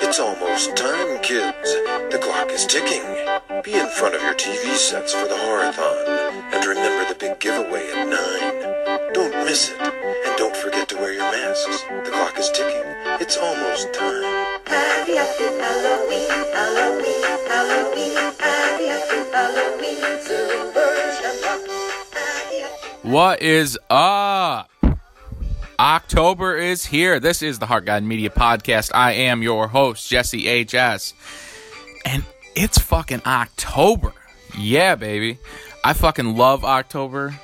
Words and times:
It's 0.00 0.20
almost 0.20 0.76
time, 0.76 1.20
kids. 1.22 1.74
The 2.12 2.20
clock 2.22 2.52
is 2.52 2.66
ticking. 2.66 3.02
Be 3.64 3.74
in 3.74 3.88
front 3.88 4.14
of 4.14 4.22
your 4.22 4.34
TV 4.34 4.76
sets 4.76 5.12
for 5.12 5.26
the 5.26 5.34
Horrorthon. 5.34 6.54
And 6.54 6.64
remember 6.64 7.12
the 7.12 7.18
big 7.18 7.40
giveaway 7.40 7.90
at 7.90 8.06
9. 8.06 8.77
Don't 9.14 9.32
miss 9.46 9.70
it. 9.70 9.80
And 9.80 10.36
don't 10.36 10.56
forget 10.56 10.88
to 10.90 10.96
wear 10.96 11.12
your 11.12 11.22
masks. 11.22 11.82
The 12.04 12.10
clock 12.10 12.38
is 12.38 12.50
ticking. 12.50 12.82
It's 13.20 13.36
almost 13.36 13.92
time. 13.94 14.22
Happy, 14.66 15.16
happy 15.16 15.44
Halloween, 15.44 16.28
Halloween, 16.52 17.22
Halloween, 17.48 18.14
happy, 18.38 18.86
happy 18.86 19.30
Halloween, 19.32 20.20
silver 20.20 21.12
shamrock. 21.20 21.68
Happy, 22.12 22.58
happy 22.60 23.08
What 23.08 23.40
is 23.40 23.78
up? 23.88 24.70
October 25.80 26.56
is 26.56 26.86
here. 26.86 27.18
This 27.18 27.40
is 27.40 27.58
the 27.58 27.66
Heart 27.66 27.86
Guide 27.86 28.02
Media 28.02 28.30
Podcast. 28.30 28.90
I 28.94 29.12
am 29.12 29.42
your 29.42 29.68
host, 29.68 30.08
Jesse 30.10 30.64
HS. 30.64 31.14
And 32.04 32.24
it's 32.54 32.78
fucking 32.78 33.22
October. 33.24 34.12
Yeah, 34.58 34.96
baby. 34.96 35.38
I 35.84 35.92
fucking 35.94 36.36
love 36.36 36.64
October. 36.64 37.34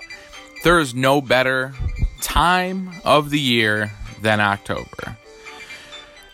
There 0.64 0.78
is 0.78 0.94
no 0.94 1.20
better 1.20 1.74
time 2.22 2.90
of 3.04 3.28
the 3.28 3.38
year 3.38 3.92
than 4.22 4.40
October. 4.40 5.18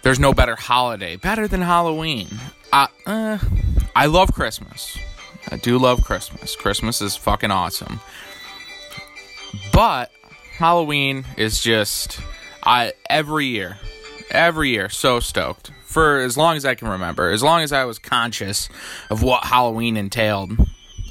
There's 0.03 0.21
no 0.21 0.33
better 0.33 0.55
holiday, 0.55 1.17
better 1.17 1.49
than 1.49 1.61
Halloween. 1.63 2.29
Uh, 2.73 2.87
uh, 3.07 3.39
I 3.97 4.07
love 4.07 4.33
Christmas. 4.33 4.97
I 5.51 5.57
do 5.57 5.79
love 5.79 6.05
Christmas. 6.05 6.55
Christmas 6.55 7.01
is 7.03 7.17
fucking 7.17 7.51
awesome. 7.51 7.99
But 9.73 10.13
Halloween 10.53 11.25
is 11.37 11.61
just 11.61 12.21
I 12.63 12.93
every 13.09 13.47
year, 13.47 13.79
every 14.31 14.71
year 14.71 14.89
so 14.91 15.19
stoked 15.19 15.73
for 15.83 16.19
as 16.19 16.37
long 16.37 16.57
as 16.57 16.65
I 16.65 16.77
can 16.77 16.87
remember. 16.87 17.33
As 17.33 17.43
long 17.43 17.63
as 17.63 17.73
I 17.73 17.85
was 17.85 17.99
conscious 17.99 18.69
of 19.11 19.25
what 19.25 19.43
Halloween 19.43 19.97
entailed, 19.97 20.53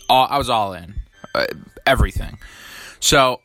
all, 0.07 0.25
I 0.29 0.37
was 0.37 0.49
all 0.49 0.71
in, 0.71 0.95
uh, 1.35 1.47
everything. 1.85 2.37
So 2.99 3.41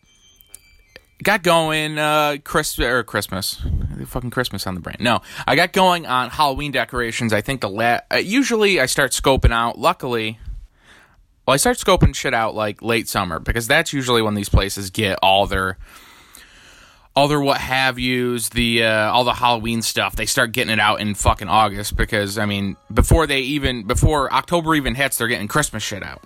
got 1.22 1.42
going 1.42 1.98
uh 1.98 2.36
Chris 2.44 2.78
or 2.78 3.02
Christmas. 3.02 3.62
Fucking 4.06 4.30
Christmas 4.30 4.66
on 4.66 4.74
the 4.74 4.80
brain. 4.80 4.96
No, 5.00 5.22
I 5.46 5.56
got 5.56 5.72
going 5.72 6.04
on 6.06 6.30
Halloween 6.30 6.72
decorations. 6.72 7.32
I 7.32 7.40
think 7.40 7.60
the 7.60 7.70
la- 7.70 8.00
uh, 8.12 8.16
usually 8.16 8.80
I 8.80 8.86
start 8.86 9.12
scoping 9.12 9.52
out. 9.52 9.78
Luckily, 9.78 10.38
well, 11.46 11.54
I 11.54 11.56
start 11.56 11.78
scoping 11.78 12.14
shit 12.14 12.34
out 12.34 12.54
like 12.54 12.82
late 12.82 13.08
summer 13.08 13.38
because 13.38 13.66
that's 13.66 13.92
usually 13.92 14.20
when 14.20 14.34
these 14.34 14.48
places 14.48 14.90
get 14.90 15.18
all 15.22 15.46
their 15.46 15.78
all 17.16 17.28
their 17.28 17.40
what 17.40 17.58
have 17.58 17.98
yous, 17.98 18.48
the 18.48 18.84
uh, 18.84 19.10
all 19.10 19.24
the 19.24 19.34
Halloween 19.34 19.80
stuff. 19.82 20.16
They 20.16 20.26
start 20.26 20.52
getting 20.52 20.72
it 20.72 20.80
out 20.80 21.00
in 21.00 21.14
fucking 21.14 21.48
August 21.48 21.96
because 21.96 22.38
I 22.38 22.46
mean 22.46 22.76
before 22.92 23.26
they 23.26 23.40
even 23.40 23.86
before 23.86 24.32
October 24.32 24.74
even 24.74 24.94
hits, 24.94 25.18
they're 25.18 25.28
getting 25.28 25.48
Christmas 25.48 25.82
shit 25.82 26.02
out. 26.02 26.22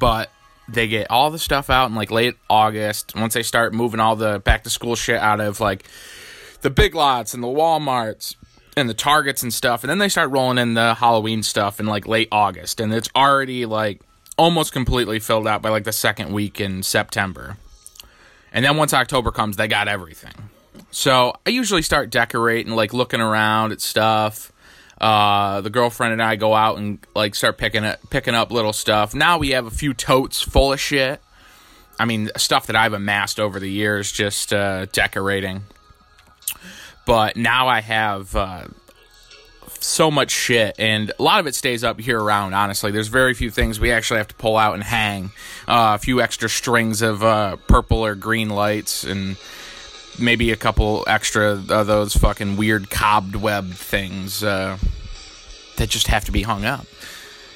But 0.00 0.30
they 0.72 0.88
get 0.88 1.10
all 1.10 1.30
the 1.30 1.38
stuff 1.38 1.70
out 1.70 1.88
in 1.88 1.94
like 1.94 2.10
late 2.10 2.36
August 2.48 3.14
once 3.14 3.34
they 3.34 3.42
start 3.42 3.74
moving 3.74 4.00
all 4.00 4.16
the 4.16 4.40
back 4.40 4.64
to 4.64 4.70
school 4.70 4.96
shit 4.96 5.20
out 5.20 5.40
of 5.40 5.60
like 5.60 5.84
the 6.62 6.70
big 6.70 6.94
lots 6.94 7.34
and 7.34 7.42
the 7.42 7.48
Walmarts 7.48 8.36
and 8.76 8.88
the 8.88 8.94
Targets 8.94 9.42
and 9.42 9.52
stuff, 9.52 9.82
and 9.82 9.90
then 9.90 9.98
they 9.98 10.08
start 10.08 10.30
rolling 10.30 10.58
in 10.58 10.74
the 10.74 10.94
Halloween 10.94 11.42
stuff 11.42 11.78
in 11.78 11.86
like 11.86 12.06
late 12.06 12.28
August, 12.32 12.80
and 12.80 12.92
it's 12.92 13.08
already 13.14 13.66
like 13.66 14.00
almost 14.38 14.72
completely 14.72 15.18
filled 15.18 15.46
out 15.46 15.60
by 15.60 15.68
like 15.68 15.84
the 15.84 15.92
second 15.92 16.32
week 16.32 16.60
in 16.60 16.82
September. 16.82 17.56
And 18.52 18.64
then 18.64 18.76
once 18.76 18.92
October 18.92 19.30
comes, 19.30 19.56
they 19.56 19.68
got 19.68 19.88
everything. 19.88 20.50
So 20.90 21.34
I 21.46 21.50
usually 21.50 21.82
start 21.82 22.10
decorating, 22.10 22.72
like 22.74 22.92
looking 22.92 23.20
around 23.20 23.72
at 23.72 23.80
stuff. 23.80 24.52
Uh, 25.02 25.60
the 25.60 25.70
girlfriend 25.70 26.12
and 26.12 26.22
I 26.22 26.36
go 26.36 26.54
out 26.54 26.78
and 26.78 27.00
like 27.14 27.34
start 27.34 27.58
picking 27.58 27.84
up, 27.84 27.98
picking 28.08 28.36
up 28.36 28.52
little 28.52 28.72
stuff. 28.72 29.14
Now 29.16 29.36
we 29.36 29.50
have 29.50 29.66
a 29.66 29.70
few 29.70 29.92
totes 29.92 30.40
full 30.40 30.72
of 30.72 30.80
shit. 30.80 31.20
I 31.98 32.04
mean, 32.04 32.30
stuff 32.36 32.68
that 32.68 32.76
I've 32.76 32.92
amassed 32.92 33.40
over 33.40 33.58
the 33.58 33.70
years, 33.70 34.12
just 34.12 34.52
uh, 34.52 34.86
decorating. 34.86 35.62
But 37.04 37.36
now 37.36 37.66
I 37.66 37.80
have 37.80 38.36
uh, 38.36 38.66
so 39.80 40.10
much 40.10 40.30
shit, 40.30 40.76
and 40.78 41.12
a 41.18 41.22
lot 41.22 41.40
of 41.40 41.48
it 41.48 41.56
stays 41.56 41.82
up 41.82 42.00
here 42.00 42.20
around. 42.20 42.54
Honestly, 42.54 42.92
there's 42.92 43.08
very 43.08 43.34
few 43.34 43.50
things 43.50 43.80
we 43.80 43.90
actually 43.90 44.18
have 44.18 44.28
to 44.28 44.34
pull 44.36 44.56
out 44.56 44.74
and 44.74 44.84
hang. 44.84 45.32
Uh, 45.66 45.96
a 45.96 45.98
few 45.98 46.20
extra 46.20 46.48
strings 46.48 47.02
of 47.02 47.24
uh, 47.24 47.56
purple 47.66 48.04
or 48.04 48.14
green 48.14 48.50
lights, 48.50 49.02
and 49.02 49.36
maybe 50.18 50.50
a 50.50 50.56
couple 50.56 51.04
extra 51.06 51.52
of 51.52 51.86
those 51.86 52.14
fucking 52.14 52.56
weird 52.56 52.90
cobweb 52.90 53.72
things 53.72 54.42
uh, 54.42 54.78
that 55.76 55.88
just 55.88 56.08
have 56.08 56.24
to 56.26 56.32
be 56.32 56.42
hung 56.42 56.64
up. 56.64 56.86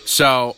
So, 0.05 0.57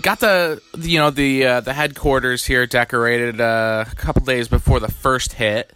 got 0.00 0.20
the 0.20 0.62
you 0.78 0.98
know 0.98 1.10
the 1.10 1.44
uh, 1.44 1.60
the 1.60 1.72
headquarters 1.72 2.46
here 2.46 2.66
decorated 2.66 3.40
uh, 3.40 3.84
a 3.90 3.94
couple 3.94 4.22
days 4.24 4.48
before 4.48 4.80
the 4.80 4.90
first 4.90 5.32
hit, 5.32 5.72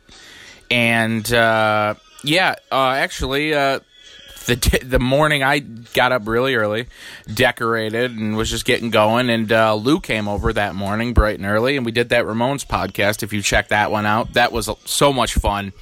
and 0.70 1.30
uh, 1.32 1.94
yeah, 2.22 2.54
uh, 2.70 2.90
actually. 2.90 3.54
The 4.46 4.80
the 4.84 4.98
morning 4.98 5.42
I 5.42 5.60
got 5.60 6.12
up 6.12 6.26
really 6.26 6.54
early, 6.54 6.86
decorated, 7.32 8.12
and 8.12 8.36
was 8.36 8.50
just 8.50 8.64
getting 8.64 8.90
going. 8.90 9.30
And 9.30 9.50
uh, 9.50 9.74
Lou 9.74 10.00
came 10.00 10.28
over 10.28 10.52
that 10.52 10.74
morning, 10.74 11.14
bright 11.14 11.38
and 11.38 11.46
early, 11.46 11.76
and 11.76 11.86
we 11.86 11.92
did 11.92 12.10
that 12.10 12.24
Ramones 12.24 12.66
podcast. 12.66 13.22
If 13.22 13.32
you 13.32 13.40
check 13.40 13.68
that 13.68 13.90
one 13.90 14.04
out, 14.04 14.34
that 14.34 14.52
was 14.52 14.68
so 14.84 15.12
much 15.12 15.34
fun, 15.34 15.72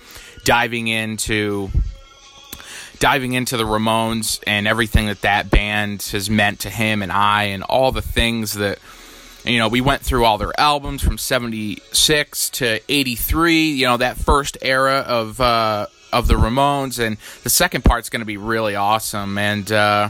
diving 0.44 0.88
into 0.88 1.70
diving 3.00 3.32
into 3.32 3.56
the 3.56 3.64
Ramones 3.64 4.40
and 4.46 4.68
everything 4.68 5.06
that 5.06 5.22
that 5.22 5.50
band 5.50 6.02
has 6.12 6.30
meant 6.30 6.60
to 6.60 6.70
him 6.70 7.02
and 7.02 7.10
I, 7.10 7.44
and 7.44 7.64
all 7.64 7.90
the 7.90 8.00
things 8.02 8.54
that 8.54 8.78
you 9.44 9.58
know, 9.58 9.68
we 9.68 9.80
went 9.80 10.02
through 10.02 10.24
all 10.24 10.38
their 10.38 10.58
albums 10.58 11.02
from 11.02 11.18
76 11.18 12.50
to 12.50 12.80
83, 12.88 13.70
you 13.72 13.86
know, 13.86 13.96
that 13.96 14.16
first 14.16 14.56
era 14.62 15.04
of 15.06 15.40
uh, 15.40 15.86
of 16.12 16.26
the 16.26 16.34
Ramones 16.34 16.98
and 16.98 17.16
the 17.42 17.50
second 17.50 17.84
part's 17.84 18.08
going 18.08 18.20
to 18.20 18.26
be 18.26 18.36
really 18.36 18.74
awesome 18.74 19.38
and 19.38 19.70
uh, 19.72 20.08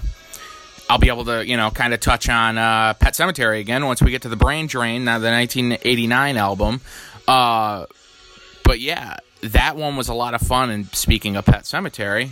I'll 0.90 0.98
be 0.98 1.08
able 1.08 1.24
to, 1.24 1.46
you 1.46 1.56
know, 1.56 1.70
kind 1.70 1.94
of 1.94 2.00
touch 2.00 2.28
on 2.28 2.58
uh, 2.58 2.94
Pet 2.94 3.14
Sematary 3.14 3.60
again 3.60 3.86
once 3.86 4.02
we 4.02 4.10
get 4.10 4.22
to 4.22 4.28
the 4.28 4.36
Brain 4.36 4.66
Drain, 4.66 5.04
now 5.04 5.18
the 5.18 5.30
1989 5.30 6.36
album. 6.36 6.80
Uh, 7.26 7.86
but 8.64 8.78
yeah, 8.78 9.16
that 9.42 9.76
one 9.76 9.96
was 9.96 10.08
a 10.08 10.14
lot 10.14 10.34
of 10.34 10.42
fun. 10.42 10.70
And 10.70 10.86
speaking 10.94 11.36
of 11.36 11.46
Pet 11.46 11.62
Sematary, 11.62 12.30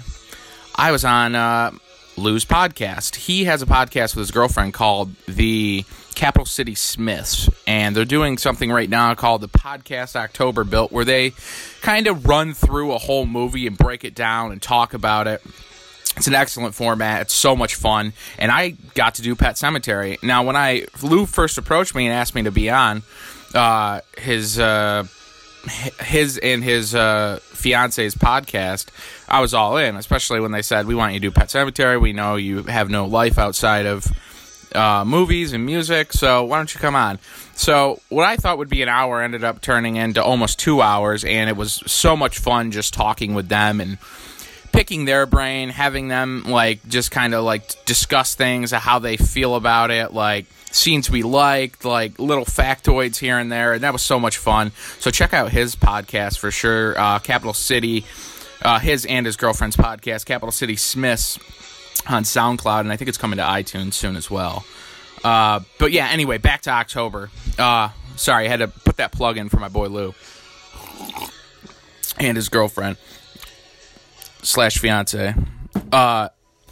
I 0.74 0.92
was 0.92 1.04
on 1.04 1.34
uh, 1.34 1.70
Lou's 2.16 2.44
podcast. 2.44 3.16
He 3.16 3.44
has 3.44 3.62
a 3.62 3.66
podcast 3.66 4.14
with 4.14 4.24
his 4.24 4.30
girlfriend 4.30 4.74
called 4.74 5.14
the 5.26 5.84
Capital 6.20 6.44
City 6.44 6.74
Smiths, 6.74 7.48
and 7.66 7.96
they're 7.96 8.04
doing 8.04 8.36
something 8.36 8.70
right 8.70 8.90
now 8.90 9.14
called 9.14 9.40
the 9.40 9.48
Podcast 9.48 10.16
October 10.16 10.64
Built, 10.64 10.92
where 10.92 11.06
they 11.06 11.32
kind 11.80 12.06
of 12.06 12.26
run 12.26 12.52
through 12.52 12.92
a 12.92 12.98
whole 12.98 13.24
movie 13.24 13.66
and 13.66 13.78
break 13.78 14.04
it 14.04 14.14
down 14.14 14.52
and 14.52 14.60
talk 14.60 14.92
about 14.92 15.26
it. 15.26 15.42
It's 16.18 16.26
an 16.26 16.34
excellent 16.34 16.74
format. 16.74 17.22
It's 17.22 17.32
so 17.32 17.56
much 17.56 17.74
fun, 17.74 18.12
and 18.38 18.52
I 18.52 18.76
got 18.92 19.14
to 19.14 19.22
do 19.22 19.34
Pet 19.34 19.54
Sematary. 19.54 20.22
Now, 20.22 20.42
when 20.42 20.56
I 20.56 20.84
Lou 21.02 21.24
first 21.24 21.56
approached 21.56 21.94
me 21.94 22.04
and 22.04 22.12
asked 22.12 22.34
me 22.34 22.42
to 22.42 22.50
be 22.50 22.68
on 22.68 23.02
uh, 23.54 24.02
his 24.18 24.58
uh, 24.58 25.04
his 26.00 26.36
and 26.36 26.62
his 26.62 26.94
uh, 26.94 27.38
fiance's 27.44 28.14
podcast, 28.14 28.88
I 29.26 29.40
was 29.40 29.54
all 29.54 29.78
in. 29.78 29.96
Especially 29.96 30.40
when 30.40 30.52
they 30.52 30.60
said, 30.60 30.86
"We 30.86 30.94
want 30.94 31.14
you 31.14 31.20
to 31.20 31.28
do 31.28 31.30
Pet 31.30 31.48
Sematary. 31.48 31.98
We 31.98 32.12
know 32.12 32.36
you 32.36 32.64
have 32.64 32.90
no 32.90 33.06
life 33.06 33.38
outside 33.38 33.86
of 33.86 34.06
uh, 34.74 35.04
movies 35.04 35.52
and 35.52 35.64
music, 35.64 36.12
so 36.12 36.44
why 36.44 36.56
don't 36.58 36.72
you 36.72 36.80
come 36.80 36.94
on?" 36.94 37.18
So 37.54 38.00
what 38.08 38.24
I 38.24 38.36
thought 38.36 38.58
would 38.58 38.70
be 38.70 38.82
an 38.82 38.88
hour 38.88 39.22
ended 39.22 39.44
up 39.44 39.60
turning 39.60 39.96
into 39.96 40.22
almost 40.22 40.58
two 40.58 40.80
hours, 40.80 41.24
and 41.24 41.50
it 41.50 41.56
was 41.56 41.82
so 41.86 42.16
much 42.16 42.38
fun 42.38 42.70
just 42.70 42.94
talking 42.94 43.34
with 43.34 43.48
them 43.48 43.80
and 43.80 43.98
picking 44.72 45.04
their 45.04 45.26
brain, 45.26 45.68
having 45.68 46.08
them 46.08 46.44
like 46.46 46.86
just 46.88 47.10
kind 47.10 47.34
of 47.34 47.44
like 47.44 47.84
discuss 47.84 48.34
things, 48.34 48.70
how 48.70 48.98
they 48.98 49.16
feel 49.16 49.56
about 49.56 49.90
it, 49.90 50.12
like 50.12 50.46
scenes 50.72 51.10
we 51.10 51.22
liked, 51.22 51.84
like 51.84 52.18
little 52.18 52.44
factoids 52.44 53.18
here 53.18 53.38
and 53.38 53.50
there, 53.50 53.74
and 53.74 53.82
that 53.82 53.92
was 53.92 54.02
so 54.02 54.18
much 54.18 54.38
fun. 54.38 54.72
So 54.98 55.10
check 55.10 55.34
out 55.34 55.50
his 55.50 55.76
podcast 55.76 56.38
for 56.38 56.50
sure, 56.50 56.98
uh, 56.98 57.18
Capital 57.18 57.54
City, 57.54 58.04
uh, 58.62 58.78
his 58.78 59.04
and 59.06 59.26
his 59.26 59.36
girlfriend's 59.36 59.76
podcast, 59.76 60.24
Capital 60.24 60.52
City 60.52 60.76
Smiths, 60.76 61.38
on 62.08 62.24
SoundCloud, 62.24 62.80
and 62.80 62.92
I 62.92 62.96
think 62.96 63.08
it's 63.08 63.18
coming 63.18 63.36
to 63.38 63.42
iTunes 63.42 63.94
soon 63.94 64.16
as 64.16 64.30
well. 64.30 64.64
Uh, 65.22 65.60
but 65.78 65.92
yeah, 65.92 66.08
anyway, 66.08 66.38
back 66.38 66.62
to 66.62 66.70
October. 66.70 67.30
Uh, 67.58 67.90
sorry, 68.16 68.46
I 68.46 68.48
had 68.48 68.60
to 68.60 68.68
put 68.68 68.96
that 68.96 69.12
plug 69.12 69.36
in 69.36 69.48
for 69.48 69.58
my 69.58 69.68
boy 69.68 69.88
Lou. 69.88 70.14
and 72.18 72.36
his 72.36 72.48
girlfriend 72.48 72.96
slash 74.42 74.78
fiance. 74.78 75.34
Uh, 75.92 76.28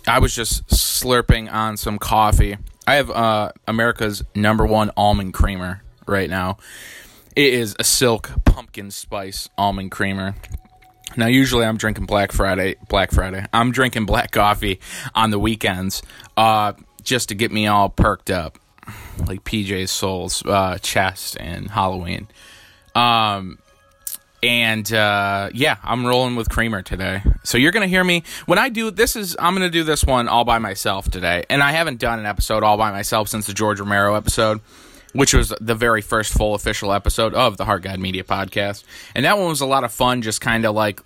I 0.06 0.18
was 0.18 0.34
just 0.34 0.66
slurping 0.68 1.52
on 1.52 1.76
some 1.76 1.98
coffee. 1.98 2.56
I 2.86 2.94
have 2.94 3.10
uh, 3.10 3.52
America's 3.66 4.22
number 4.34 4.66
one 4.66 4.90
almond 4.96 5.34
creamer 5.34 5.82
right 6.06 6.30
now. 6.30 6.56
It 7.36 7.52
is 7.52 7.76
a 7.78 7.84
silk 7.84 8.30
pumpkin 8.44 8.90
spice 8.90 9.48
almond 9.58 9.90
creamer. 9.90 10.34
Now, 11.16 11.26
usually 11.26 11.64
I'm 11.64 11.76
drinking 11.76 12.06
Black 12.06 12.32
Friday. 12.32 12.76
Black 12.88 13.10
Friday. 13.10 13.44
I'm 13.52 13.72
drinking 13.72 14.06
black 14.06 14.30
coffee 14.30 14.80
on 15.14 15.30
the 15.30 15.38
weekends, 15.38 16.02
uh, 16.36 16.74
just 17.02 17.30
to 17.30 17.34
get 17.34 17.50
me 17.50 17.66
all 17.66 17.88
perked 17.88 18.30
up, 18.30 18.58
like 19.26 19.42
PJ 19.44 19.88
Soles 19.88 20.44
uh, 20.44 20.78
chest 20.78 21.36
and 21.40 21.70
Halloween. 21.70 22.28
Um, 22.94 23.58
and 24.42 24.92
uh, 24.92 25.50
yeah, 25.52 25.78
I'm 25.82 26.06
rolling 26.06 26.36
with 26.36 26.48
creamer 26.48 26.82
today. 26.82 27.22
So 27.42 27.58
you're 27.58 27.72
gonna 27.72 27.88
hear 27.88 28.04
me 28.04 28.22
when 28.46 28.58
I 28.58 28.68
do 28.68 28.90
this. 28.90 29.16
Is 29.16 29.36
I'm 29.38 29.54
gonna 29.54 29.70
do 29.70 29.84
this 29.84 30.04
one 30.04 30.28
all 30.28 30.44
by 30.44 30.58
myself 30.58 31.10
today, 31.10 31.44
and 31.50 31.62
I 31.62 31.72
haven't 31.72 31.98
done 31.98 32.18
an 32.18 32.26
episode 32.26 32.62
all 32.62 32.76
by 32.76 32.92
myself 32.92 33.28
since 33.28 33.46
the 33.46 33.54
George 33.54 33.80
Romero 33.80 34.14
episode, 34.14 34.60
which 35.12 35.34
was 35.34 35.52
the 35.60 35.74
very 35.74 36.02
first 36.02 36.32
full 36.32 36.54
official 36.54 36.92
episode 36.92 37.34
of 37.34 37.56
the 37.56 37.64
Heart 37.64 37.82
Guide 37.82 38.00
Media 38.00 38.24
podcast, 38.24 38.84
and 39.14 39.24
that 39.24 39.38
one 39.38 39.48
was 39.48 39.60
a 39.60 39.66
lot 39.66 39.84
of 39.84 39.92
fun. 39.92 40.22
Just 40.22 40.40
kind 40.40 40.64
of 40.64 40.74
like 40.74 41.00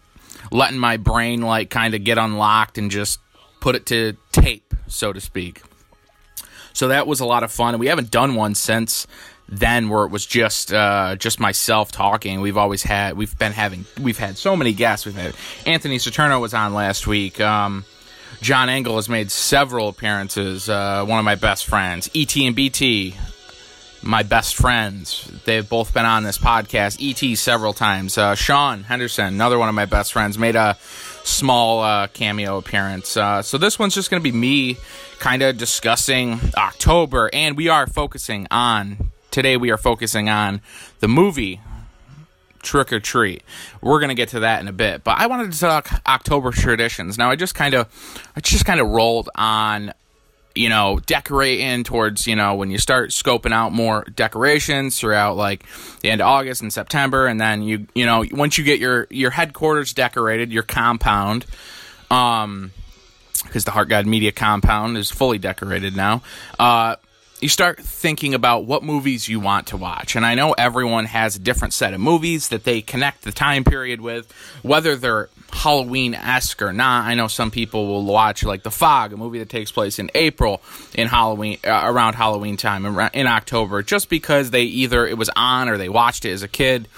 letting 0.51 0.79
my 0.79 0.97
brain 0.97 1.43
like 1.43 1.71
kind 1.71 1.95
of 1.95 2.05
get 2.05 2.19
unlocked 2.19 2.79
and 2.79 2.91
just 2.91 3.21
put 3.61 3.75
it 3.75 3.87
to 3.87 4.17
tape, 4.33 4.75
so 4.89 5.13
to 5.13 5.21
speak. 5.21 5.63
So 6.73 6.89
that 6.89 7.07
was 7.07 7.21
a 7.21 7.27
lot 7.27 7.43
of 7.43 7.53
fun, 7.53 7.75
and 7.75 7.81
we 7.81 7.89
haven't 7.89 8.11
done 8.11 8.35
one 8.35 8.55
since 8.55 9.07
then 9.49 9.91
where 9.91 10.05
it 10.05 10.11
was 10.11 10.25
just 10.25 10.73
uh, 10.73 11.17
just 11.17 11.39
myself 11.39 11.93
talking. 11.93 12.41
We've 12.41 12.57
always 12.57 12.83
had 12.83 13.17
we've 13.17 13.39
been 13.39 13.53
having 13.53 13.85
we've 14.01 14.19
had 14.19 14.39
so 14.39 14.57
many 14.57 14.73
guests. 14.73 15.05
We've 15.07 15.15
had 15.15 15.35
Anthony 15.67 15.99
Saturno 15.99 16.41
was 16.41 16.55
on 16.55 16.75
last 16.75 17.07
week. 17.07 17.41
Um, 17.41 17.85
John 18.41 18.69
Engel 18.69 18.97
has 18.97 19.09
made 19.09 19.31
several 19.31 19.89
appearances. 19.89 20.69
Uh, 20.69 21.05
one 21.05 21.19
of 21.19 21.25
my 21.25 21.35
best 21.35 21.67
friends, 21.67 22.11
ET 22.15 22.35
and 22.39 22.57
BT, 22.57 23.15
my 24.03 24.23
best 24.23 24.57
friends. 24.57 25.31
They've 25.45 25.69
both 25.69 25.95
been 25.95 26.07
on 26.07 26.25
this 26.25 26.39
podcast. 26.39 26.99
ET 27.01 27.37
several 27.39 27.73
times. 27.73 28.19
Uh, 28.19 28.35
Sean 28.35 28.83
Henderson, 28.83 29.27
another 29.27 29.59
one 29.59 29.69
of 29.69 29.75
my 29.75 29.87
best 29.87 30.13
friends, 30.13 30.39
made 30.39 30.57
a 30.57 30.77
small 31.25 31.81
uh, 31.81 32.07
cameo 32.09 32.59
appearance. 32.59 33.17
Uh, 33.17 33.43
so 33.43 33.59
this 33.59 33.79
one's 33.79 33.95
just 33.95 34.11
going 34.11 34.23
to 34.23 34.25
be 34.25 34.37
me 34.37 34.77
kind 35.19 35.43
of 35.43 35.57
discussing 35.57 36.41
October, 36.57 37.31
and 37.33 37.57
we 37.57 37.69
are 37.69 37.87
focusing 37.87 38.47
on 38.51 39.13
today. 39.31 39.57
We 39.57 39.71
are 39.71 39.79
focusing 39.79 40.29
on 40.29 40.61
the 41.01 41.09
movie 41.09 41.61
Trick 42.63 42.93
R 42.93 43.01
Treat. 43.01 43.43
We're 43.81 44.01
gonna 44.01 44.15
get 44.15 44.31
to 44.31 44.41
that 44.41 44.61
in 44.61 44.69
a 44.69 44.73
bit, 44.73 45.05
but 45.05 45.19
I 45.19 45.27
wanted 45.27 45.53
to 45.53 45.59
talk 45.59 45.91
October 46.07 46.53
traditions. 46.53 47.19
Now, 47.19 47.31
I 47.31 47.37
just 47.37 47.55
kind 47.55 47.75
of, 47.75 47.89
I 48.37 48.41
just 48.41 48.65
kind 48.65 48.81
of 48.81 48.89
rolled 48.89 49.29
on 49.35 49.93
you 50.55 50.69
know, 50.69 51.01
decorating 51.07 51.85
towards, 51.85 52.27
you 52.27 52.37
know, 52.37 52.55
when 52.55 52.71
you 52.71 52.79
start 52.79 53.11
scoping 53.11 53.53
out 53.53 53.73
more 53.73 54.05
decorations 54.15 54.99
throughout 54.99 55.37
like 55.37 55.65
the 56.01 56.11
end 56.11 56.21
of 56.21 56.27
August 56.27 56.63
and 56.63 56.73
September 56.73 57.27
and 57.27 57.41
then 57.41 57.63
you 57.63 57.87
you 57.95 58.07
know, 58.07 58.25
once 58.33 58.59
you 58.59 58.65
get 58.65 58.79
your 58.79 59.07
your 59.11 59.31
headquarters 59.31 59.93
decorated, 59.93 60.53
your 60.53 60.63
compound 60.63 61.47
um 62.11 62.73
because 63.45 63.65
the 63.65 63.71
Heart 63.71 63.89
Guide 63.89 64.07
Media 64.07 64.33
compound 64.33 64.97
is 64.97 65.11
fully 65.11 65.39
decorated 65.39 65.97
now. 65.97 66.23
Uh 66.59 66.97
you 67.43 67.49
start 67.49 67.81
thinking 67.81 68.35
about 68.35 68.67
what 68.67 68.85
movies 68.85 69.29
you 69.29 69.41
want 69.41 69.67
to 69.67 69.77
watch. 69.77 70.15
And 70.15 70.25
I 70.25 70.37
know 70.37 70.53
everyone 70.53 71.07
has 71.07 71.35
a 71.35 71.41
different 71.41 71.75
set 71.75 71.93
of 71.93 71.99
movies 71.99 72.49
that 72.51 72.63
they 72.63 72.81
connect 72.81 73.23
the 73.23 73.33
time 73.33 73.65
period 73.65 74.01
with, 74.01 74.33
whether 74.63 74.95
they're 74.95 75.29
Halloween 75.53 76.15
esque 76.15 76.63
or 76.63 76.73
not. 76.73 77.05
I 77.05 77.15
know 77.15 77.29
some 77.29 77.51
people 77.51 77.87
will 77.87 78.05
watch 78.05 78.43
like 78.43 78.63
The 78.63 78.71
Fog, 78.71 79.13
a 79.13 79.17
movie 79.17 79.39
that 79.39 79.49
takes 79.49 79.71
place 79.71 79.99
in 79.99 80.11
April 80.15 80.63
in 80.95 81.09
Halloween, 81.09 81.59
uh, 81.65 81.83
around 81.85 82.15
Halloween 82.15 82.57
time 82.57 82.87
in 83.13 83.27
October, 83.27 83.83
just 83.83 84.09
because 84.09 84.51
they 84.51 84.63
either 84.63 85.07
it 85.07 85.19
was 85.19 85.31
on 85.37 85.69
or 85.69 85.77
they 85.77 85.89
watched 85.89 86.25
it 86.25 86.33
as 86.33 86.43
a 86.43 86.49
kid. 86.49 86.89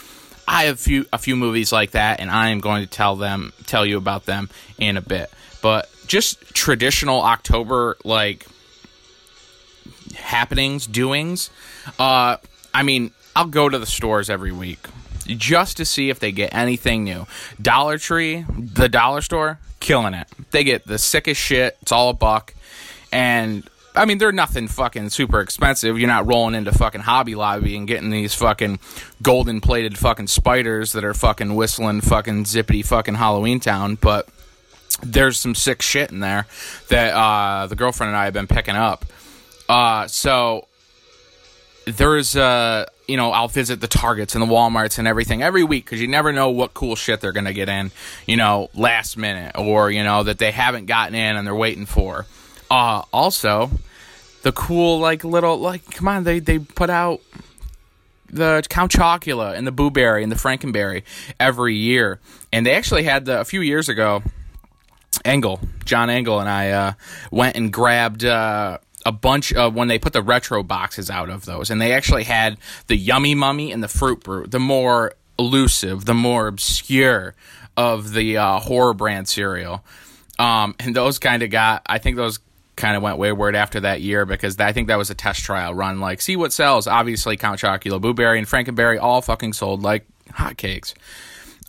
I 0.46 0.64
have 0.64 0.78
few 0.78 1.06
a 1.12 1.18
few 1.18 1.36
movies 1.36 1.72
like 1.72 1.92
that, 1.92 2.20
and 2.20 2.30
I 2.30 2.50
am 2.50 2.60
going 2.60 2.84
to 2.84 2.90
tell 2.90 3.16
them 3.16 3.52
tell 3.66 3.84
you 3.84 3.96
about 3.96 4.24
them 4.24 4.48
in 4.78 4.96
a 4.96 5.02
bit. 5.02 5.30
But 5.60 5.90
just 6.06 6.54
traditional 6.54 7.20
October 7.22 7.96
like 8.04 8.46
happenings, 10.14 10.86
doings. 10.86 11.50
Uh, 11.98 12.36
I 12.72 12.82
mean, 12.82 13.10
I'll 13.34 13.46
go 13.46 13.68
to 13.68 13.78
the 13.78 13.86
stores 13.86 14.30
every 14.30 14.52
week 14.52 14.86
just 15.26 15.76
to 15.78 15.84
see 15.84 16.10
if 16.10 16.18
they 16.18 16.32
get 16.32 16.54
anything 16.54 17.04
new. 17.04 17.26
Dollar 17.60 17.98
Tree, 17.98 18.44
the 18.48 18.88
dollar 18.88 19.20
store, 19.20 19.58
killing 19.80 20.14
it. 20.14 20.28
They 20.50 20.64
get 20.64 20.86
the 20.86 20.98
sickest 20.98 21.40
shit. 21.40 21.76
It's 21.82 21.92
all 21.92 22.10
a 22.10 22.14
buck. 22.14 22.54
And 23.12 23.68
I 23.94 24.06
mean, 24.06 24.18
they're 24.18 24.32
nothing 24.32 24.66
fucking 24.66 25.10
super 25.10 25.40
expensive. 25.40 25.98
You're 25.98 26.08
not 26.08 26.26
rolling 26.26 26.54
into 26.54 26.72
fucking 26.72 27.02
Hobby 27.02 27.34
Lobby 27.34 27.76
and 27.76 27.86
getting 27.86 28.10
these 28.10 28.34
fucking 28.34 28.80
golden 29.22 29.60
plated 29.60 29.96
fucking 29.96 30.26
spiders 30.26 30.92
that 30.92 31.04
are 31.04 31.14
fucking 31.14 31.54
whistling 31.54 32.00
fucking 32.00 32.44
zippity 32.44 32.84
fucking 32.84 33.14
Halloween 33.14 33.60
Town. 33.60 33.96
But 34.00 34.28
there's 35.02 35.38
some 35.38 35.54
sick 35.54 35.80
shit 35.82 36.10
in 36.10 36.20
there 36.20 36.46
that 36.88 37.14
uh, 37.14 37.66
the 37.68 37.76
girlfriend 37.76 38.08
and 38.08 38.16
I 38.16 38.24
have 38.24 38.34
been 38.34 38.48
picking 38.48 38.76
up. 38.76 39.04
Uh, 39.68 40.06
so 40.08 40.66
there's 41.86 42.34
uh 42.34 42.86
you 43.06 43.16
know 43.16 43.32
I'll 43.32 43.48
visit 43.48 43.80
the 43.80 43.88
Targets 43.88 44.34
and 44.34 44.42
the 44.42 44.46
WalMarts 44.46 44.98
and 44.98 45.06
everything 45.06 45.42
every 45.42 45.64
week 45.64 45.84
because 45.84 46.00
you 46.00 46.08
never 46.08 46.32
know 46.32 46.50
what 46.50 46.74
cool 46.74 46.96
shit 46.96 47.20
they're 47.20 47.32
gonna 47.32 47.52
get 47.52 47.68
in 47.68 47.90
you 48.26 48.36
know 48.36 48.70
last 48.74 49.16
minute 49.16 49.56
or 49.56 49.90
you 49.90 50.02
know 50.02 50.22
that 50.22 50.38
they 50.38 50.50
haven't 50.50 50.86
gotten 50.86 51.14
in 51.14 51.36
and 51.36 51.46
they're 51.46 51.54
waiting 51.54 51.86
for. 51.86 52.26
Uh, 52.70 53.02
also 53.12 53.70
the 54.42 54.52
cool 54.52 54.98
like 54.98 55.24
little 55.24 55.58
like 55.58 55.88
come 55.90 56.08
on 56.08 56.24
they 56.24 56.38
they 56.38 56.58
put 56.58 56.90
out 56.90 57.20
the 58.30 58.62
Count 58.68 58.90
Chocula 58.90 59.54
and 59.56 59.66
the 59.66 59.72
Boo 59.72 59.90
Berry 59.90 60.22
and 60.22 60.32
the 60.32 60.36
Frankenberry 60.36 61.02
every 61.38 61.76
year 61.76 62.20
and 62.52 62.64
they 62.64 62.74
actually 62.74 63.02
had 63.02 63.24
the 63.24 63.40
a 63.40 63.44
few 63.44 63.60
years 63.60 63.88
ago. 63.88 64.22
Engel, 65.24 65.60
John 65.84 66.10
Engel, 66.10 66.40
and 66.40 66.48
I 66.48 66.70
uh, 66.70 66.92
went 67.30 67.56
and 67.56 67.72
grabbed 67.72 68.24
uh, 68.24 68.78
a 69.06 69.12
bunch 69.12 69.52
of 69.52 69.74
when 69.74 69.88
they 69.88 69.98
put 69.98 70.12
the 70.12 70.22
retro 70.22 70.62
boxes 70.62 71.10
out 71.10 71.30
of 71.30 71.44
those, 71.44 71.70
and 71.70 71.80
they 71.80 71.92
actually 71.92 72.24
had 72.24 72.58
the 72.86 72.96
Yummy 72.96 73.34
Mummy 73.34 73.72
and 73.72 73.82
the 73.82 73.88
Fruit 73.88 74.22
Brute, 74.22 74.50
the 74.50 74.60
more 74.60 75.12
elusive, 75.38 76.04
the 76.04 76.14
more 76.14 76.46
obscure 76.46 77.34
of 77.76 78.12
the 78.12 78.36
uh, 78.36 78.58
horror 78.60 78.94
brand 78.94 79.28
cereal. 79.28 79.84
Um, 80.38 80.74
and 80.80 80.94
those 80.94 81.18
kind 81.18 81.42
of 81.42 81.50
got, 81.50 81.82
I 81.86 81.98
think 81.98 82.16
those 82.16 82.40
kind 82.76 82.96
of 82.96 83.02
went 83.02 83.18
wayward 83.18 83.54
after 83.54 83.80
that 83.80 84.00
year 84.00 84.24
because 84.26 84.58
I 84.58 84.72
think 84.72 84.88
that 84.88 84.98
was 84.98 85.10
a 85.10 85.14
test 85.14 85.40
trial 85.44 85.74
run. 85.74 86.00
Like, 86.00 86.20
see 86.20 86.36
what 86.36 86.52
sells. 86.52 86.86
Obviously, 86.86 87.36
Count 87.36 87.60
Chocula, 87.60 88.00
Boo 88.00 88.14
Berry, 88.14 88.38
and 88.38 88.48
Frankenberry 88.48 89.00
all 89.00 89.22
fucking 89.22 89.52
sold 89.52 89.82
like 89.82 90.06
hotcakes. 90.30 90.94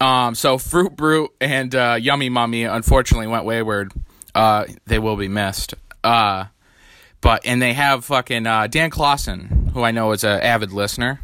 Um, 0.01 0.36
so 0.36 0.58
Fruit 0.58 0.96
Brute 0.96 1.32
and 1.39 1.74
uh, 1.74 1.98
Yummy 2.00 2.30
Mummy 2.30 2.63
unfortunately 2.63 3.27
went 3.27 3.46
wayward. 3.46 3.94
Uh, 4.34 4.65
they 4.86 5.00
will 5.00 5.15
be 5.15 5.27
missed. 5.27 5.74
Uh, 6.04 6.46
but 7.25 7.44
and 7.44 7.60
they 7.60 7.74
have 7.74 8.05
fucking 8.05 8.46
uh, 8.46 8.67
Dan 8.67 8.91
Clausen, 8.91 9.72
who 9.74 9.82
I 9.82 9.89
know 9.89 10.12
is 10.12 10.24
an 10.24 10.39
avid 10.41 10.72
listener. 10.72 11.22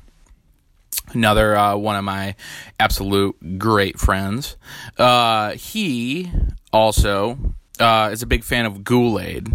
Another 1.14 1.56
uh, 1.56 1.76
one 1.76 1.96
of 1.96 2.04
my 2.04 2.34
absolute 2.80 3.60
great 3.60 4.00
friends. 4.00 4.58
Uh, 4.98 5.52
he 5.52 6.32
also 6.74 7.38
uh, 7.80 8.10
is 8.12 8.24
a 8.24 8.26
big 8.26 8.44
fan 8.44 8.66
of 8.66 8.84
Kool-Aid. 8.84 9.54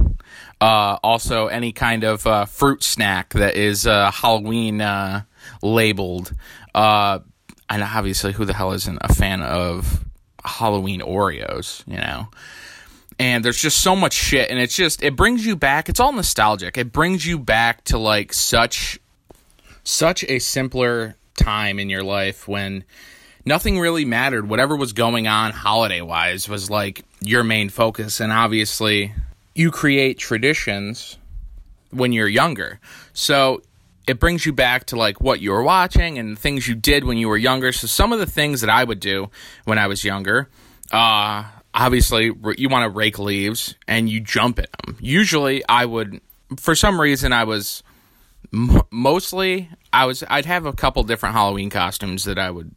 Uh, 0.61 0.99
also, 1.03 1.49
any 1.49 1.73
kind 1.73 2.05
of 2.05 2.25
uh, 2.29 2.45
fruit 2.45 2.85
snack 2.85 3.33
that 3.33 3.57
is 3.57 3.83
Halloween 3.83 4.79
labeled. 5.63 6.33
and 6.73 7.23
obviously, 7.71 8.33
who 8.33 8.45
the 8.45 8.55
hell 8.55 8.71
isn't 8.71 8.99
a 9.01 9.13
fan 9.13 9.43
of 9.43 10.05
Halloween 10.45 11.01
Oreos? 11.01 11.83
You 11.89 11.97
know 11.97 12.29
and 13.19 13.45
there's 13.45 13.61
just 13.61 13.79
so 13.79 13.97
much 13.97 14.13
shit 14.13 14.51
and 14.51 14.59
it's 14.59 14.75
just 14.75 15.03
it 15.03 15.17
brings 15.17 15.47
you 15.47 15.57
back 15.57 15.89
it's 15.89 16.01
all 16.01 16.13
nostalgic. 16.13 16.77
It 16.77 16.93
brings 16.93 17.27
you 17.27 17.39
back 17.39 17.85
to 17.85 17.99
like 17.99 18.33
such 18.33 18.99
such 19.85 20.25
a 20.25 20.39
simpler 20.39 21.17
time 21.35 21.79
in 21.79 21.89
your 21.89 22.03
life 22.03 22.49
when 22.49 22.85
nothing 23.45 23.79
really 23.79 24.05
mattered. 24.05 24.49
Whatever 24.49 24.77
was 24.77 24.93
going 24.93 25.27
on 25.29 25.53
holiday 25.53 26.01
wise 26.01 26.49
was 26.49 26.69
like 26.71 27.05
your 27.21 27.45
main 27.45 27.69
focus 27.69 28.21
and 28.21 28.33
obviously 28.33 29.15
you 29.55 29.71
create 29.71 30.19
traditions 30.19 31.17
when 31.91 32.13
you're 32.13 32.29
younger. 32.29 32.81
So 33.13 33.63
it 34.07 34.21
brings 34.21 34.45
you 34.45 34.53
back 34.53 34.87
to 34.87 34.97
like 34.97 35.21
what 35.21 35.41
you 35.41 35.51
were 35.53 35.63
watching 35.63 36.19
and 36.19 36.39
things 36.39 36.69
you 36.69 36.75
did 36.75 37.05
when 37.05 37.17
you 37.17 37.29
were 37.29 37.37
younger. 37.37 37.73
So 37.73 37.87
some 37.87 38.13
of 38.13 38.19
the 38.19 38.27
things 38.27 38.61
that 38.61 38.71
i 38.71 38.85
would 38.85 39.01
do 39.01 39.31
when 39.65 39.79
i 39.79 39.87
was 39.87 40.05
younger 40.05 40.49
uh 40.93 41.45
obviously 41.77 42.33
you 42.57 42.69
want 42.69 42.85
to 42.85 42.89
rake 42.89 43.19
leaves 43.19 43.77
and 43.87 44.09
you 44.09 44.21
jump 44.21 44.59
at 44.59 44.71
them. 44.85 44.97
Usually, 45.01 45.63
I 45.69 45.85
would, 45.85 46.21
for 46.57 46.75
some 46.75 47.01
reason, 47.01 47.33
I 47.33 47.45
was 47.45 47.83
mostly 48.91 49.69
I 49.93 50.07
was 50.07 50.25
I'd 50.29 50.47
have 50.47 50.67
a 50.67 50.73
couple 50.73 51.03
different 51.03 51.35
Halloween 51.35 51.69
costumes 51.69 52.25
that 52.25 52.39
I 52.39 52.51
would 52.51 52.73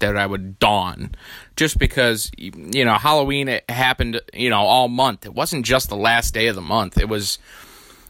that 0.00 0.16
I 0.16 0.26
would 0.26 0.58
don, 0.58 1.14
just 1.56 1.78
because 1.78 2.30
you 2.36 2.84
know 2.84 2.94
Halloween 2.94 3.48
it 3.48 3.68
happened 3.70 4.20
you 4.32 4.50
know 4.50 4.60
all 4.60 4.88
month. 4.88 5.26
It 5.26 5.34
wasn't 5.34 5.66
just 5.66 5.88
the 5.88 5.96
last 5.96 6.32
day 6.32 6.46
of 6.46 6.54
the 6.54 6.62
month. 6.62 6.98
It 6.98 7.08
was 7.08 7.38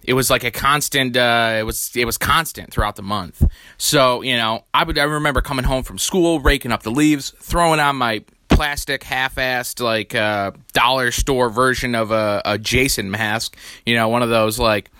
it 0.06 0.12
was 0.12 0.30
like 0.30 0.44
a 0.44 0.50
constant 0.50 1.16
uh, 1.16 1.56
it 1.58 1.64
was 1.64 1.90
it 1.96 2.04
was 2.04 2.18
constant 2.18 2.70
throughout 2.70 2.96
the 2.96 3.02
month 3.02 3.42
so 3.78 4.20
you 4.20 4.36
know 4.36 4.62
i 4.74 4.84
would 4.84 4.98
i 4.98 5.02
remember 5.02 5.40
coming 5.40 5.64
home 5.64 5.82
from 5.82 5.96
school 5.96 6.40
raking 6.40 6.70
up 6.70 6.82
the 6.82 6.90
leaves 6.90 7.32
throwing 7.40 7.80
on 7.80 7.96
my 7.96 8.22
plastic 8.54 9.02
half-assed 9.02 9.80
like 9.80 10.14
uh, 10.14 10.52
dollar 10.72 11.10
store 11.10 11.50
version 11.50 11.94
of 11.94 12.10
a, 12.10 12.42
a 12.44 12.58
jason 12.58 13.10
mask 13.10 13.56
you 13.84 13.94
know 13.94 14.08
one 14.08 14.22
of 14.22 14.28
those 14.28 14.58
like 14.58 14.90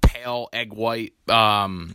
pale 0.00 0.48
egg 0.52 0.72
white 0.72 1.12
um, 1.28 1.94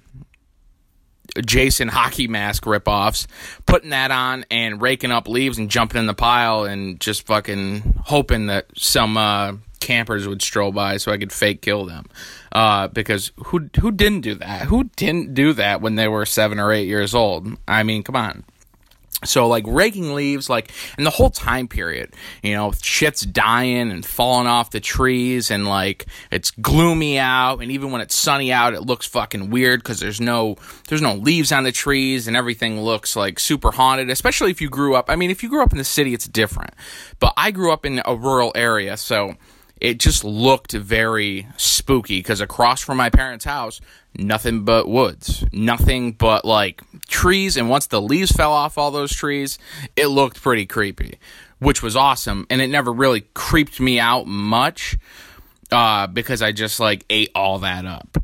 Jason 1.45 1.87
hockey 1.87 2.27
mask 2.27 2.63
ripoffs, 2.63 3.27
putting 3.65 3.91
that 3.91 4.11
on 4.11 4.45
and 4.51 4.81
raking 4.81 5.11
up 5.11 5.27
leaves 5.27 5.57
and 5.57 5.69
jumping 5.69 5.99
in 5.99 6.05
the 6.05 6.13
pile 6.13 6.65
and 6.65 6.99
just 6.99 7.25
fucking 7.25 8.01
hoping 8.05 8.47
that 8.47 8.65
some 8.75 9.17
uh, 9.17 9.53
campers 9.79 10.27
would 10.27 10.41
stroll 10.41 10.71
by 10.71 10.97
so 10.97 11.11
I 11.11 11.17
could 11.17 11.31
fake 11.31 11.61
kill 11.61 11.85
them. 11.85 12.07
Uh, 12.51 12.87
because 12.89 13.31
who 13.45 13.69
who 13.79 13.91
didn't 13.91 14.21
do 14.21 14.35
that? 14.35 14.63
Who 14.63 14.85
didn't 14.95 15.33
do 15.33 15.53
that 15.53 15.81
when 15.81 15.95
they 15.95 16.07
were 16.07 16.25
seven 16.25 16.59
or 16.59 16.71
eight 16.71 16.87
years 16.87 17.15
old? 17.15 17.47
I 17.67 17.83
mean, 17.83 18.03
come 18.03 18.15
on. 18.15 18.43
So 19.23 19.47
like 19.47 19.65
raking 19.67 20.15
leaves, 20.15 20.49
like 20.49 20.71
and 20.97 21.05
the 21.05 21.11
whole 21.11 21.29
time 21.29 21.67
period, 21.67 22.15
you 22.41 22.55
know, 22.55 22.71
shit's 22.81 23.21
dying 23.21 23.91
and 23.91 24.03
falling 24.03 24.47
off 24.47 24.71
the 24.71 24.79
trees, 24.79 25.51
and 25.51 25.67
like 25.67 26.07
it's 26.31 26.49
gloomy 26.49 27.19
out, 27.19 27.61
and 27.61 27.71
even 27.71 27.91
when 27.91 28.01
it's 28.01 28.15
sunny 28.15 28.51
out, 28.51 28.73
it 28.73 28.81
looks 28.81 29.05
fucking 29.05 29.51
weird 29.51 29.81
because 29.83 29.99
there's 29.99 30.19
no 30.19 30.55
there's 30.87 31.03
no 31.03 31.13
leaves 31.13 31.51
on 31.51 31.63
the 31.63 31.71
trees, 31.71 32.27
and 32.27 32.35
everything 32.35 32.81
looks 32.81 33.15
like 33.15 33.39
super 33.39 33.69
haunted. 33.69 34.09
Especially 34.09 34.49
if 34.49 34.59
you 34.59 34.69
grew 34.69 34.95
up. 34.95 35.07
I 35.07 35.15
mean, 35.15 35.29
if 35.29 35.43
you 35.43 35.49
grew 35.49 35.61
up 35.61 35.71
in 35.71 35.77
the 35.77 35.83
city, 35.83 36.15
it's 36.15 36.27
different. 36.27 36.73
But 37.19 37.33
I 37.37 37.51
grew 37.51 37.71
up 37.71 37.85
in 37.85 38.01
a 38.03 38.15
rural 38.15 38.51
area, 38.55 38.97
so 38.97 39.35
it 39.81 39.99
just 39.99 40.23
looked 40.23 40.73
very 40.73 41.47
spooky 41.57 42.19
because 42.19 42.39
across 42.39 42.81
from 42.81 42.97
my 42.97 43.09
parents' 43.09 43.43
house, 43.43 43.81
nothing 44.15 44.63
but 44.63 44.87
woods, 44.87 45.43
nothing 45.51 46.11
but 46.11 46.45
like 46.45 46.83
trees. 47.07 47.57
And 47.57 47.67
once 47.67 47.87
the 47.87 48.01
leaves 48.01 48.31
fell 48.31 48.53
off 48.53 48.77
all 48.77 48.91
those 48.91 49.11
trees, 49.11 49.57
it 49.95 50.07
looked 50.07 50.41
pretty 50.41 50.67
creepy, 50.67 51.17
which 51.57 51.81
was 51.81 51.95
awesome. 51.95 52.45
And 52.51 52.61
it 52.61 52.67
never 52.67 52.93
really 52.93 53.21
creeped 53.33 53.79
me 53.79 53.99
out 53.99 54.27
much 54.27 54.97
uh, 55.71 56.05
because 56.05 56.43
I 56.43 56.51
just 56.51 56.79
like 56.79 57.03
ate 57.09 57.31
all 57.33 57.59
that 57.59 57.85
up 57.85 58.19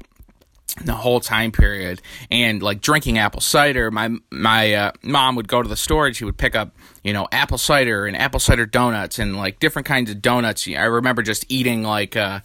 the 0.83 0.93
whole 0.93 1.19
time 1.19 1.51
period. 1.51 2.01
And 2.29 2.61
like 2.61 2.81
drinking 2.81 3.17
apple 3.17 3.41
cider 3.41 3.91
my 3.91 4.09
my 4.31 4.73
uh, 4.73 4.91
mom 5.01 5.35
would 5.35 5.47
go 5.47 5.61
to 5.61 5.69
the 5.69 5.77
store 5.77 6.07
and 6.07 6.15
she 6.15 6.25
would 6.25 6.37
pick 6.37 6.55
up 6.55 6.75
you 7.03 7.13
know 7.13 7.27
apple 7.31 7.57
cider 7.57 8.05
and 8.05 8.15
apple 8.15 8.39
cider 8.39 8.65
donuts 8.65 9.19
and 9.19 9.37
like 9.37 9.59
different 9.59 9.87
kinds 9.87 10.11
of 10.11 10.21
donuts. 10.21 10.67
I 10.67 10.83
remember 10.83 11.21
just 11.21 11.45
eating 11.49 11.83
like 11.83 12.15
uh 12.15 12.41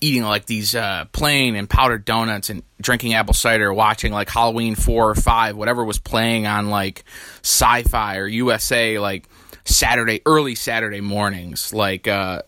eating 0.00 0.22
like 0.22 0.46
these 0.46 0.74
uh 0.74 1.06
plain 1.12 1.56
and 1.56 1.68
powdered 1.68 2.04
donuts 2.04 2.50
and 2.50 2.62
drinking 2.80 3.14
apple 3.14 3.34
cider 3.34 3.72
watching 3.72 4.12
like 4.12 4.28
halloween 4.28 4.74
4 4.74 5.10
or 5.10 5.14
5 5.14 5.56
whatever 5.56 5.82
was 5.84 5.98
playing 5.98 6.46
on 6.46 6.68
like 6.68 7.04
sci-fi 7.42 8.16
or 8.18 8.26
usa 8.26 8.98
like 8.98 9.28
saturday 9.64 10.20
early 10.26 10.54
saturday 10.54 11.00
mornings. 11.00 11.72
Like 11.72 12.08
uh 12.08 12.42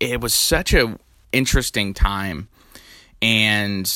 it 0.00 0.20
was 0.20 0.34
such 0.34 0.74
a 0.74 0.98
interesting 1.32 1.94
time 1.94 2.48
and 3.22 3.86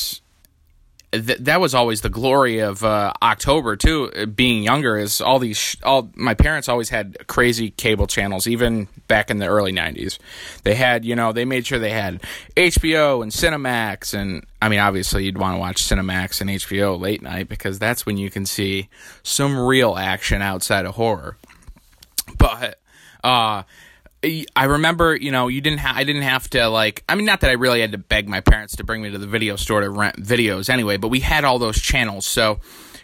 th- 1.11 1.37
that 1.39 1.59
was 1.61 1.75
always 1.75 2.01
the 2.01 2.09
glory 2.09 2.59
of 2.59 2.83
uh, 2.83 3.13
October 3.21 3.75
too. 3.75 4.11
uh, 4.15 4.25
Being 4.25 4.63
younger 4.63 4.97
is 4.97 5.21
all 5.21 5.37
these. 5.39 5.57
Sh- 5.57 5.75
all 5.83 6.09
my 6.15 6.33
parents 6.33 6.67
always 6.69 6.89
had 6.89 7.27
crazy 7.27 7.71
cable 7.71 8.07
channels, 8.07 8.47
even 8.47 8.87
back 9.07 9.29
in 9.29 9.37
the 9.39 9.45
early 9.47 9.71
'90s. 9.73 10.17
They 10.63 10.75
had, 10.75 11.05
you 11.05 11.15
know, 11.15 11.31
they 11.33 11.45
made 11.45 11.65
sure 11.67 11.77
they 11.77 11.91
had 11.91 12.21
HBO 12.55 13.21
and 13.21 13.31
Cinemax, 13.31 14.13
and 14.13 14.45
I 14.61 14.69
mean, 14.69 14.79
obviously, 14.79 15.25
you'd 15.25 15.37
want 15.37 15.55
to 15.55 15.59
watch 15.59 15.83
Cinemax 15.83 16.41
and 16.41 16.49
HBO 16.49 16.99
late 16.99 17.21
night 17.21 17.49
because 17.49 17.77
that's 17.79 18.05
when 18.05 18.17
you 18.17 18.29
can 18.29 18.45
see 18.45 18.89
some 19.23 19.59
real 19.59 19.95
action 19.97 20.41
outside 20.41 20.85
of 20.85 20.95
horror. 20.95 21.37
But 22.37 22.79
uh 23.23 23.63
I 24.23 24.63
remember, 24.65 25.15
you 25.15 25.31
know, 25.31 25.47
you 25.47 25.61
didn't. 25.61 25.79
Ha- 25.79 25.93
I 25.95 26.03
didn't 26.03 26.23
have 26.23 26.49
to 26.51 26.67
like. 26.69 27.03
I 27.07 27.15
mean, 27.15 27.25
not 27.25 27.41
that 27.41 27.49
I 27.49 27.53
really 27.53 27.81
had 27.81 27.91
to 27.91 27.97
beg 27.97 28.27
my 28.27 28.41
parents 28.41 28.75
to 28.77 28.83
bring 28.83 29.01
me 29.01 29.11
to 29.11 29.17
the 29.17 29.27
video 29.27 29.55
store 29.55 29.81
to 29.81 29.89
rent 29.89 30.17
videos 30.17 30.69
anyway. 30.69 30.97
But 30.97 31.09
we 31.09 31.19
had 31.19 31.43
all 31.43 31.59
those 31.59 31.79
channels, 31.79 32.25
so 32.25 32.59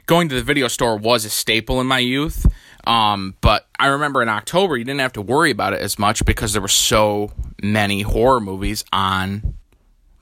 going 0.06 0.28
to 0.30 0.36
the 0.36 0.44
video 0.44 0.68
store 0.68 0.98
was 0.98 1.24
a 1.26 1.30
staple 1.30 1.80
in 1.80 1.88
my 1.88 2.00
youth. 2.00 2.46
Um, 2.86 3.36
but 3.42 3.68
I 3.80 3.88
remember 3.88 4.22
in 4.22 4.30
October, 4.30 4.76
you 4.76 4.84
didn't 4.84 5.00
have 5.02 5.14
to 5.14 5.22
worry 5.22 5.52
about 5.52 5.74
it 5.74 5.82
as 5.82 5.98
much 5.98 6.26
because 6.26 6.54
there 6.54 6.62
were 6.62 6.68
so 6.68 7.32
many 7.62 8.02
horror 8.02 8.42
movies 8.42 8.84
on 8.92 9.54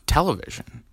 television. 0.05 0.83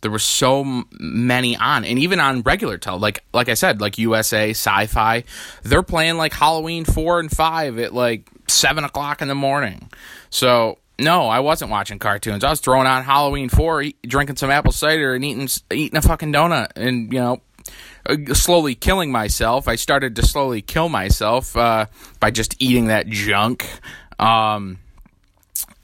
There 0.00 0.10
were 0.10 0.18
so 0.18 0.84
many 0.98 1.56
on, 1.56 1.84
and 1.84 1.98
even 1.98 2.20
on 2.20 2.42
regular 2.42 2.78
tel, 2.78 2.98
like 2.98 3.22
like 3.32 3.48
I 3.48 3.54
said, 3.54 3.80
like 3.80 3.98
USA 3.98 4.50
Sci-Fi, 4.50 5.24
they're 5.62 5.82
playing 5.82 6.16
like 6.16 6.32
Halloween 6.32 6.84
four 6.84 7.20
and 7.20 7.30
five 7.30 7.78
at 7.78 7.92
like 7.92 8.28
seven 8.48 8.84
o'clock 8.84 9.20
in 9.20 9.28
the 9.28 9.34
morning. 9.34 9.90
So 10.30 10.78
no, 10.98 11.28
I 11.28 11.40
wasn't 11.40 11.70
watching 11.70 11.98
cartoons. 11.98 12.44
I 12.44 12.50
was 12.50 12.60
throwing 12.60 12.86
on 12.86 13.02
Halloween 13.02 13.48
four, 13.48 13.82
eat, 13.82 13.96
drinking 14.02 14.36
some 14.36 14.50
apple 14.50 14.72
cider, 14.72 15.14
and 15.14 15.24
eating 15.24 15.48
eating 15.70 15.96
a 15.96 16.02
fucking 16.02 16.32
donut, 16.32 16.72
and 16.76 17.12
you 17.12 17.20
know, 17.20 17.40
uh, 18.06 18.16
slowly 18.34 18.74
killing 18.74 19.10
myself. 19.10 19.68
I 19.68 19.76
started 19.76 20.16
to 20.16 20.26
slowly 20.26 20.62
kill 20.62 20.88
myself 20.88 21.56
uh, 21.56 21.86
by 22.20 22.30
just 22.30 22.56
eating 22.58 22.86
that 22.86 23.06
junk. 23.08 23.66
Um, 24.18 24.78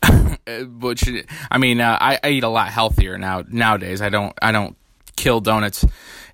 which 0.80 1.08
I 1.50 1.58
mean, 1.58 1.80
uh, 1.80 1.98
I, 2.00 2.18
I 2.22 2.28
eat 2.30 2.44
a 2.44 2.48
lot 2.48 2.68
healthier 2.68 3.18
now 3.18 3.44
nowadays. 3.48 4.00
I 4.02 4.08
don't 4.08 4.32
I 4.40 4.52
don't 4.52 4.76
kill 5.16 5.40
donuts 5.40 5.84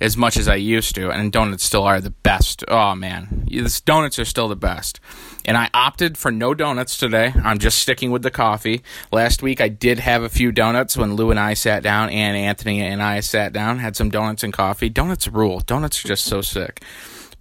as 0.01 0.17
much 0.17 0.37
as 0.37 0.49
I 0.49 0.57
used 0.57 0.95
to, 0.97 1.11
and 1.11 1.33
donuts 1.33 1.65
still 1.65 1.85
are 1.85 2.01
the 2.01 2.11
best. 2.11 2.65
Oh 2.69 2.95
man, 2.95 3.43
Yes, 3.53 3.83
donuts 3.83 4.19
are 4.19 4.25
still 4.25 4.49
the 4.49 4.57
best. 4.57 4.99
And 5.45 5.59
I 5.59 5.69
opted 5.75 6.17
for 6.17 6.33
no 6.33 6.55
donuts 6.55 6.97
today. 6.97 7.35
I'm 7.45 7.59
just 7.59 7.79
sticking 7.79 8.11
with 8.11 8.23
the 8.23 8.31
coffee. 8.31 8.83
Last 9.13 9.43
week 9.43 9.61
I 9.61 9.69
did 9.69 9.99
have 9.99 10.23
a 10.23 10.31
few 10.31 10.53
donuts 10.53 10.97
when 10.97 11.17
Lou 11.17 11.31
and 11.31 11.39
I 11.39 11.53
sat 11.53 11.83
down, 11.83 12.09
and 12.09 12.35
Anthony 12.35 12.81
and 12.81 13.03
I 13.03 13.21
sat 13.21 13.53
down, 13.53 13.79
had 13.79 13.95
some 13.95 14.11
donuts 14.11 14.43
and 14.43 14.55
coffee. 14.55 14.89
Donuts 14.89 15.29
rule. 15.29 15.61
Donuts 15.61 16.03
are 16.03 16.09
just 16.09 16.25
so 16.25 16.41
sick. 16.41 16.83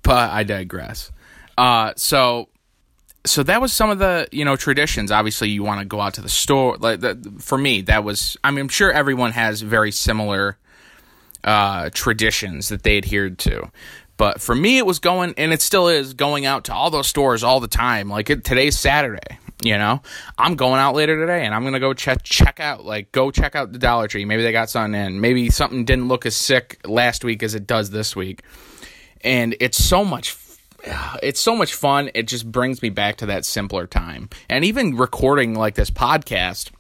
But 0.04 0.32
I 0.32 0.44
digress. 0.44 1.12
Uh, 1.58 1.94
so 1.96 2.50
so 3.26 3.44
that 3.44 3.62
was 3.62 3.72
some 3.72 3.90
of 3.90 4.00
the 4.00 4.28
you 4.32 4.46
know 4.46 4.56
traditions. 4.56 5.12
Obviously 5.12 5.50
you 5.50 5.64
want 5.64 5.80
to 5.80 5.86
go 5.86 6.02
out 6.02 6.16
to 6.16 6.22
the 6.22 6.30
store 6.30 6.78
like 6.78 7.02
for 7.40 7.58
me 7.58 7.82
that 7.82 8.04
was 8.04 8.38
i 8.44 8.52
mean 8.52 8.62
i'm 8.62 8.70
sure 8.70 8.92
everyone 8.92 9.32
has 9.32 9.62
very 9.62 9.92
similar 9.92 10.58
uh 11.44 11.90
traditions 11.94 12.70
that 12.70 12.84
they 12.84 12.98
adhered 12.98 13.38
to. 13.40 13.70
But 14.18 14.42
for 14.42 14.56
me 14.56 14.78
it 14.78 14.86
was 14.86 15.00
going 15.00 15.34
and 15.38 15.54
it 15.54 15.62
still 15.62 15.88
is 15.88 16.14
going 16.14 16.46
out 16.46 16.66
to 16.66 16.74
all 16.74 16.90
those 16.90 17.08
stores 17.08 17.44
all 17.44 17.60
the 17.60 17.68
time. 17.68 18.10
Like 18.10 18.30
it, 18.30 18.44
today's 18.44 18.78
saturday 18.78 19.40
you 19.64 19.78
know? 19.78 20.02
I'm 20.40 20.56
going 20.56 20.80
out 20.80 20.96
later 20.96 21.16
today 21.20 21.46
and 21.46 21.54
i'm 21.54 21.64
gonna 21.64 21.80
go 21.80 21.94
check 21.94 22.24
check 22.24 22.60
out 22.60 22.84
like 22.84 23.12
go 23.12 23.30
check 23.30 23.56
out 23.56 23.72
the 23.72 23.80
dollar 23.80 24.08
tree. 24.08 24.26
Maybe 24.26 24.42
they 24.42 24.52
got 24.52 24.70
something 24.70 25.00
in. 25.00 25.22
Maybe 25.22 25.50
something 25.52 25.86
didn't 25.86 26.08
look 26.08 26.26
as 26.26 26.36
sick 26.36 26.80
last 26.86 27.24
week 27.24 27.44
as 27.44 27.54
it 27.54 27.68
does 27.68 27.92
this 27.92 28.16
week. 28.16 28.42
And 29.24 29.56
it's 29.60 29.78
so 29.78 30.04
much 30.04 30.32
it's 31.24 31.40
so 31.40 31.56
much 31.56 31.74
fun. 31.74 32.10
It 32.14 32.24
just 32.24 32.50
brings 32.52 32.82
me 32.82 32.90
back 32.90 33.18
to 33.18 33.28
that 33.28 33.46
simpler 33.46 33.88
time. 33.88 34.30
And 34.50 34.66
even 34.66 34.98
recording 34.98 35.56
like 35.56 35.76
this 35.76 35.90
podcast 35.90 36.72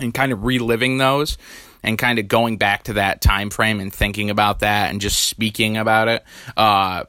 and 0.00 0.12
kind 0.12 0.32
of 0.32 0.44
reliving 0.44 0.98
those 0.98 1.38
and 1.82 1.98
kind 1.98 2.18
of 2.18 2.28
going 2.28 2.58
back 2.58 2.84
to 2.84 2.94
that 2.94 3.20
time 3.20 3.50
frame 3.50 3.80
and 3.80 3.92
thinking 3.92 4.30
about 4.30 4.60
that 4.60 4.90
and 4.90 5.00
just 5.00 5.18
speaking 5.24 5.76
about 5.76 6.08
it 6.08 6.24
uh 6.56 7.04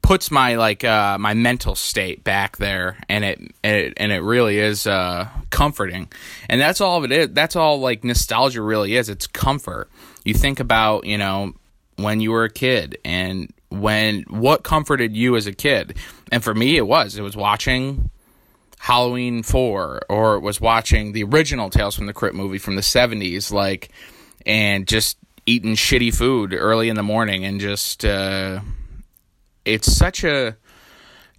puts 0.00 0.30
my 0.30 0.54
like 0.54 0.84
uh 0.84 1.18
my 1.18 1.34
mental 1.34 1.74
state 1.74 2.22
back 2.22 2.58
there. 2.58 2.96
And 3.08 3.24
it, 3.24 3.40
it 3.64 3.94
and 3.96 4.12
it 4.12 4.20
really 4.20 4.58
is 4.58 4.86
uh 4.86 5.28
comforting. 5.50 6.08
And 6.48 6.60
that's 6.60 6.80
all 6.80 6.98
of 6.98 7.04
it 7.04 7.12
is. 7.12 7.30
That's 7.32 7.56
all 7.56 7.80
like 7.80 8.04
nostalgia 8.04 8.62
really 8.62 8.94
is. 8.94 9.08
It's 9.08 9.26
comfort. 9.26 9.90
You 10.24 10.32
think 10.32 10.60
about 10.60 11.06
you 11.06 11.18
know 11.18 11.54
when 11.96 12.20
you 12.20 12.30
were 12.30 12.44
a 12.44 12.50
kid 12.50 12.98
and 13.04 13.52
when 13.80 14.22
what 14.28 14.62
comforted 14.62 15.16
you 15.16 15.36
as 15.36 15.46
a 15.46 15.52
kid? 15.52 15.96
And 16.32 16.42
for 16.42 16.54
me 16.54 16.76
it 16.76 16.86
was. 16.86 17.16
It 17.16 17.22
was 17.22 17.36
watching 17.36 18.10
Halloween 18.78 19.42
4 19.42 20.02
or 20.08 20.34
it 20.36 20.40
was 20.40 20.60
watching 20.60 21.12
the 21.12 21.24
original 21.24 21.70
Tales 21.70 21.94
from 21.94 22.06
the 22.06 22.12
Crypt 22.12 22.36
movie 22.36 22.58
from 22.58 22.76
the 22.76 22.82
70s 22.82 23.52
like 23.52 23.90
and 24.44 24.86
just 24.86 25.18
eating 25.46 25.74
shitty 25.74 26.14
food 26.14 26.52
early 26.52 26.88
in 26.88 26.96
the 26.96 27.02
morning 27.02 27.44
and 27.44 27.60
just 27.60 28.04
uh 28.04 28.60
it's 29.64 29.90
such 29.92 30.24
a 30.24 30.56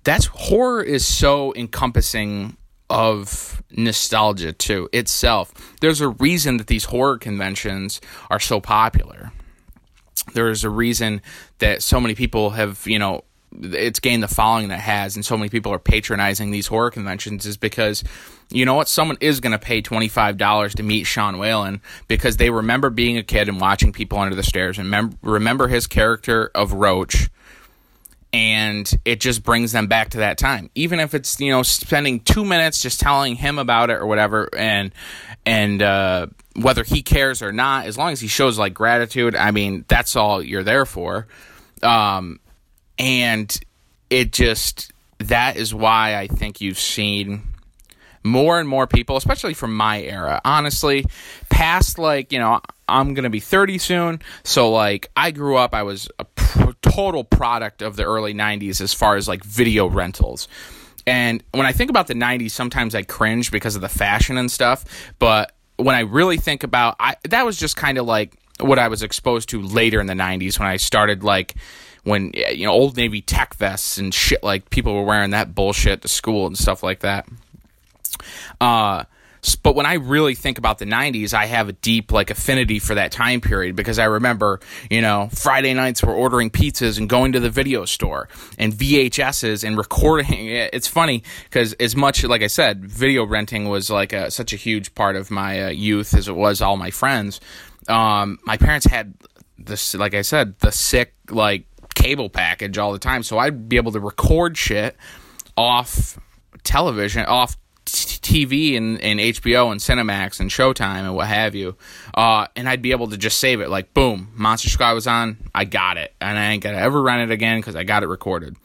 that's 0.03 0.25
horror 0.25 0.81
is 0.81 1.05
so 1.05 1.53
encompassing 1.55 2.57
of 2.89 3.61
nostalgia 3.71 4.53
too 4.53 4.89
itself. 4.93 5.75
There's 5.81 6.01
a 6.01 6.07
reason 6.09 6.57
that 6.57 6.67
these 6.67 6.85
horror 6.85 7.17
conventions 7.17 7.99
are 8.29 8.39
so 8.39 8.61
popular 8.61 9.31
there's 10.33 10.63
a 10.63 10.69
reason 10.69 11.21
that 11.59 11.81
so 11.81 11.99
many 11.99 12.15
people 12.15 12.51
have 12.51 12.85
you 12.85 12.99
know 12.99 13.23
it's 13.61 13.99
gained 13.99 14.21
the 14.21 14.27
following 14.27 14.69
that 14.69 14.79
has, 14.79 15.15
and 15.15 15.25
so 15.25 15.37
many 15.37 15.49
people 15.49 15.71
are 15.71 15.79
patronizing 15.79 16.51
these 16.51 16.67
horror 16.67 16.91
conventions 16.91 17.45
is 17.45 17.57
because 17.57 18.03
you 18.49 18.65
know 18.65 18.75
what? 18.75 18.87
Someone 18.87 19.17
is 19.19 19.39
going 19.39 19.51
to 19.51 19.59
pay 19.59 19.81
$25 19.81 20.75
to 20.75 20.83
meet 20.83 21.03
Sean 21.03 21.37
Whalen 21.37 21.81
because 22.07 22.37
they 22.37 22.49
remember 22.49 22.89
being 22.89 23.17
a 23.17 23.23
kid 23.23 23.49
and 23.49 23.59
watching 23.59 23.91
people 23.91 24.19
under 24.19 24.35
the 24.35 24.43
stairs 24.43 24.77
and 24.77 24.89
mem- 24.89 25.17
remember 25.21 25.67
his 25.67 25.87
character 25.87 26.51
of 26.55 26.73
Roach. 26.73 27.29
And 28.33 28.91
it 29.05 29.21
just 29.21 29.43
brings 29.43 29.71
them 29.71 29.87
back 29.87 30.09
to 30.09 30.17
that 30.17 30.37
time, 30.37 30.69
even 30.75 30.99
if 30.99 31.13
it's 31.13 31.39
you 31.39 31.51
know 31.51 31.63
spending 31.63 32.19
two 32.19 32.43
minutes 32.43 32.81
just 32.81 32.99
telling 32.99 33.35
him 33.35 33.57
about 33.57 33.89
it 33.89 33.93
or 33.93 34.05
whatever, 34.05 34.49
and 34.55 34.91
and 35.45 35.81
uh, 35.81 36.27
whether 36.55 36.83
he 36.83 37.01
cares 37.01 37.41
or 37.41 37.53
not, 37.53 37.85
as 37.85 37.97
long 37.97 38.11
as 38.11 38.19
he 38.19 38.27
shows 38.27 38.59
like 38.59 38.73
gratitude, 38.73 39.35
I 39.35 39.51
mean 39.51 39.85
that's 39.87 40.15
all 40.15 40.43
you're 40.43 40.63
there 40.63 40.85
for. 40.85 41.27
Um, 41.81 42.39
and 42.99 43.57
it 44.09 44.33
just 44.33 44.91
that 45.19 45.55
is 45.55 45.73
why 45.73 46.17
I 46.17 46.27
think 46.27 46.61
you've 46.61 46.79
seen 46.79 47.43
more 48.23 48.59
and 48.59 48.67
more 48.67 48.87
people, 48.87 49.17
especially 49.17 49.53
from 49.53 49.75
my 49.75 50.01
era, 50.01 50.41
honestly, 50.43 51.05
past 51.49 51.97
like, 51.97 52.31
you 52.31 52.39
know, 52.39 52.61
I'm 52.87 53.13
to 53.23 53.29
be 53.29 53.39
30 53.39 53.77
soon. 53.79 54.21
So, 54.43 54.71
like, 54.71 55.09
I 55.15 55.31
grew 55.31 55.57
up, 55.57 55.73
I 55.73 55.83
was 55.83 56.09
a 56.19 56.25
total 56.81 57.23
product 57.23 57.81
of 57.81 57.95
the 57.95 58.03
early 58.03 58.33
90s 58.33 58.81
as 58.81 58.93
far 58.93 59.15
as 59.15 59.27
like 59.27 59.43
video 59.43 59.87
rentals. 59.87 60.47
And 61.05 61.41
when 61.51 61.65
I 61.65 61.71
think 61.71 61.89
about 61.89 62.07
the 62.07 62.13
90s, 62.13 62.51
sometimes 62.51 62.93
I 62.93 63.03
cringe 63.03 63.51
because 63.51 63.75
of 63.75 63.81
the 63.81 63.89
fashion 63.89 64.37
and 64.37 64.51
stuff. 64.51 64.83
But 65.19 65.53
when 65.77 65.95
I 65.95 66.01
really 66.01 66.37
think 66.37 66.63
about 66.63 66.95
I 66.99 67.15
that 67.29 67.45
was 67.45 67.57
just 67.57 67.75
kind 67.75 67.97
of 67.97 68.05
like 68.05 68.33
what 68.59 68.79
I 68.79 68.87
was 68.87 69.03
exposed 69.03 69.49
to 69.49 69.61
later 69.61 70.01
in 70.01 70.07
the 70.07 70.15
90s 70.15 70.59
when 70.59 70.67
I 70.67 70.77
started 70.77 71.23
like 71.23 71.55
when 72.03 72.31
you 72.33 72.65
know 72.65 72.71
old 72.71 72.97
navy 72.97 73.21
tech 73.21 73.53
vests 73.55 73.97
and 73.97 74.13
shit 74.13 74.43
like 74.43 74.69
people 74.69 74.93
were 74.93 75.03
wearing 75.03 75.31
that 75.31 75.53
bullshit 75.53 76.01
to 76.01 76.07
school 76.07 76.47
and 76.47 76.57
stuff 76.57 76.83
like 76.83 76.99
that. 76.99 77.27
Uh, 78.59 79.03
but 79.55 79.75
when 79.75 79.85
I 79.85 79.93
really 79.93 80.35
think 80.35 80.57
about 80.57 80.79
the 80.79 80.85
90s, 80.85 81.33
I 81.33 81.45
have 81.45 81.69
a 81.69 81.73
deep 81.73 82.11
like 82.11 82.29
affinity 82.29 82.79
for 82.79 82.95
that 82.95 83.11
time 83.11 83.41
period 83.41 83.75
because 83.75 83.99
I 83.99 84.05
remember, 84.05 84.59
you 84.89 85.01
know, 85.01 85.29
Friday 85.31 85.73
nights 85.73 86.03
we're 86.03 86.15
ordering 86.15 86.49
pizzas 86.49 86.97
and 86.97 87.07
going 87.07 87.31
to 87.33 87.39
the 87.39 87.49
video 87.49 87.85
store 87.85 88.29
and 88.57 88.73
VHSs 88.73 89.63
and 89.63 89.77
recording. 89.77 90.27
It's 90.77 90.87
funny 90.87 91.23
because 91.45 91.73
as 91.73 91.95
much 91.95 92.23
like 92.23 92.41
I 92.41 92.47
said, 92.47 92.85
video 92.85 93.25
renting 93.25 93.69
was 93.69 93.89
like 93.89 94.11
a, 94.13 94.29
such 94.29 94.53
a 94.53 94.55
huge 94.55 94.93
part 94.95 95.15
of 95.15 95.31
my 95.31 95.65
uh, 95.65 95.69
youth 95.69 96.13
as 96.13 96.27
it 96.27 96.35
was 96.35 96.61
all 96.61 96.77
my 96.77 96.91
friends. 96.91 97.39
Um, 97.87 98.39
my 98.43 98.57
parents 98.57 98.85
had 98.85 99.13
this, 99.57 99.93
like 99.95 100.13
I 100.13 100.21
said, 100.21 100.59
the 100.59 100.71
sick 100.71 101.13
like 101.29 101.65
cable 101.95 102.29
package 102.29 102.77
all 102.77 102.91
the 102.91 102.99
time, 102.99 103.23
so 103.23 103.37
I'd 103.37 103.69
be 103.69 103.77
able 103.77 103.91
to 103.93 103.99
record 103.99 104.57
shit 104.57 104.95
off 105.55 106.19
television, 106.63 107.25
off 107.25 107.57
TV 107.87 108.77
and, 108.77 109.01
and 109.01 109.19
HBO 109.19 109.71
and 109.71 109.79
Cinemax 109.79 110.39
and 110.39 110.49
Showtime 110.49 111.05
and 111.05 111.15
what 111.15 111.27
have 111.27 111.55
you. 111.55 111.75
Uh, 112.13 112.47
and 112.55 112.67
I'd 112.67 112.81
be 112.81 112.91
able 112.91 113.09
to 113.09 113.17
just 113.17 113.37
save 113.37 113.61
it. 113.61 113.69
Like, 113.69 113.93
boom, 113.93 114.31
Monster 114.35 114.69
Squad 114.69 114.93
was 114.93 115.07
on. 115.07 115.37
I 115.53 115.65
got 115.65 115.97
it. 115.97 116.13
And 116.21 116.37
I 116.37 116.51
ain't 116.51 116.63
going 116.63 116.75
to 116.75 116.81
ever 116.81 117.01
rent 117.01 117.29
it 117.29 117.33
again 117.33 117.59
because 117.59 117.75
I 117.75 117.83
got 117.83 118.03
it 118.03 118.07
recorded. 118.07 118.55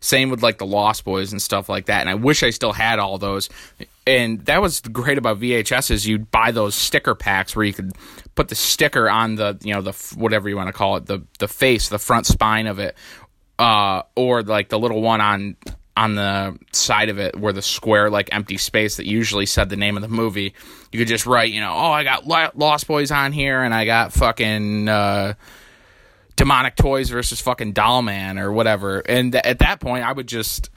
Same 0.00 0.30
with 0.30 0.42
like 0.42 0.58
the 0.58 0.66
Lost 0.66 1.04
Boys 1.04 1.30
and 1.30 1.40
stuff 1.40 1.68
like 1.68 1.86
that. 1.86 2.00
And 2.00 2.10
I 2.10 2.14
wish 2.14 2.42
I 2.42 2.50
still 2.50 2.72
had 2.72 2.98
all 2.98 3.18
those. 3.18 3.48
And 4.04 4.44
that 4.46 4.60
was 4.60 4.80
great 4.80 5.16
about 5.16 5.38
VHS 5.38 5.92
is 5.92 6.06
you'd 6.06 6.30
buy 6.32 6.50
those 6.50 6.74
sticker 6.74 7.14
packs 7.14 7.54
where 7.54 7.64
you 7.64 7.72
could 7.72 7.92
put 8.34 8.48
the 8.48 8.56
sticker 8.56 9.08
on 9.08 9.36
the, 9.36 9.56
you 9.62 9.72
know, 9.72 9.80
the 9.80 9.92
whatever 10.16 10.48
you 10.48 10.56
want 10.56 10.66
to 10.66 10.72
call 10.72 10.96
it, 10.96 11.06
the 11.06 11.22
the 11.38 11.46
face, 11.46 11.88
the 11.88 12.00
front 12.00 12.26
spine 12.26 12.66
of 12.66 12.80
it, 12.80 12.96
uh, 13.60 14.02
or 14.16 14.42
like 14.42 14.70
the 14.70 14.78
little 14.78 15.00
one 15.00 15.20
on 15.20 15.56
on 15.96 16.14
the 16.14 16.58
side 16.72 17.08
of 17.08 17.18
it 17.18 17.38
where 17.38 17.52
the 17.52 17.62
square 17.62 18.08
like 18.10 18.28
empty 18.32 18.56
space 18.56 18.96
that 18.96 19.06
usually 19.06 19.44
said 19.44 19.68
the 19.68 19.76
name 19.76 19.96
of 19.96 20.02
the 20.02 20.08
movie 20.08 20.54
you 20.90 20.98
could 20.98 21.08
just 21.08 21.26
write 21.26 21.52
you 21.52 21.60
know 21.60 21.72
oh 21.72 21.92
i 21.92 22.02
got 22.02 22.26
lost 22.26 22.86
boys 22.86 23.10
on 23.10 23.30
here 23.30 23.62
and 23.62 23.74
i 23.74 23.84
got 23.84 24.10
fucking 24.12 24.88
uh, 24.88 25.34
demonic 26.36 26.76
toys 26.76 27.10
versus 27.10 27.40
fucking 27.40 27.72
doll 27.72 28.02
man 28.02 28.38
or 28.38 28.50
whatever. 28.50 29.00
And 29.00 29.32
th- 29.32 29.44
at 29.44 29.58
that 29.60 29.80
point 29.80 30.04
i 30.04 30.12
would 30.12 30.26
just 30.26 30.70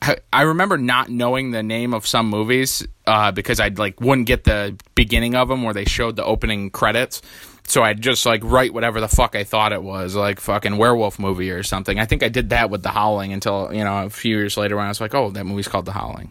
I, 0.00 0.16
I 0.32 0.42
remember 0.42 0.78
not 0.78 1.08
knowing 1.10 1.52
the 1.52 1.62
name 1.62 1.94
of 1.94 2.06
some 2.06 2.28
movies 2.28 2.86
uh, 3.06 3.30
because 3.30 3.60
I'd 3.60 3.78
like 3.78 4.00
wouldn't 4.00 4.26
get 4.26 4.44
the 4.44 4.76
beginning 4.96 5.36
of 5.36 5.48
them 5.48 5.62
where 5.62 5.74
they 5.74 5.84
showed 5.84 6.16
the 6.16 6.24
opening 6.24 6.70
credits 6.70 7.22
so 7.66 7.82
I'd 7.82 8.00
just 8.00 8.26
like 8.26 8.42
write 8.44 8.74
whatever 8.74 9.00
the 9.00 9.08
fuck 9.08 9.36
I 9.36 9.44
thought 9.44 9.72
it 9.72 9.82
was, 9.82 10.14
like 10.14 10.40
fucking 10.40 10.76
werewolf 10.76 11.18
movie 11.18 11.50
or 11.50 11.62
something. 11.62 11.98
I 11.98 12.06
think 12.06 12.22
I 12.22 12.28
did 12.28 12.50
that 12.50 12.70
with 12.70 12.82
The 12.82 12.90
Howling 12.90 13.32
until 13.32 13.72
you 13.72 13.84
know 13.84 14.04
a 14.04 14.10
few 14.10 14.36
years 14.36 14.56
later 14.56 14.76
when 14.76 14.86
I 14.86 14.88
was 14.88 15.00
like, 15.00 15.14
oh, 15.14 15.30
that 15.30 15.44
movie's 15.44 15.68
called 15.68 15.86
The 15.86 15.92
Howling. 15.92 16.30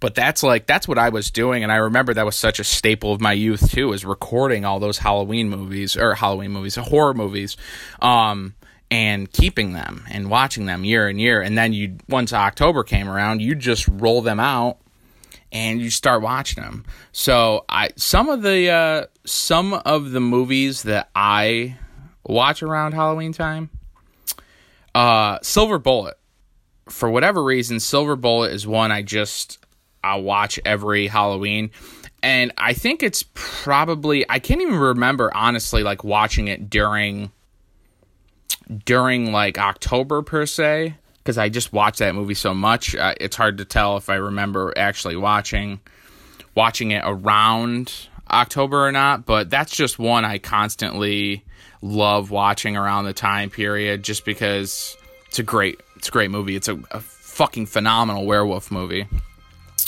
But 0.00 0.14
that's 0.14 0.42
like 0.42 0.66
that's 0.66 0.88
what 0.88 0.98
I 0.98 1.08
was 1.10 1.30
doing, 1.30 1.62
and 1.62 1.72
I 1.72 1.76
remember 1.76 2.14
that 2.14 2.26
was 2.26 2.36
such 2.36 2.58
a 2.58 2.64
staple 2.64 3.12
of 3.12 3.20
my 3.20 3.32
youth 3.32 3.70
too, 3.70 3.92
is 3.92 4.04
recording 4.04 4.64
all 4.64 4.80
those 4.80 4.98
Halloween 4.98 5.48
movies 5.48 5.96
or 5.96 6.14
Halloween 6.14 6.50
movies, 6.50 6.74
horror 6.76 7.14
movies, 7.14 7.56
um, 8.02 8.54
and 8.90 9.30
keeping 9.30 9.72
them 9.72 10.04
and 10.10 10.28
watching 10.28 10.66
them 10.66 10.84
year 10.84 11.08
and 11.08 11.20
year. 11.20 11.40
And 11.40 11.56
then 11.56 11.72
you 11.72 11.96
once 12.08 12.32
October 12.32 12.82
came 12.82 13.08
around, 13.08 13.40
you 13.40 13.54
just 13.54 13.88
roll 13.88 14.20
them 14.20 14.40
out 14.40 14.78
and 15.52 15.80
you 15.80 15.90
start 15.90 16.20
watching 16.20 16.62
them. 16.62 16.84
So 17.12 17.64
I 17.68 17.90
some 17.96 18.28
of 18.28 18.42
the 18.42 18.70
uh, 18.70 19.06
some 19.24 19.74
of 19.74 20.10
the 20.10 20.20
movies 20.20 20.82
that 20.82 21.10
I 21.14 21.78
watch 22.24 22.62
around 22.62 22.92
Halloween 22.92 23.32
time, 23.32 23.70
uh, 24.94 25.38
Silver 25.42 25.78
Bullet. 25.78 26.16
For 26.88 27.08
whatever 27.08 27.42
reason, 27.42 27.80
Silver 27.80 28.16
Bullet 28.16 28.52
is 28.52 28.66
one 28.66 28.92
I 28.92 29.02
just 29.02 29.58
I 30.02 30.16
watch 30.16 30.60
every 30.64 31.06
Halloween. 31.06 31.70
And 32.22 32.52
I 32.58 32.74
think 32.74 33.02
it's 33.02 33.24
probably 33.34 34.24
I 34.28 34.38
can't 34.38 34.60
even 34.60 34.78
remember 34.78 35.34
honestly 35.34 35.82
like 35.82 36.04
watching 36.04 36.48
it 36.48 36.68
during 36.68 37.32
during 38.84 39.32
like 39.32 39.58
October 39.58 40.22
per 40.22 40.46
se 40.46 40.94
because 41.18 41.38
I 41.38 41.48
just 41.48 41.72
watch 41.72 41.98
that 41.98 42.14
movie 42.14 42.34
so 42.34 42.54
much. 42.54 42.94
Uh, 42.94 43.14
it's 43.20 43.36
hard 43.36 43.58
to 43.58 43.64
tell 43.64 43.96
if 43.96 44.08
I 44.08 44.16
remember 44.16 44.72
actually 44.76 45.16
watching 45.16 45.80
watching 46.54 46.90
it 46.90 47.02
around 47.04 48.08
October 48.34 48.86
or 48.86 48.92
not, 48.92 49.24
but 49.24 49.48
that's 49.48 49.74
just 49.74 49.98
one 49.98 50.24
I 50.24 50.38
constantly 50.38 51.44
love 51.80 52.30
watching 52.30 52.76
around 52.76 53.04
the 53.04 53.12
time 53.12 53.50
period 53.50 54.02
just 54.02 54.24
because 54.24 54.96
it's 55.28 55.38
a 55.38 55.42
great 55.42 55.80
it's 55.96 56.08
a 56.08 56.10
great 56.10 56.30
movie. 56.30 56.56
It's 56.56 56.68
a, 56.68 56.78
a 56.90 57.00
fucking 57.00 57.66
phenomenal 57.66 58.26
werewolf 58.26 58.70
movie. 58.70 59.06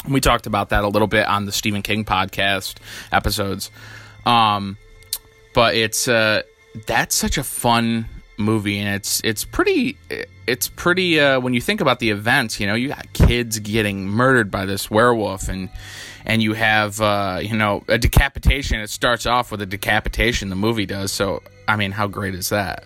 We 0.08 0.20
talked 0.20 0.46
about 0.46 0.68
that 0.70 0.84
a 0.84 0.88
little 0.88 1.08
bit 1.08 1.26
on 1.26 1.46
the 1.46 1.52
Stephen 1.52 1.82
King 1.82 2.04
podcast 2.04 2.76
episodes. 3.12 3.70
Um, 4.24 4.76
but 5.54 5.74
it's 5.74 6.06
uh 6.06 6.42
that's 6.86 7.14
such 7.14 7.38
a 7.38 7.42
fun 7.42 8.06
movie 8.38 8.78
and 8.78 8.94
it's 8.94 9.20
it's 9.24 9.44
pretty 9.44 9.96
it's 10.46 10.68
pretty 10.68 11.18
uh, 11.18 11.40
when 11.40 11.54
you 11.54 11.60
think 11.60 11.80
about 11.80 11.98
the 11.98 12.10
events 12.10 12.60
you 12.60 12.66
know 12.66 12.74
you 12.74 12.88
got 12.88 13.12
kids 13.12 13.58
getting 13.58 14.06
murdered 14.06 14.50
by 14.50 14.66
this 14.66 14.90
werewolf 14.90 15.48
and 15.48 15.70
and 16.26 16.42
you 16.42 16.52
have 16.54 17.00
uh, 17.00 17.38
you 17.40 17.56
know 17.56 17.84
a 17.88 17.98
decapitation. 17.98 18.80
It 18.80 18.90
starts 18.90 19.26
off 19.26 19.50
with 19.50 19.62
a 19.62 19.66
decapitation 19.66 20.50
the 20.50 20.56
movie 20.56 20.86
does 20.86 21.12
so 21.12 21.42
i 21.68 21.76
mean 21.76 21.92
how 21.92 22.06
great 22.06 22.34
is 22.34 22.50
that? 22.50 22.84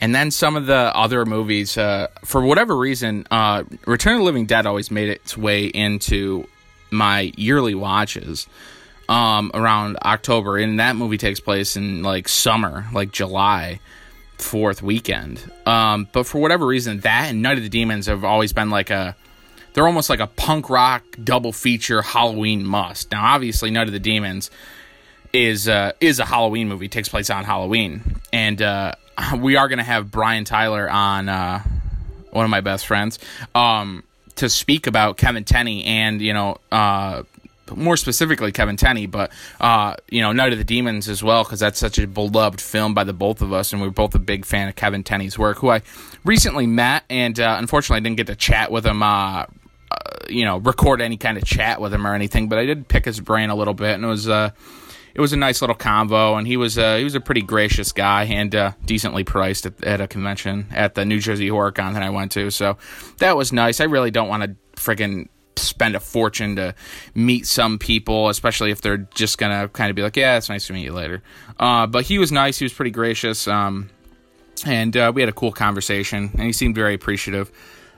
And 0.00 0.12
then 0.12 0.32
some 0.32 0.56
of 0.56 0.66
the 0.66 0.74
other 0.74 1.24
movies 1.24 1.78
uh, 1.78 2.08
for 2.24 2.42
whatever 2.42 2.76
reason 2.76 3.24
uh, 3.30 3.62
return 3.86 4.14
of 4.14 4.18
the 4.20 4.24
living 4.24 4.46
dead 4.46 4.66
always 4.66 4.90
made 4.90 5.08
its 5.08 5.36
way 5.36 5.66
into 5.66 6.48
my 6.90 7.32
yearly 7.36 7.74
watches 7.74 8.48
um, 9.08 9.50
around 9.54 9.96
october 10.02 10.56
and 10.58 10.78
that 10.80 10.96
movie 10.96 11.18
takes 11.18 11.40
place 11.40 11.76
in 11.76 12.02
like 12.02 12.28
summer 12.28 12.84
like 12.92 13.12
july 13.12 13.80
fourth 14.42 14.82
weekend. 14.82 15.50
Um, 15.66 16.08
but 16.12 16.26
for 16.26 16.40
whatever 16.40 16.66
reason, 16.66 17.00
that 17.00 17.30
and 17.30 17.42
Night 17.42 17.56
of 17.56 17.62
the 17.62 17.68
Demons 17.68 18.06
have 18.06 18.24
always 18.24 18.52
been 18.52 18.70
like 18.70 18.90
a. 18.90 19.16
They're 19.74 19.86
almost 19.86 20.10
like 20.10 20.20
a 20.20 20.26
punk 20.26 20.68
rock 20.68 21.02
double 21.22 21.52
feature 21.52 22.02
Halloween 22.02 22.66
must. 22.66 23.10
Now, 23.10 23.24
obviously, 23.24 23.70
Night 23.70 23.86
of 23.86 23.94
the 23.94 23.98
Demons 23.98 24.50
is 25.32 25.68
uh, 25.68 25.92
is 26.00 26.18
a 26.18 26.24
Halloween 26.24 26.68
movie. 26.68 26.88
Takes 26.88 27.08
place 27.08 27.30
on 27.30 27.44
Halloween, 27.44 28.16
and 28.32 28.60
uh, 28.60 28.94
we 29.38 29.56
are 29.56 29.68
going 29.68 29.78
to 29.78 29.84
have 29.84 30.10
Brian 30.10 30.44
Tyler 30.44 30.90
on 30.90 31.28
uh, 31.28 31.62
one 32.30 32.44
of 32.44 32.50
my 32.50 32.60
best 32.60 32.86
friends 32.86 33.18
um, 33.54 34.02
to 34.36 34.48
speak 34.48 34.86
about 34.86 35.16
Kevin 35.16 35.44
Tenney 35.44 35.84
and 35.84 36.20
you 36.20 36.34
know 36.34 36.58
uh, 36.70 37.22
more 37.76 37.96
specifically 37.96 38.52
Kevin 38.52 38.76
Tenney, 38.76 39.06
but 39.06 39.32
uh, 39.60 39.94
you 40.10 40.20
know 40.20 40.32
Night 40.32 40.52
of 40.52 40.58
the 40.58 40.64
Demons 40.64 41.08
as 41.08 41.22
well 41.22 41.44
because 41.44 41.60
that's 41.60 41.78
such 41.78 41.98
a 41.98 42.06
beloved 42.06 42.60
film 42.60 42.94
by 42.94 43.04
the 43.04 43.12
both 43.12 43.42
of 43.42 43.52
us, 43.52 43.72
and 43.72 43.82
we're 43.82 43.90
both 43.90 44.14
a 44.14 44.18
big 44.18 44.44
fan 44.44 44.68
of 44.68 44.76
Kevin 44.76 45.04
Tenney's 45.04 45.38
work, 45.38 45.58
who 45.58 45.70
I 45.70 45.82
recently 46.24 46.66
met, 46.66 47.04
and 47.10 47.38
uh, 47.38 47.56
unfortunately 47.58 47.98
I 47.98 48.00
didn't 48.00 48.16
get 48.16 48.26
to 48.28 48.36
chat 48.36 48.70
with 48.70 48.86
him. 48.86 49.02
Uh, 49.02 49.46
uh, 49.90 49.96
you 50.28 50.44
know, 50.44 50.58
record 50.58 51.02
any 51.02 51.18
kind 51.18 51.36
of 51.36 51.44
chat 51.44 51.80
with 51.80 51.92
him 51.92 52.06
or 52.06 52.14
anything, 52.14 52.48
but 52.48 52.58
I 52.58 52.64
did 52.64 52.88
pick 52.88 53.04
his 53.04 53.20
brain 53.20 53.50
a 53.50 53.54
little 53.54 53.74
bit, 53.74 53.94
and 53.94 54.04
it 54.04 54.08
was 54.08 54.28
uh, 54.28 54.50
it 55.14 55.20
was 55.20 55.32
a 55.32 55.36
nice 55.36 55.60
little 55.60 55.76
convo, 55.76 56.38
and 56.38 56.46
he 56.46 56.56
was 56.56 56.78
uh, 56.78 56.96
he 56.96 57.04
was 57.04 57.14
a 57.14 57.20
pretty 57.20 57.42
gracious 57.42 57.92
guy 57.92 58.24
and 58.24 58.54
uh, 58.54 58.72
decently 58.84 59.24
priced 59.24 59.66
at, 59.66 59.82
at 59.84 60.00
a 60.00 60.08
convention 60.08 60.68
at 60.72 60.94
the 60.94 61.04
New 61.04 61.20
Jersey 61.20 61.48
Horror 61.48 61.72
Con 61.72 61.94
that 61.94 62.02
I 62.02 62.10
went 62.10 62.32
to. 62.32 62.50
So 62.50 62.78
that 63.18 63.36
was 63.36 63.52
nice. 63.52 63.80
I 63.80 63.84
really 63.84 64.10
don't 64.10 64.28
want 64.28 64.42
to 64.42 64.56
friggin' 64.80 65.28
spend 65.56 65.96
a 65.96 66.00
fortune 66.00 66.56
to 66.56 66.74
meet 67.14 67.46
some 67.46 67.78
people, 67.78 68.28
especially 68.28 68.70
if 68.70 68.80
they're 68.80 69.08
just 69.14 69.38
gonna 69.38 69.68
kind 69.68 69.90
of 69.90 69.96
be 69.96 70.02
like, 70.02 70.16
"Yeah, 70.16 70.36
it's 70.36 70.48
nice 70.48 70.66
to 70.66 70.72
meet 70.72 70.84
you 70.84 70.92
later." 70.92 71.22
Uh, 71.58 71.86
but 71.86 72.04
he 72.04 72.18
was 72.18 72.32
nice. 72.32 72.58
He 72.58 72.64
was 72.64 72.72
pretty 72.72 72.90
gracious, 72.90 73.46
um, 73.48 73.90
and 74.66 74.96
uh, 74.96 75.12
we 75.14 75.22
had 75.22 75.28
a 75.28 75.32
cool 75.32 75.52
conversation. 75.52 76.30
And 76.34 76.42
he 76.42 76.52
seemed 76.52 76.74
very 76.74 76.94
appreciative 76.94 77.50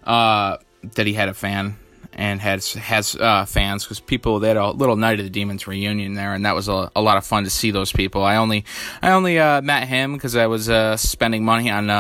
uh, 0.05 0.59
that 0.95 1.07
he 1.07 1.15
had 1.15 1.29
a 1.29 1.35
fan 1.35 1.77
and 2.17 2.41
has 2.41 2.75
has 2.75 3.17
uh, 3.17 3.45
fans 3.45 3.85
because 3.85 4.01
people 4.01 4.39
they 4.39 4.49
had 4.49 4.57
a 4.57 4.71
little 4.71 4.97
Night 4.97 5.19
of 5.19 5.25
the 5.25 5.31
Demons 5.31 5.67
reunion 5.67 6.15
there, 6.15 6.33
and 6.33 6.45
that 6.47 6.55
was 6.55 6.69
a, 6.69 6.91
a 6.95 7.03
lot 7.03 7.17
of 7.17 7.27
fun 7.27 7.45
to 7.45 7.51
see 7.51 7.71
those 7.71 7.93
people. 7.93 8.23
I 8.23 8.37
only 8.37 8.65
I 9.03 9.13
only 9.13 9.39
uh, 9.39 9.63
met 9.63 9.89
him 9.89 10.15
because 10.15 10.37
I 10.37 10.47
was 10.47 10.69
uh, 10.69 10.97
spending 10.97 11.45
money 11.45 11.71
on 11.71 11.91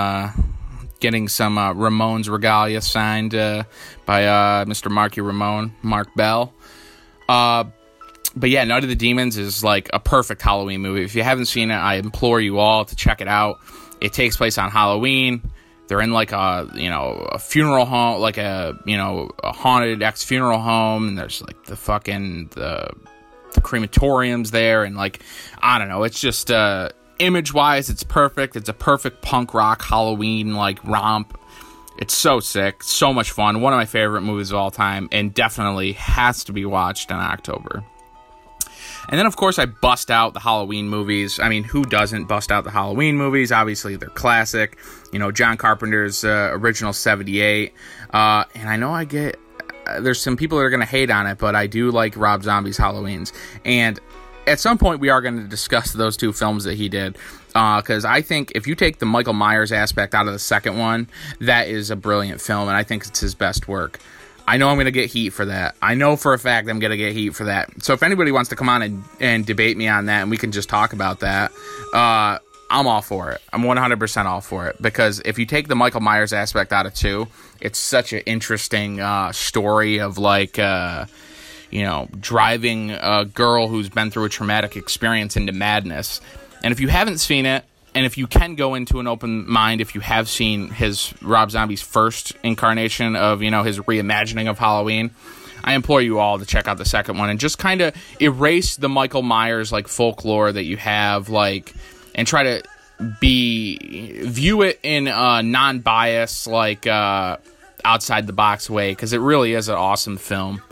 getting 1.01 1.29
some 1.29 1.59
uh, 1.59 1.75
Ramones 1.75 2.31
regalia 2.31 2.81
signed 2.81 3.35
uh, 3.35 3.65
by 4.07 4.27
uh, 4.27 4.65
Mr. 4.65 4.91
Marky 4.91 5.21
Ramone, 5.21 5.75
Marc 5.83 6.15
Bell. 6.15 6.53
Uh, 7.29 7.65
but 8.37 8.51
yeah, 8.51 8.65
Night 8.65 8.83
of 8.83 8.89
the 8.89 8.97
Demons 8.97 9.37
is 9.37 9.63
like 9.63 9.89
a 9.93 10.01
perfect 10.01 10.43
Halloween 10.43 10.81
movie. 10.81 11.05
If 11.05 11.15
you 11.15 11.23
haven't 11.23 11.47
seen 11.47 11.71
it, 11.71 11.77
I 11.77 11.95
implore 11.97 12.41
you 12.41 12.59
all 12.59 12.85
to 12.85 12.97
check 12.97 13.21
it 13.21 13.29
out. 13.29 13.61
It 14.01 14.13
takes 14.13 14.37
place 14.37 14.59
on 14.59 14.71
Halloween. 14.71 15.43
They're 15.87 16.01
in 16.01 16.13
like 16.13 16.33
a 16.33 16.69
you 16.75 16.89
know 16.89 17.29
a 17.31 17.39
funeral 17.39 17.85
home, 17.85 18.21
like 18.21 18.39
a 18.39 18.79
you 18.87 18.97
know 18.97 19.31
a 19.43 19.53
haunted 19.53 20.03
ex 20.03 20.25
funeral 20.25 20.59
home, 20.59 21.09
and 21.09 21.19
there's 21.19 21.43
like 21.43 21.65
the 21.67 21.77
fucking 21.77 22.49
the, 22.55 22.91
the 23.53 23.61
crematoriums 23.61 24.51
there, 24.51 24.85
and 24.85 24.97
like 24.97 25.23
I 25.63 25.79
don't 25.79 25.89
know, 25.89 26.05
it's 26.05 26.21
just 26.21 26.51
uh, 26.51 26.89
image 27.19 27.53
wise, 27.53 27.91
it's 27.91 28.03
perfect. 28.03 28.57
It's 28.57 28.69
a 28.69 28.75
perfect 28.75 29.23
punk 29.23 29.55
rock 29.55 29.83
Halloween 29.83 30.55
like 30.55 30.83
romp. 30.85 31.39
It's 31.97 32.15
so 32.15 32.41
sick, 32.41 32.83
so 32.83 33.13
much 33.13 33.31
fun. 33.31 33.61
One 33.61 33.73
of 33.73 33.77
my 33.77 33.85
favorite 33.85 34.23
movies 34.23 34.51
of 34.51 34.57
all 34.57 34.71
time, 34.71 35.09
and 35.13 35.33
definitely 35.33 35.93
has 35.93 36.45
to 36.45 36.53
be 36.53 36.65
watched 36.65 37.11
in 37.11 37.17
October. 37.17 37.85
And 39.09 39.19
then, 39.19 39.27
of 39.27 39.37
course, 39.37 39.59
I 39.59 39.67
bust 39.67 40.11
out 40.11 40.35
the 40.35 40.41
Halloween 40.41 40.89
movies. 40.89 41.39
I 41.39 41.49
mean, 41.49 41.65
who 41.65 41.85
doesn't 41.85 42.25
bust 42.25 42.51
out 42.51 42.65
the 42.65 42.71
Halloween 42.71 43.17
movies? 43.17 43.53
Obviously, 43.53 43.97
they're 43.97 44.09
classic. 44.09 44.79
You 45.13 45.19
know, 45.19 45.31
John 45.31 45.57
Carpenter's 45.57 46.25
uh, 46.25 46.51
original 46.53 46.93
78. 46.93 47.75
Uh, 48.13 48.45
and 48.55 48.69
I 48.69 48.77
know 48.77 48.93
I 48.93 49.05
get. 49.05 49.39
Uh, 49.87 50.01
there's 50.01 50.21
some 50.21 50.37
people 50.37 50.59
that 50.59 50.65
are 50.65 50.71
going 50.71 50.81
to 50.81 50.87
hate 50.87 51.11
on 51.11 51.27
it, 51.27 51.39
but 51.39 51.55
I 51.55 51.67
do 51.67 51.91
like 51.91 52.17
Rob 52.17 52.43
Zombie's 52.43 52.79
Halloweens. 52.79 53.33
And 53.65 54.01
at 54.47 54.61
some 54.61 54.79
point, 54.79 55.01
we 55.01 55.09
are 55.09 55.21
going 55.21 55.39
to 55.39 55.49
discuss 55.49 55.93
those 55.93 56.17
two 56.17 56.33
films 56.33 56.65
that 56.65 56.75
he 56.75 56.89
did. 56.89 57.17
Because 57.49 58.05
I 58.05 58.21
think 58.21 58.53
if 58.55 58.67
you 58.67 58.75
take 58.75 58.99
the 58.99 59.07
Michael 59.07 59.33
Myers 59.33 59.71
aspect 59.71 60.15
out 60.15 60.27
of 60.27 60.33
the 60.33 60.39
second 60.39 60.79
one, 60.79 61.09
that 61.41 61.69
is 61.69 61.91
a 61.91 61.97
brilliant 61.97 62.41
film, 62.41 62.69
and 62.69 62.77
I 62.77 62.83
think 62.83 63.07
it's 63.07 63.21
his 63.21 63.35
best 63.35 63.69
work. 63.69 64.01
I 64.47 64.57
know 64.59 64.69
I'm 64.69 64.77
going 64.77 64.87
to 64.87 64.93
get 64.93 65.11
heat 65.11 65.31
for 65.31 65.47
that. 65.47 65.75
I 65.81 65.95
know 65.95 66.17
for 66.17 66.35
a 66.35 66.39
fact 66.39 66.69
I'm 66.69 66.79
going 66.79 66.91
to 66.91 66.97
get 66.97 67.13
heat 67.15 67.31
for 67.31 67.45
that. 67.45 67.83
So 67.83 67.95
if 67.95 68.03
anybody 68.03 68.31
wants 68.31 68.51
to 68.51 68.57
come 68.57 68.69
on 68.69 68.83
and, 68.83 69.05
and 69.21 69.47
debate 69.47 69.77
me 69.77 69.89
on 69.89 70.07
that 70.07 70.23
and 70.23 70.31
we 70.31 70.37
can 70.37 70.53
just 70.53 70.69
talk 70.69 70.93
about 70.93 71.21
that, 71.21 71.51
uh, 71.95 72.39
I'm 72.71 72.87
all 72.87 73.01
for 73.01 73.31
it. 73.33 73.41
I'm 73.53 73.63
100% 73.63 74.25
all 74.27 74.41
for 74.41 74.69
it. 74.69 74.81
Because 74.83 75.23
if 75.25 75.39
you 75.39 75.47
take 75.47 75.69
the 75.69 75.77
Michael 75.77 76.01
Myers 76.01 76.33
aspect 76.33 76.73
out 76.73 76.85
of 76.85 76.93
two, 76.95 77.29
it's 77.61 77.79
such 77.79 78.13
an 78.13 78.21
interesting 78.27 79.01
uh, 79.01 79.33
story 79.33 79.99
of 79.99 80.19
like, 80.19 80.59
uh, 80.59 81.07
you 81.75 81.83
know, 81.83 82.09
driving 82.21 82.93
a 82.93 83.25
girl 83.25 83.67
who's 83.67 83.89
been 83.89 84.13
through 84.13 84.25
a 84.25 84.29
traumatic 84.29 84.77
experience 84.77 85.37
into 85.37 85.53
madness. 85.53 86.21
And 86.63 86.71
if 86.71 86.79
you 86.79 86.87
haven't 86.87 87.19
seen 87.19 87.47
it, 87.47 87.65
and 87.97 88.07
if 88.07 88.17
you 88.17 88.29
can 88.29 88.55
go 88.55 88.75
into 88.75 89.01
an 89.01 89.09
open 89.09 89.51
mind, 89.51 89.81
if 89.81 89.95
you 89.97 90.01
have 90.01 90.29
seen 90.29 90.71
his 90.71 91.13
Rob 91.21 91.51
Zombie's 91.51 91.83
first 91.83 92.33
incarnation 92.45 93.17
of 93.17 93.43
you 93.43 93.51
know 93.51 93.65
his 93.65 93.81
reimagining 93.81 94.49
of 94.49 94.57
Halloween, 94.57 95.11
I 95.65 95.75
implore 95.75 96.01
you 96.01 96.21
all 96.21 96.39
to 96.39 96.47
check 96.47 96.69
out 96.69 96.79
the 96.79 96.85
second 96.85 97.19
one 97.19 97.29
and 97.29 97.41
just 97.41 97.59
kind 97.59 97.81
of 97.81 97.95
erase 98.23 98.77
the 98.77 98.89
Michael 98.89 99.23
Myers 99.23 99.73
like 99.73 99.89
folklore 99.89 100.53
that 100.53 100.65
you 100.65 100.77
have, 100.77 101.29
like, 101.29 101.75
and 102.15 102.27
try 102.27 102.45
to 102.45 102.63
be 103.21 104.23
view 104.23 104.63
it 104.63 104.79
in 104.85 105.09
a 105.09 105.43
non-bias, 105.43 106.47
like 106.47 106.87
uh, 106.87 107.39
outside 107.85 108.29
the 108.29 108.33
box 108.33 108.71
way, 108.71 108.93
because 108.93 109.13
it 109.13 109.19
really 109.19 109.55
is 109.55 109.69
an 109.69 109.75
awesome 109.75 110.19
film. 110.19 110.63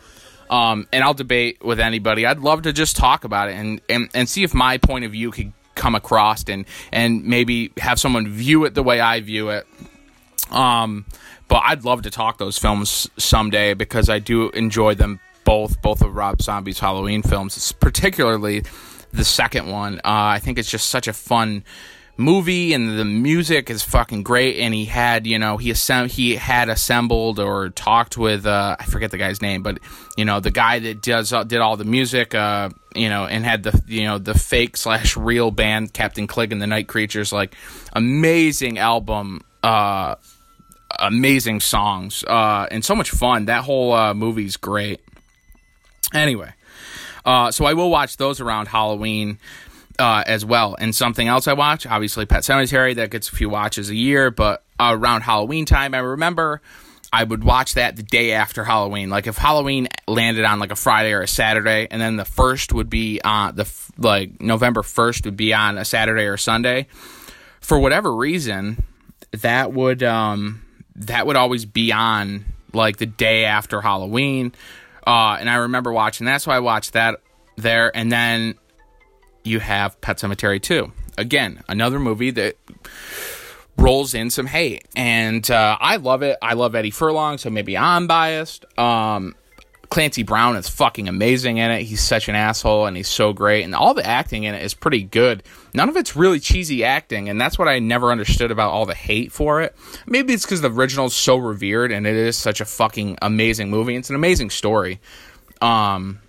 Um, 0.52 0.86
and 0.92 1.02
I'll 1.02 1.14
debate 1.14 1.64
with 1.64 1.80
anybody. 1.80 2.26
I'd 2.26 2.40
love 2.40 2.62
to 2.62 2.74
just 2.74 2.94
talk 2.94 3.24
about 3.24 3.48
it 3.48 3.54
and, 3.54 3.80
and, 3.88 4.10
and 4.12 4.28
see 4.28 4.42
if 4.42 4.52
my 4.52 4.76
point 4.76 5.06
of 5.06 5.12
view 5.12 5.30
could 5.30 5.50
come 5.74 5.94
across 5.94 6.44
and 6.44 6.66
and 6.92 7.24
maybe 7.24 7.72
have 7.78 7.98
someone 7.98 8.28
view 8.28 8.66
it 8.66 8.74
the 8.74 8.82
way 8.82 9.00
I 9.00 9.20
view 9.20 9.48
it. 9.48 9.66
Um, 10.50 11.06
but 11.48 11.62
I'd 11.64 11.86
love 11.86 12.02
to 12.02 12.10
talk 12.10 12.36
those 12.36 12.58
films 12.58 13.08
someday 13.16 13.72
because 13.72 14.10
I 14.10 14.18
do 14.18 14.50
enjoy 14.50 14.94
them 14.94 15.20
both. 15.44 15.80
Both 15.80 16.02
of 16.02 16.14
Rob 16.14 16.42
Zombie's 16.42 16.78
Halloween 16.78 17.22
films, 17.22 17.72
particularly 17.72 18.62
the 19.10 19.24
second 19.24 19.70
one. 19.70 20.00
Uh, 20.00 20.36
I 20.36 20.38
think 20.38 20.58
it's 20.58 20.70
just 20.70 20.90
such 20.90 21.08
a 21.08 21.14
fun 21.14 21.64
movie 22.22 22.72
and 22.72 22.98
the 22.98 23.04
music 23.04 23.68
is 23.68 23.82
fucking 23.82 24.22
great 24.22 24.58
and 24.61 24.72
he 24.72 24.85
had 24.85 25.26
you 25.26 25.38
know 25.38 25.56
he 25.56 25.70
assemb- 25.70 26.11
he 26.11 26.37
had 26.37 26.68
assembled 26.68 27.38
or 27.38 27.70
talked 27.70 28.16
with 28.16 28.46
uh, 28.46 28.76
I 28.78 28.85
forget 28.85 29.11
the 29.11 29.18
guy's 29.18 29.42
name 29.42 29.62
but 29.62 29.78
you 30.16 30.24
know 30.24 30.40
the 30.40 30.50
guy 30.50 30.78
that 30.78 31.02
does 31.02 31.32
uh, 31.32 31.44
did 31.44 31.61
all 31.61 31.76
the 31.76 31.85
music 31.85 32.35
uh, 32.35 32.70
you 32.94 33.08
know 33.08 33.26
and 33.26 33.44
had 33.44 33.64
the 33.64 33.82
you 33.87 34.04
know 34.04 34.18
the 34.18 34.35
fake 34.35 34.76
slash 34.76 35.16
real 35.16 35.50
band 35.50 35.92
Captain 35.92 36.26
Clegg 36.26 36.52
and 36.52 36.62
the 36.62 36.66
Night 36.66 36.88
Creatures 36.88 37.32
like 37.32 37.54
amazing 37.92 38.78
album 38.78 39.42
uh 39.62 40.14
amazing 41.00 41.61
songs 41.61 42.24
uh 42.24 42.66
and 42.70 42.85
so 42.85 42.94
much 42.94 43.11
fun. 43.11 43.46
That 43.46 43.64
whole 43.64 43.92
uh 43.92 44.14
movie's 44.14 44.56
great. 44.56 45.00
Anyway 46.14 46.52
uh 47.24 47.50
so 47.50 47.64
I 47.64 47.74
will 47.74 47.90
watch 47.90 48.16
those 48.16 48.40
around 48.40 48.68
Halloween 48.68 49.38
uh, 50.02 50.24
as 50.26 50.44
well. 50.44 50.74
And 50.80 50.92
something 50.92 51.28
else 51.28 51.46
I 51.46 51.52
watch, 51.52 51.86
obviously 51.86 52.26
Pet 52.26 52.42
Sematary, 52.42 52.96
that 52.96 53.12
gets 53.12 53.28
a 53.28 53.36
few 53.36 53.48
watches 53.48 53.88
a 53.88 53.94
year, 53.94 54.32
but 54.32 54.64
around 54.80 55.20
Halloween 55.20 55.64
time, 55.64 55.94
I 55.94 55.98
remember 55.98 56.60
I 57.12 57.22
would 57.22 57.44
watch 57.44 57.74
that 57.74 57.94
the 57.94 58.02
day 58.02 58.32
after 58.32 58.64
Halloween. 58.64 59.10
Like 59.10 59.28
if 59.28 59.36
Halloween 59.36 59.86
landed 60.08 60.44
on 60.44 60.58
like 60.58 60.72
a 60.72 60.76
Friday 60.76 61.12
or 61.12 61.20
a 61.20 61.28
Saturday, 61.28 61.86
and 61.88 62.02
then 62.02 62.16
the 62.16 62.24
first 62.24 62.72
would 62.72 62.90
be 62.90 63.20
on 63.22 63.54
the 63.54 63.62
f- 63.62 63.92
like 63.96 64.40
November 64.40 64.82
first 64.82 65.24
would 65.24 65.36
be 65.36 65.54
on 65.54 65.78
a 65.78 65.84
Saturday 65.84 66.24
or 66.24 66.36
Sunday. 66.36 66.88
For 67.60 67.78
whatever 67.78 68.12
reason, 68.12 68.82
that 69.30 69.72
would 69.72 70.02
um 70.02 70.62
that 70.96 71.28
would 71.28 71.36
always 71.36 71.64
be 71.64 71.92
on 71.92 72.44
like 72.72 72.96
the 72.96 73.06
day 73.06 73.44
after 73.44 73.80
Halloween. 73.80 74.52
Uh, 75.06 75.36
and 75.38 75.48
I 75.48 75.56
remember 75.56 75.92
watching 75.92 76.26
that, 76.26 76.42
so 76.42 76.50
I 76.50 76.58
watched 76.58 76.94
that 76.94 77.20
there, 77.56 77.96
and 77.96 78.10
then 78.10 78.56
you 79.44 79.61
have 79.61 80.00
Pet 80.00 80.18
Sematary 80.18 80.61
2. 80.61 80.92
Again, 81.18 81.62
another 81.68 81.98
movie 81.98 82.31
that 82.31 82.57
rolls 83.76 84.14
in 84.14 84.31
some 84.31 84.46
hate. 84.46 84.87
And 84.96 85.48
uh, 85.50 85.76
I 85.81 85.96
love 85.96 86.22
it. 86.22 86.38
I 86.40 86.55
love 86.55 86.74
Eddie 86.74 86.90
Furlong, 86.90 87.38
so 87.38 87.50
maybe 87.50 87.76
I'm 87.76 88.07
biased. 88.07 88.64
Um, 88.78 89.35
Clancy 89.92 90.22
Brown 90.22 90.57
is 90.57 90.70
fucking 90.70 91.07
amazing 91.07 91.59
in 91.59 91.70
it. 91.70 91.83
He's 91.83 92.00
such 92.00 92.28
an 92.28 92.35
asshole 92.35 92.87
and 92.87 92.96
he's 92.96 93.09
so 93.09 93.35
great. 93.35 93.62
And 93.62 93.74
all 93.74 93.92
the 93.92 94.07
acting 94.07 94.44
in 94.44 94.55
it 94.55 94.62
is 94.62 94.72
pretty 94.72 95.02
good. 95.02 95.42
None 95.74 95.90
of 95.90 95.98
it's 95.98 96.16
really 96.16 96.40
cheesy 96.40 96.83
acting. 96.83 97.28
And 97.28 97.38
that's 97.38 97.59
what 97.59 97.68
I 97.68 97.78
never 97.78 98.11
understood 98.11 98.50
about 98.50 98.70
all 98.70 98.87
the 98.87 98.94
hate 98.94 99.33
for 99.33 99.61
it. 99.61 99.76
Maybe 100.07 100.33
it's 100.33 100.44
because 100.46 100.62
the 100.62 100.70
original 100.70 101.07
is 101.07 101.14
so 101.14 101.37
revered 101.37 101.92
and 101.92 102.07
it 102.07 102.16
is 102.16 102.38
such 102.38 102.62
a 102.62 102.64
fucking 102.64 103.18
amazing 103.20 103.68
movie. 103.68 103.94
It's 103.94 104.09
an 104.09 104.16
amazing 104.16 104.48
story. 104.48 104.98
Um, 105.61 106.20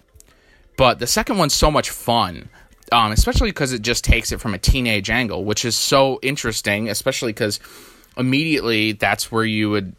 but 0.75 0.99
the 0.99 1.07
second 1.07 1.37
one's 1.37 1.53
so 1.53 1.71
much 1.71 1.89
fun 1.89 2.49
um, 2.93 3.11
especially 3.11 3.49
because 3.49 3.73
it 3.73 3.81
just 3.81 4.03
takes 4.03 4.31
it 4.31 4.39
from 4.39 4.53
a 4.53 4.57
teenage 4.57 5.09
angle, 5.09 5.43
which 5.43 5.65
is 5.65 5.75
so 5.75 6.19
interesting. 6.21 6.89
Especially 6.89 7.33
because 7.33 7.59
immediately 8.17 8.93
that's 8.93 9.31
where 9.31 9.45
you 9.45 9.69
would 9.71 9.95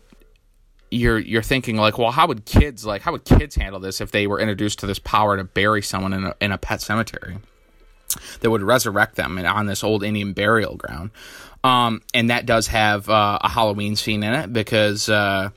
you're 0.90 1.18
you're 1.18 1.42
thinking 1.42 1.76
like, 1.76 1.98
well, 1.98 2.10
how 2.10 2.26
would 2.26 2.44
kids 2.44 2.86
like 2.86 3.02
how 3.02 3.12
would 3.12 3.24
kids 3.24 3.56
handle 3.56 3.80
this 3.80 4.00
if 4.00 4.10
they 4.10 4.26
were 4.26 4.40
introduced 4.40 4.78
to 4.80 4.86
this 4.86 4.98
power 4.98 5.36
to 5.36 5.44
bury 5.44 5.82
someone 5.82 6.12
in 6.12 6.24
a, 6.24 6.34
in 6.40 6.52
a 6.52 6.58
pet 6.58 6.80
cemetery 6.80 7.38
that 8.40 8.50
would 8.50 8.62
resurrect 8.62 9.16
them 9.16 9.38
and 9.38 9.46
on 9.46 9.66
this 9.66 9.82
old 9.82 10.04
Indian 10.04 10.32
burial 10.32 10.76
ground? 10.76 11.10
Um, 11.64 12.02
and 12.12 12.30
that 12.30 12.46
does 12.46 12.66
have 12.68 13.08
uh, 13.08 13.38
a 13.40 13.48
Halloween 13.48 13.96
scene 13.96 14.22
in 14.22 14.34
it 14.34 14.52
because 14.52 15.08
uh, 15.08 15.50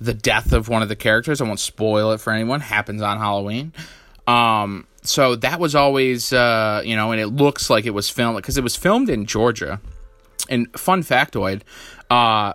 the 0.00 0.14
death 0.14 0.52
of 0.52 0.68
one 0.68 0.82
of 0.82 0.88
the 0.88 0.96
characters, 0.96 1.40
I 1.40 1.44
won't 1.44 1.58
spoil 1.58 2.12
it 2.12 2.20
for 2.20 2.32
anyone, 2.32 2.60
happens 2.60 3.02
on 3.02 3.18
Halloween. 3.18 3.72
Um, 4.28 4.86
so 5.08 5.36
that 5.36 5.58
was 5.58 5.74
always, 5.74 6.32
uh, 6.32 6.82
you 6.84 6.94
know, 6.94 7.12
and 7.12 7.20
it 7.20 7.28
looks 7.28 7.70
like 7.70 7.86
it 7.86 7.94
was 7.94 8.10
filmed 8.10 8.36
because 8.36 8.58
it 8.58 8.62
was 8.62 8.76
filmed 8.76 9.08
in 9.08 9.24
Georgia. 9.24 9.80
And 10.50 10.68
fun 10.78 11.02
factoid, 11.02 11.62
uh, 12.10 12.52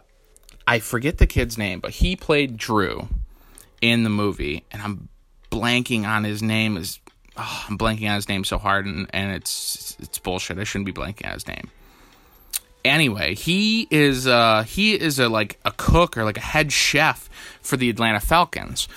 I 0.68 0.80
forget 0.80 1.18
the 1.18 1.28
kid's 1.28 1.58
name, 1.58 1.80
but 1.80 1.92
he 1.92 2.16
played 2.16 2.58
Drew 2.58 3.08
in 3.82 4.04
the 4.04 4.10
movie, 4.10 4.63
and 4.72 4.82
I'm 4.82 5.10
blanking 5.52 6.06
on 6.06 6.24
his 6.24 6.42
name. 6.42 6.78
Is 6.78 7.00
oh, 7.38 7.66
I'm 7.68 7.78
blanking 7.78 8.08
on 8.08 8.16
his 8.16 8.30
name 8.30 8.44
so 8.44 8.58
hard, 8.58 8.86
and, 8.86 9.08
and 9.12 9.32
it's 9.36 9.98
it's 10.00 10.20
bullshit. 10.20 10.58
I 10.58 10.63
shouldn't 10.63 10.86
be 10.86 10.94
blanking 10.94 11.26
on 11.26 11.34
his 11.34 11.48
name. 11.48 11.70
Anyway, 12.86 13.36
he 13.36 13.88
is 13.89 14.28
uh 14.28 14.63
he 14.63 14.94
is 14.94 15.20
a 15.20 15.28
like 15.28 15.60
a 15.66 15.72
cook 15.72 16.18
or 16.18 16.24
like 16.24 16.38
a 16.38 16.42
head 16.42 16.72
chef 16.72 17.30
for 17.62 17.78
the 17.78 17.89
Atlanta 17.89 18.20
Falcons, 18.20 18.88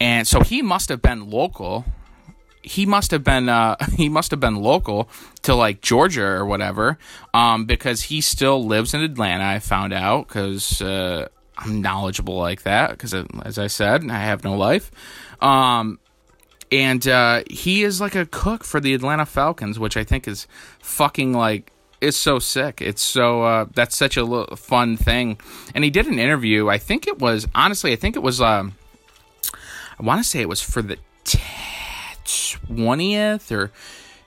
and 0.00 0.26
so 0.26 0.40
he 0.40 0.62
must 0.62 0.88
have 0.88 1.00
been 1.00 1.30
local. 1.30 1.84
He 2.68 2.86
must 2.86 3.10
have 3.10 3.24
been 3.24 3.48
uh 3.48 3.76
he 3.96 4.08
must 4.08 4.30
have 4.30 4.40
been 4.40 4.56
local 4.56 5.08
to 5.42 5.54
like 5.54 5.80
Georgia 5.80 6.26
or 6.26 6.44
whatever, 6.44 6.98
um 7.32 7.64
because 7.64 8.04
he 8.04 8.20
still 8.20 8.64
lives 8.64 8.94
in 8.94 9.02
Atlanta. 9.02 9.44
I 9.44 9.58
found 9.58 9.92
out 9.92 10.28
because 10.28 10.82
uh, 10.82 11.28
I'm 11.56 11.82
knowledgeable 11.82 12.36
like 12.36 12.62
that 12.62 12.90
because 12.90 13.14
as 13.42 13.58
I 13.58 13.66
said, 13.66 14.08
I 14.10 14.18
have 14.18 14.44
no 14.44 14.56
life. 14.56 14.90
Um, 15.40 15.98
and 16.70 17.06
uh, 17.08 17.42
he 17.50 17.82
is 17.82 18.00
like 18.00 18.14
a 18.14 18.26
cook 18.26 18.62
for 18.64 18.80
the 18.80 18.94
Atlanta 18.94 19.26
Falcons, 19.26 19.78
which 19.78 19.96
I 19.96 20.04
think 20.04 20.28
is 20.28 20.46
fucking 20.80 21.32
like 21.32 21.72
it's 22.00 22.16
so 22.16 22.38
sick. 22.38 22.80
It's 22.80 23.02
so 23.02 23.42
uh, 23.42 23.66
that's 23.74 23.96
such 23.96 24.16
a 24.16 24.56
fun 24.56 24.96
thing. 24.96 25.40
And 25.74 25.82
he 25.82 25.90
did 25.90 26.06
an 26.06 26.18
interview. 26.18 26.68
I 26.68 26.78
think 26.78 27.06
it 27.06 27.18
was 27.18 27.46
honestly, 27.54 27.92
I 27.92 27.96
think 27.96 28.16
it 28.16 28.22
was. 28.22 28.40
Um, 28.40 28.74
I 29.98 30.04
want 30.04 30.22
to 30.22 30.28
say 30.28 30.40
it 30.40 30.48
was 30.48 30.60
for 30.60 30.80
the 30.80 30.96
twentieth 32.66 33.50
or 33.50 33.70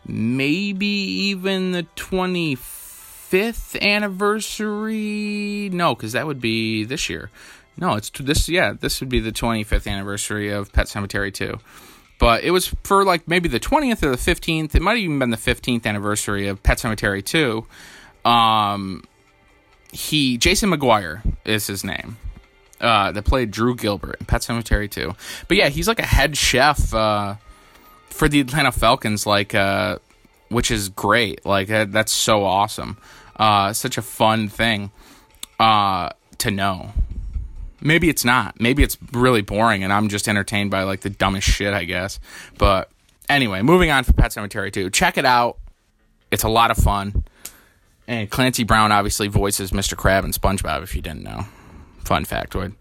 maybe 0.06 0.88
even 0.88 1.72
the 1.72 1.84
twenty 1.96 2.56
fifth 2.56 3.76
anniversary. 3.82 5.70
No, 5.72 5.96
because 5.96 6.14
that 6.14 6.28
would 6.28 6.42
be 6.42 6.84
this 6.84 7.10
year. 7.10 7.30
No, 7.78 7.96
it's 7.96 8.10
this. 8.10 8.50
Yeah, 8.50 8.74
this 8.74 9.00
would 9.00 9.10
be 9.10 9.20
the 9.20 9.32
twenty 9.32 9.64
fifth 9.64 9.88
anniversary 9.88 10.50
of 10.50 10.72
Pet 10.74 10.88
Sematary 10.88 11.34
Two 11.34 11.60
but 12.22 12.44
it 12.44 12.52
was 12.52 12.68
for 12.84 13.04
like 13.04 13.28
maybe 13.28 13.50
the 13.50 13.60
20th 13.60 14.04
or 14.04 14.12
the 14.12 14.16
15th. 14.16 14.76
It 14.76 14.82
might 14.84 14.92
have 14.92 15.00
even 15.00 15.18
been 15.18 15.32
the 15.32 15.38
15th 15.38 15.88
anniversary 15.88 16.48
of 16.48 16.62
Pet 16.62 16.78
Sematary 16.78 17.26
2. 17.26 17.66
Um, 18.30 19.04
he 19.92 20.38
Jason 20.38 20.70
McGuire 20.70 21.24
is 21.46 21.66
his 21.66 21.84
name. 21.84 22.18
Uh, 22.80 23.12
that 23.12 23.26
played 23.26 23.50
Drew 23.50 23.76
Gilbert 23.76 24.18
in 24.20 24.28
Pet 24.28 24.42
Sematary 24.42 24.90
2. 24.90 25.14
But 25.48 25.58
yeah, 25.58 25.70
he's 25.70 25.88
like 25.88 25.98
a 25.98 26.06
head 26.06 26.38
chef 26.38 26.94
uh, 26.94 27.36
for 28.22 28.30
the 28.30 28.40
Atlanta 28.40 28.72
Falcons, 28.72 29.26
like 29.26 29.56
uh, 29.56 29.98
which 30.50 30.70
is 30.70 30.90
great. 30.90 31.44
Like 31.44 31.70
that, 31.70 31.92
that's 31.92 32.12
so 32.12 32.44
awesome. 32.44 33.00
Uh, 33.36 33.74
such 33.74 33.98
a 33.98 34.04
fun 34.04 34.48
thing 34.48 34.92
uh, 35.60 36.10
to 36.38 36.52
know. 36.52 36.94
Maybe 37.82 38.10
it's 38.10 38.24
not. 38.24 38.62
Maybe 38.62 38.84
it's 38.84 38.96
really 39.12 39.42
boring 39.42 39.84
and 39.84 39.92
I'm 39.92 40.08
just 40.08 40.28
entertained 40.28 40.70
by 40.70 40.84
like 40.84 41.02
the 41.02 41.10
dumbest 41.10 41.48
shit, 41.48 41.74
I 41.74 41.86
guess. 41.86 42.20
But 42.60 42.92
anyway, 43.28 43.64
moving 43.64 43.90
on 43.90 44.04
for 44.04 44.14
Pet 44.14 44.30
Sematary 44.30 44.72
2. 44.72 44.92
Check 44.92 45.18
it 45.18 45.26
out. 45.26 45.58
It's 46.30 46.44
a 46.44 46.50
lot 46.50 46.70
of 46.70 46.78
fun. 46.78 47.24
And 48.08 48.30
Clancy 48.30 48.64
Brown 48.64 48.92
obviously 48.92 49.30
voices 49.30 49.72
Mr. 49.72 49.98
Crab 49.98 50.26
and 50.26 50.34
SpongeBob 50.40 50.84
if 50.84 50.96
you 50.96 51.02
didn't 51.02 51.24
know. 51.24 51.46
Fun 52.06 52.26
factoid. 52.26 52.76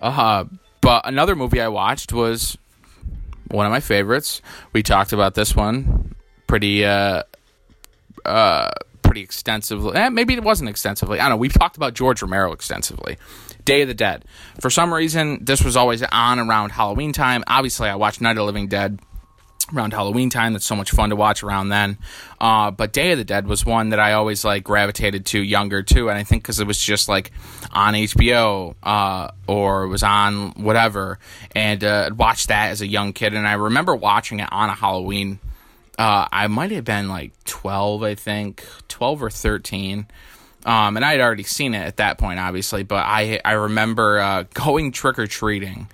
Uh, 0.00 0.46
but 0.80 1.06
another 1.06 1.36
movie 1.36 1.60
I 1.60 1.68
watched 1.68 2.14
was 2.14 2.56
one 3.50 3.66
of 3.66 3.72
my 3.72 3.80
favorites. 3.80 4.42
We 4.72 4.82
talked 4.82 5.12
about 5.12 5.34
this 5.34 5.54
one 5.54 6.14
pretty 6.46 6.84
uh 6.84 7.22
uh 8.24 8.70
pretty 9.02 9.22
extensively. 9.22 9.96
Eh, 9.96 10.08
maybe 10.10 10.34
it 10.34 10.42
wasn't 10.42 10.68
extensively. 10.68 11.18
I 11.18 11.24
don't 11.24 11.30
know. 11.32 11.36
We 11.38 11.48
talked 11.48 11.76
about 11.76 11.94
George 11.94 12.20
Romero 12.20 12.52
extensively. 12.52 13.16
Day 13.64 13.82
of 13.82 13.88
the 13.88 13.94
Dead. 13.94 14.24
For 14.60 14.70
some 14.70 14.92
reason, 14.92 15.44
this 15.44 15.62
was 15.62 15.76
always 15.76 16.02
on 16.02 16.38
around 16.38 16.70
Halloween 16.70 17.12
time. 17.12 17.42
Obviously, 17.46 17.88
I 17.88 17.96
watched 17.96 18.20
Night 18.20 18.32
of 18.32 18.36
the 18.36 18.44
Living 18.44 18.68
Dead 18.68 19.00
around 19.74 19.92
Halloween 19.92 20.30
time. 20.30 20.52
That's 20.52 20.66
so 20.66 20.76
much 20.76 20.90
fun 20.90 21.10
to 21.10 21.16
watch 21.16 21.42
around 21.42 21.68
then. 21.68 21.98
Uh, 22.40 22.70
but 22.70 22.92
Day 22.92 23.12
of 23.12 23.18
the 23.18 23.24
Dead 23.24 23.46
was 23.46 23.64
one 23.66 23.90
that 23.90 24.00
I 24.00 24.12
always 24.12 24.44
like 24.44 24.64
gravitated 24.64 25.26
to 25.26 25.42
younger 25.42 25.82
too, 25.82 26.08
and 26.08 26.18
I 26.18 26.24
think 26.24 26.42
because 26.42 26.60
it 26.60 26.66
was 26.66 26.78
just 26.78 27.08
like 27.08 27.32
on 27.72 27.94
HBO 27.94 28.74
uh, 28.82 29.30
or 29.46 29.88
was 29.88 30.02
on 30.02 30.52
whatever, 30.52 31.18
and 31.54 31.82
uh, 31.82 32.10
watched 32.16 32.48
that 32.48 32.70
as 32.70 32.80
a 32.80 32.86
young 32.86 33.12
kid. 33.12 33.34
And 33.34 33.46
I 33.46 33.54
remember 33.54 33.94
watching 33.94 34.40
it 34.40 34.48
on 34.50 34.68
a 34.68 34.74
Halloween. 34.74 35.38
Uh, 35.98 36.28
I 36.30 36.46
might 36.46 36.70
have 36.70 36.84
been 36.84 37.08
like 37.08 37.32
twelve, 37.44 38.02
I 38.02 38.14
think, 38.14 38.64
twelve 38.88 39.22
or 39.22 39.30
thirteen. 39.30 40.06
Um, 40.64 40.96
and 40.96 41.04
I 41.04 41.12
had 41.12 41.20
already 41.20 41.44
seen 41.44 41.74
it 41.74 41.86
at 41.86 41.96
that 41.96 42.18
point, 42.18 42.38
obviously, 42.38 42.82
but 42.82 43.04
I 43.06 43.40
I 43.44 43.52
remember 43.52 44.18
uh, 44.18 44.44
going 44.54 44.92
trick 44.92 45.18
or 45.18 45.26
treating 45.26 45.88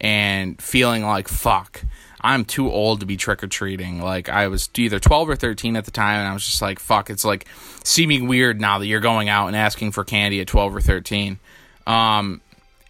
and 0.00 0.60
feeling 0.60 1.04
like 1.04 1.28
fuck. 1.28 1.82
I'm 2.20 2.44
too 2.44 2.70
old 2.70 3.00
to 3.00 3.06
be 3.06 3.16
trick 3.16 3.42
or 3.42 3.46
treating. 3.46 4.00
Like 4.00 4.28
I 4.28 4.48
was 4.48 4.68
either 4.76 4.98
12 4.98 5.30
or 5.30 5.36
13 5.36 5.76
at 5.76 5.84
the 5.84 5.90
time, 5.90 6.20
and 6.20 6.28
I 6.28 6.32
was 6.32 6.44
just 6.44 6.62
like, 6.62 6.78
"Fuck!" 6.78 7.10
It's 7.10 7.24
like 7.24 7.46
seeming 7.84 8.26
weird 8.28 8.60
now 8.60 8.78
that 8.78 8.86
you're 8.86 9.00
going 9.00 9.28
out 9.28 9.48
and 9.48 9.56
asking 9.56 9.92
for 9.92 10.04
candy 10.04 10.40
at 10.40 10.46
12 10.46 10.76
or 10.76 10.80
13. 10.80 11.38
Um, 11.86 12.40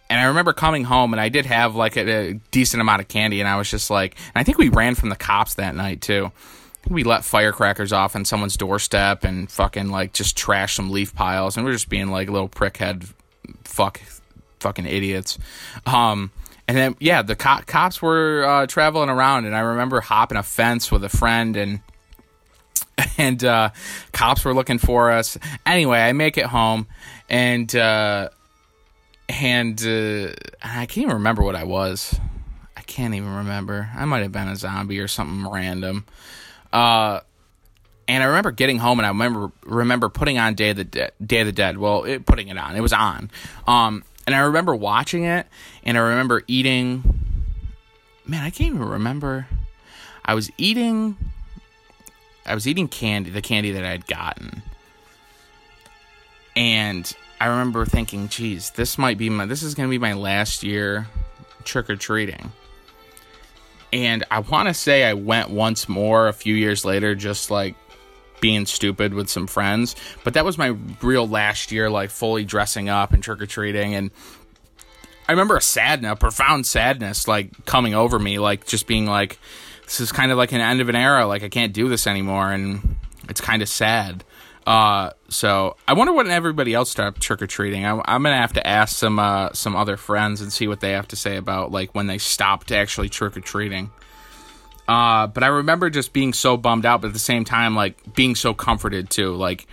and 0.08 0.20
I 0.20 0.24
remember 0.24 0.52
coming 0.52 0.84
home, 0.84 1.12
and 1.12 1.20
I 1.20 1.28
did 1.28 1.46
have 1.46 1.74
like 1.74 1.96
a, 1.96 2.30
a 2.30 2.32
decent 2.50 2.80
amount 2.80 3.02
of 3.02 3.08
candy, 3.08 3.40
and 3.40 3.48
I 3.48 3.56
was 3.56 3.70
just 3.70 3.90
like, 3.90 4.16
I 4.34 4.44
think 4.44 4.58
we 4.58 4.68
ran 4.68 4.94
from 4.94 5.08
the 5.08 5.16
cops 5.16 5.54
that 5.54 5.74
night 5.74 6.00
too. 6.00 6.32
We 6.88 7.02
let 7.02 7.24
firecrackers 7.24 7.92
off 7.92 8.14
on 8.14 8.24
someone's 8.24 8.56
doorstep 8.56 9.24
and 9.24 9.50
fucking 9.50 9.88
like 9.90 10.12
just 10.12 10.36
trash 10.36 10.76
some 10.76 10.90
leaf 10.90 11.14
piles, 11.14 11.56
and 11.56 11.64
we 11.66 11.70
are 11.70 11.74
just 11.74 11.88
being 11.88 12.08
like 12.08 12.30
little 12.30 12.48
prickhead, 12.48 13.12
fuck, 13.64 14.00
fucking 14.60 14.86
idiots. 14.86 15.38
Um, 15.84 16.30
and 16.68 16.76
then 16.76 16.96
yeah, 16.98 17.22
the 17.22 17.36
co- 17.36 17.62
cops 17.66 18.02
were 18.02 18.44
uh, 18.44 18.66
traveling 18.66 19.08
around, 19.08 19.44
and 19.44 19.54
I 19.54 19.60
remember 19.60 20.00
hopping 20.00 20.38
a 20.38 20.42
fence 20.42 20.90
with 20.90 21.04
a 21.04 21.08
friend, 21.08 21.56
and 21.56 21.80
and 23.18 23.42
uh, 23.44 23.70
cops 24.12 24.44
were 24.44 24.54
looking 24.54 24.78
for 24.78 25.10
us. 25.10 25.38
Anyway, 25.64 25.98
I 25.98 26.12
make 26.12 26.38
it 26.38 26.46
home, 26.46 26.86
and 27.28 27.74
uh, 27.74 28.30
and 29.28 29.80
uh, 29.82 30.32
I 30.62 30.86
can't 30.86 30.98
even 30.98 31.14
remember 31.14 31.42
what 31.42 31.54
I 31.54 31.64
was. 31.64 32.18
I 32.76 32.82
can't 32.82 33.14
even 33.14 33.34
remember. 33.36 33.88
I 33.94 34.04
might 34.04 34.22
have 34.22 34.32
been 34.32 34.48
a 34.48 34.56
zombie 34.56 34.98
or 34.98 35.08
something 35.08 35.50
random. 35.50 36.04
Uh, 36.72 37.20
and 38.08 38.22
I 38.22 38.26
remember 38.26 38.52
getting 38.52 38.78
home, 38.78 38.98
and 38.98 39.06
I 39.06 39.10
remember 39.10 39.50
remember 39.64 40.08
putting 40.08 40.38
on 40.38 40.54
Day 40.54 40.70
of 40.70 40.76
the 40.76 40.84
Dead. 40.84 41.12
Day 41.24 41.40
of 41.40 41.46
the 41.46 41.52
Dead. 41.52 41.78
Well, 41.78 42.04
it, 42.04 42.26
putting 42.26 42.48
it 42.48 42.58
on. 42.58 42.76
It 42.76 42.80
was 42.80 42.92
on. 42.92 43.30
Um, 43.66 44.04
and 44.26 44.34
I 44.34 44.40
remember 44.40 44.74
watching 44.74 45.24
it, 45.24 45.46
and 45.84 45.96
I 45.96 46.00
remember 46.00 46.42
eating. 46.46 47.02
Man, 48.26 48.42
I 48.42 48.50
can't 48.50 48.74
even 48.74 48.84
remember. 48.84 49.46
I 50.24 50.34
was 50.34 50.50
eating. 50.58 51.16
I 52.44 52.54
was 52.54 52.66
eating 52.66 52.88
candy, 52.88 53.30
the 53.30 53.42
candy 53.42 53.72
that 53.72 53.84
I 53.84 53.90
had 53.90 54.06
gotten, 54.06 54.62
and 56.56 57.12
I 57.40 57.46
remember 57.46 57.84
thinking, 57.84 58.28
"Geez, 58.28 58.70
this 58.70 58.98
might 58.98 59.18
be 59.18 59.30
my. 59.30 59.46
This 59.46 59.62
is 59.62 59.74
going 59.74 59.88
to 59.88 59.90
be 59.90 59.98
my 59.98 60.14
last 60.14 60.62
year 60.62 61.06
trick 61.64 61.88
or 61.88 61.96
treating." 61.96 62.52
And 63.92 64.24
I 64.30 64.40
want 64.40 64.68
to 64.68 64.74
say 64.74 65.04
I 65.04 65.14
went 65.14 65.50
once 65.50 65.88
more 65.88 66.28
a 66.28 66.32
few 66.32 66.54
years 66.54 66.84
later, 66.84 67.14
just 67.14 67.50
like 67.50 67.76
being 68.40 68.66
stupid 68.66 69.14
with 69.14 69.28
some 69.28 69.46
friends. 69.46 69.96
But 70.24 70.34
that 70.34 70.44
was 70.44 70.58
my 70.58 70.76
real 71.02 71.26
last 71.26 71.72
year, 71.72 71.90
like 71.90 72.10
fully 72.10 72.44
dressing 72.44 72.88
up 72.88 73.12
and 73.12 73.22
trick 73.22 73.40
or 73.40 73.46
treating. 73.46 73.94
And 73.94 74.10
I 75.28 75.32
remember 75.32 75.56
a 75.56 75.62
sadness, 75.62 76.12
a 76.12 76.16
profound 76.16 76.66
sadness, 76.66 77.26
like 77.26 77.64
coming 77.64 77.94
over 77.94 78.18
me, 78.18 78.38
like 78.38 78.66
just 78.66 78.86
being 78.86 79.06
like, 79.06 79.38
this 79.84 80.00
is 80.00 80.12
kind 80.12 80.32
of 80.32 80.38
like 80.38 80.52
an 80.52 80.60
end 80.60 80.80
of 80.80 80.88
an 80.88 80.96
era. 80.96 81.26
Like 81.26 81.42
I 81.42 81.48
can't 81.48 81.72
do 81.72 81.88
this 81.88 82.06
anymore, 82.06 82.52
and 82.52 82.96
it's 83.28 83.40
kind 83.40 83.62
of 83.62 83.68
sad. 83.68 84.24
Uh, 84.66 85.10
so 85.28 85.76
I 85.86 85.92
wonder 85.92 86.12
when 86.12 86.28
everybody 86.28 86.74
else 86.74 86.90
started 86.90 87.20
trick 87.20 87.40
or 87.40 87.46
treating. 87.46 87.86
I'm, 87.86 88.00
I'm, 88.04 88.22
gonna 88.24 88.36
have 88.36 88.54
to 88.54 88.66
ask 88.66 88.96
some 88.96 89.18
uh, 89.18 89.52
some 89.52 89.76
other 89.76 89.96
friends 89.96 90.40
and 90.40 90.52
see 90.52 90.66
what 90.66 90.80
they 90.80 90.92
have 90.92 91.06
to 91.08 91.16
say 91.16 91.36
about 91.36 91.70
like 91.70 91.94
when 91.94 92.08
they 92.08 92.18
stopped 92.18 92.72
actually 92.72 93.08
trick 93.08 93.36
or 93.36 93.40
treating. 93.40 93.90
Uh, 94.88 95.26
but 95.26 95.42
I 95.42 95.48
remember 95.48 95.90
just 95.90 96.12
being 96.12 96.32
so 96.32 96.56
bummed 96.56 96.86
out, 96.86 97.00
but 97.00 97.08
at 97.08 97.12
the 97.12 97.18
same 97.18 97.44
time, 97.44 97.74
like 97.74 98.14
being 98.14 98.34
so 98.34 98.54
comforted 98.54 99.10
too, 99.10 99.34
like 99.34 99.66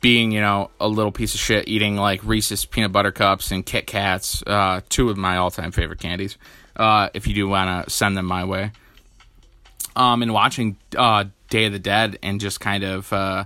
being 0.00 0.32
you 0.32 0.40
know 0.40 0.70
a 0.80 0.88
little 0.88 1.12
piece 1.12 1.34
of 1.34 1.40
shit 1.40 1.68
eating 1.68 1.96
like 1.96 2.24
Reese's 2.24 2.64
peanut 2.64 2.92
butter 2.92 3.12
cups 3.12 3.50
and 3.50 3.64
Kit 3.64 3.86
Kats, 3.86 4.42
uh, 4.46 4.80
two 4.88 5.10
of 5.10 5.16
my 5.16 5.36
all 5.36 5.50
time 5.50 5.72
favorite 5.72 6.00
candies. 6.00 6.38
Uh, 6.76 7.08
if 7.14 7.26
you 7.26 7.34
do 7.34 7.48
want 7.48 7.86
to 7.86 7.90
send 7.90 8.16
them 8.16 8.26
my 8.26 8.44
way, 8.44 8.70
um, 9.96 10.22
and 10.22 10.32
watching 10.32 10.76
uh, 10.96 11.24
Day 11.50 11.64
of 11.64 11.72
the 11.72 11.78
Dead 11.78 12.18
and 12.22 12.40
just 12.40 12.60
kind 12.60 12.84
of 12.84 13.12
uh, 13.12 13.44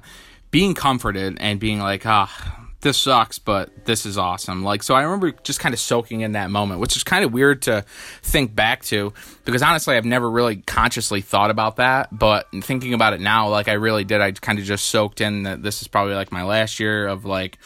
being 0.50 0.74
comforted 0.74 1.38
and 1.40 1.60
being 1.60 1.78
like, 1.78 2.04
ah, 2.06 2.59
this 2.80 2.96
sucks, 2.98 3.38
but 3.38 3.84
this 3.84 4.06
is 4.06 4.16
awesome. 4.16 4.64
Like, 4.64 4.82
so 4.82 4.94
I 4.94 5.02
remember 5.02 5.32
just 5.32 5.60
kind 5.60 5.74
of 5.74 5.78
soaking 5.78 6.22
in 6.22 6.32
that 6.32 6.50
moment, 6.50 6.80
which 6.80 6.96
is 6.96 7.04
kind 7.04 7.24
of 7.24 7.32
weird 7.32 7.62
to 7.62 7.84
think 8.22 8.54
back 8.54 8.82
to 8.84 9.12
because 9.44 9.62
honestly, 9.62 9.96
I've 9.96 10.06
never 10.06 10.30
really 10.30 10.56
consciously 10.56 11.20
thought 11.20 11.50
about 11.50 11.76
that. 11.76 12.08
But 12.16 12.46
thinking 12.62 12.94
about 12.94 13.12
it 13.12 13.20
now, 13.20 13.48
like 13.48 13.68
I 13.68 13.74
really 13.74 14.04
did, 14.04 14.20
I 14.20 14.32
kind 14.32 14.58
of 14.58 14.64
just 14.64 14.86
soaked 14.86 15.20
in 15.20 15.42
that 15.42 15.62
this 15.62 15.82
is 15.82 15.88
probably 15.88 16.14
like 16.14 16.32
my 16.32 16.42
last 16.42 16.80
year 16.80 17.06
of 17.06 17.24
like 17.24 17.58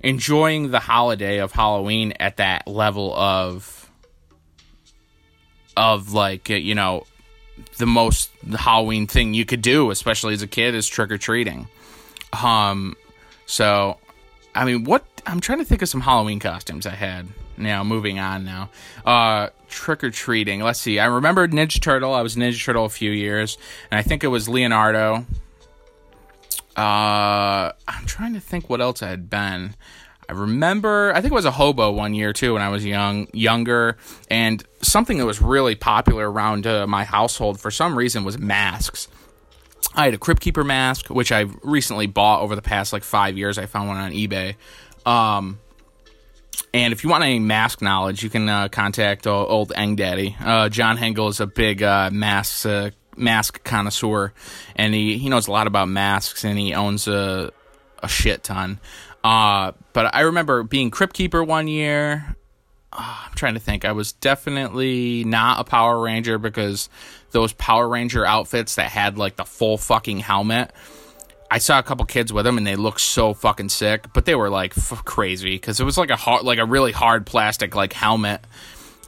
enjoying 0.00 0.70
the 0.70 0.80
holiday 0.80 1.38
of 1.38 1.52
Halloween 1.52 2.14
at 2.18 2.38
that 2.38 2.66
level 2.66 3.14
of, 3.14 3.90
of 5.76 6.12
like, 6.12 6.48
you 6.48 6.74
know, 6.74 7.06
the 7.76 7.86
most 7.86 8.30
Halloween 8.56 9.06
thing 9.06 9.34
you 9.34 9.44
could 9.44 9.62
do, 9.62 9.90
especially 9.90 10.34
as 10.34 10.42
a 10.42 10.46
kid, 10.48 10.74
is 10.74 10.88
trick 10.88 11.12
or 11.12 11.18
treating. 11.18 11.68
Um, 12.32 12.96
so 13.46 13.98
I 14.58 14.64
mean, 14.64 14.82
what 14.82 15.04
I'm 15.24 15.38
trying 15.38 15.60
to 15.60 15.64
think 15.64 15.82
of 15.82 15.88
some 15.88 16.00
Halloween 16.00 16.40
costumes 16.40 16.84
I 16.84 16.96
had. 16.96 17.28
Now, 17.56 17.84
moving 17.84 18.18
on 18.18 18.44
now. 18.44 18.70
Uh, 19.04 19.50
trick 19.68 20.02
or 20.02 20.10
treating. 20.10 20.60
Let's 20.60 20.80
see. 20.80 20.98
I 20.98 21.06
remember 21.06 21.46
Ninja 21.46 21.80
Turtle. 21.80 22.12
I 22.12 22.22
was 22.22 22.34
Ninja 22.34 22.64
Turtle 22.64 22.84
a 22.84 22.88
few 22.88 23.12
years, 23.12 23.56
and 23.90 23.98
I 23.98 24.02
think 24.02 24.24
it 24.24 24.28
was 24.28 24.48
Leonardo. 24.48 25.26
Uh, 26.76 27.72
I'm 27.86 28.06
trying 28.06 28.34
to 28.34 28.40
think 28.40 28.68
what 28.68 28.80
else 28.80 29.00
I 29.00 29.08
had 29.08 29.30
been. 29.30 29.76
I 30.28 30.32
remember, 30.32 31.12
I 31.14 31.20
think 31.20 31.32
it 31.32 31.36
was 31.36 31.44
a 31.44 31.52
hobo 31.52 31.92
one 31.92 32.12
year 32.12 32.32
too 32.32 32.54
when 32.54 32.62
I 32.62 32.68
was 32.68 32.84
young, 32.84 33.28
younger, 33.32 33.96
and 34.28 34.62
something 34.82 35.18
that 35.18 35.26
was 35.26 35.40
really 35.40 35.76
popular 35.76 36.30
around 36.30 36.66
uh, 36.66 36.86
my 36.86 37.04
household 37.04 37.60
for 37.60 37.70
some 37.70 37.96
reason 37.96 38.24
was 38.24 38.38
masks. 38.38 39.08
I 39.94 40.04
had 40.04 40.14
a 40.14 40.18
Crypt 40.18 40.40
Keeper 40.40 40.64
mask, 40.64 41.08
which 41.08 41.32
I've 41.32 41.56
recently 41.62 42.06
bought 42.06 42.42
over 42.42 42.54
the 42.54 42.62
past 42.62 42.92
like 42.92 43.02
five 43.02 43.36
years. 43.36 43.58
I 43.58 43.66
found 43.66 43.88
one 43.88 43.96
on 43.96 44.12
eBay. 44.12 44.54
Um, 45.06 45.58
and 46.74 46.92
if 46.92 47.02
you 47.02 47.10
want 47.10 47.24
any 47.24 47.38
mask 47.38 47.80
knowledge, 47.80 48.22
you 48.22 48.30
can 48.30 48.48
uh, 48.48 48.68
contact 48.68 49.26
uh, 49.26 49.46
old 49.46 49.72
Eng 49.74 49.96
Daddy. 49.96 50.36
Uh, 50.40 50.68
John 50.68 50.96
Hengel 50.96 51.30
is 51.30 51.40
a 51.40 51.46
big 51.46 51.82
uh, 51.82 52.10
mask 52.12 52.66
uh, 52.66 52.90
mask 53.16 53.64
connoisseur, 53.64 54.32
and 54.76 54.94
he, 54.94 55.18
he 55.18 55.28
knows 55.28 55.48
a 55.48 55.50
lot 55.50 55.66
about 55.66 55.88
masks, 55.88 56.44
and 56.44 56.58
he 56.58 56.74
owns 56.74 57.08
a 57.08 57.52
a 58.02 58.08
shit 58.08 58.44
ton. 58.44 58.80
Uh, 59.24 59.72
but 59.92 60.14
I 60.14 60.20
remember 60.22 60.62
being 60.62 60.90
Crypt 60.90 61.14
Keeper 61.14 61.42
one 61.42 61.68
year. 61.68 62.36
Uh, 62.92 63.24
I'm 63.26 63.34
trying 63.34 63.54
to 63.54 63.60
think. 63.60 63.84
I 63.84 63.92
was 63.92 64.12
definitely 64.12 65.24
not 65.24 65.60
a 65.60 65.64
Power 65.64 66.00
Ranger 66.00 66.38
because 66.38 66.88
those 67.30 67.52
Power 67.52 67.88
Ranger 67.88 68.24
outfits 68.24 68.76
that 68.76 68.90
had 68.90 69.18
like 69.18 69.36
the 69.36 69.44
full 69.44 69.78
fucking 69.78 70.20
helmet. 70.20 70.72
I 71.50 71.58
saw 71.58 71.78
a 71.78 71.82
couple 71.82 72.04
kids 72.04 72.32
with 72.32 72.44
them 72.44 72.58
and 72.58 72.66
they 72.66 72.76
looked 72.76 73.00
so 73.00 73.32
fucking 73.32 73.70
sick, 73.70 74.06
but 74.12 74.26
they 74.26 74.34
were 74.34 74.50
like 74.50 74.76
f- 74.76 75.02
crazy 75.04 75.54
because 75.54 75.80
it 75.80 75.84
was 75.84 75.96
like 75.96 76.10
a 76.10 76.16
hard, 76.16 76.44
like 76.44 76.58
a 76.58 76.66
really 76.66 76.92
hard 76.92 77.26
plastic 77.26 77.74
like 77.74 77.92
helmet 77.94 78.42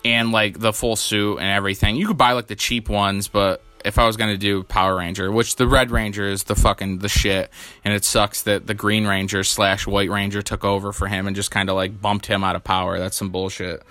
and 0.04 0.32
like 0.32 0.58
the 0.58 0.72
full 0.72 0.96
suit 0.96 1.38
and 1.38 1.48
everything. 1.48 1.96
You 1.96 2.06
could 2.06 2.16
buy 2.16 2.32
like 2.32 2.46
the 2.46 2.56
cheap 2.56 2.88
ones, 2.88 3.28
but 3.28 3.62
if 3.84 3.98
I 3.98 4.06
was 4.06 4.16
gonna 4.16 4.38
do 4.38 4.62
Power 4.62 4.96
Ranger, 4.96 5.30
which 5.30 5.56
the 5.56 5.66
Red 5.66 5.90
Ranger 5.90 6.28
is 6.28 6.44
the 6.44 6.54
fucking 6.54 6.98
the 6.98 7.08
shit, 7.08 7.50
and 7.84 7.94
it 7.94 8.04
sucks 8.04 8.42
that 8.42 8.66
the 8.66 8.74
Green 8.74 9.06
Ranger 9.06 9.44
slash 9.44 9.86
White 9.86 10.10
Ranger 10.10 10.42
took 10.42 10.64
over 10.64 10.92
for 10.92 11.08
him 11.08 11.26
and 11.26 11.36
just 11.36 11.50
kind 11.50 11.68
of 11.68 11.76
like 11.76 12.00
bumped 12.00 12.26
him 12.26 12.44
out 12.44 12.56
of 12.56 12.64
power. 12.64 12.98
That's 12.98 13.16
some 13.16 13.30
bullshit. 13.30 13.82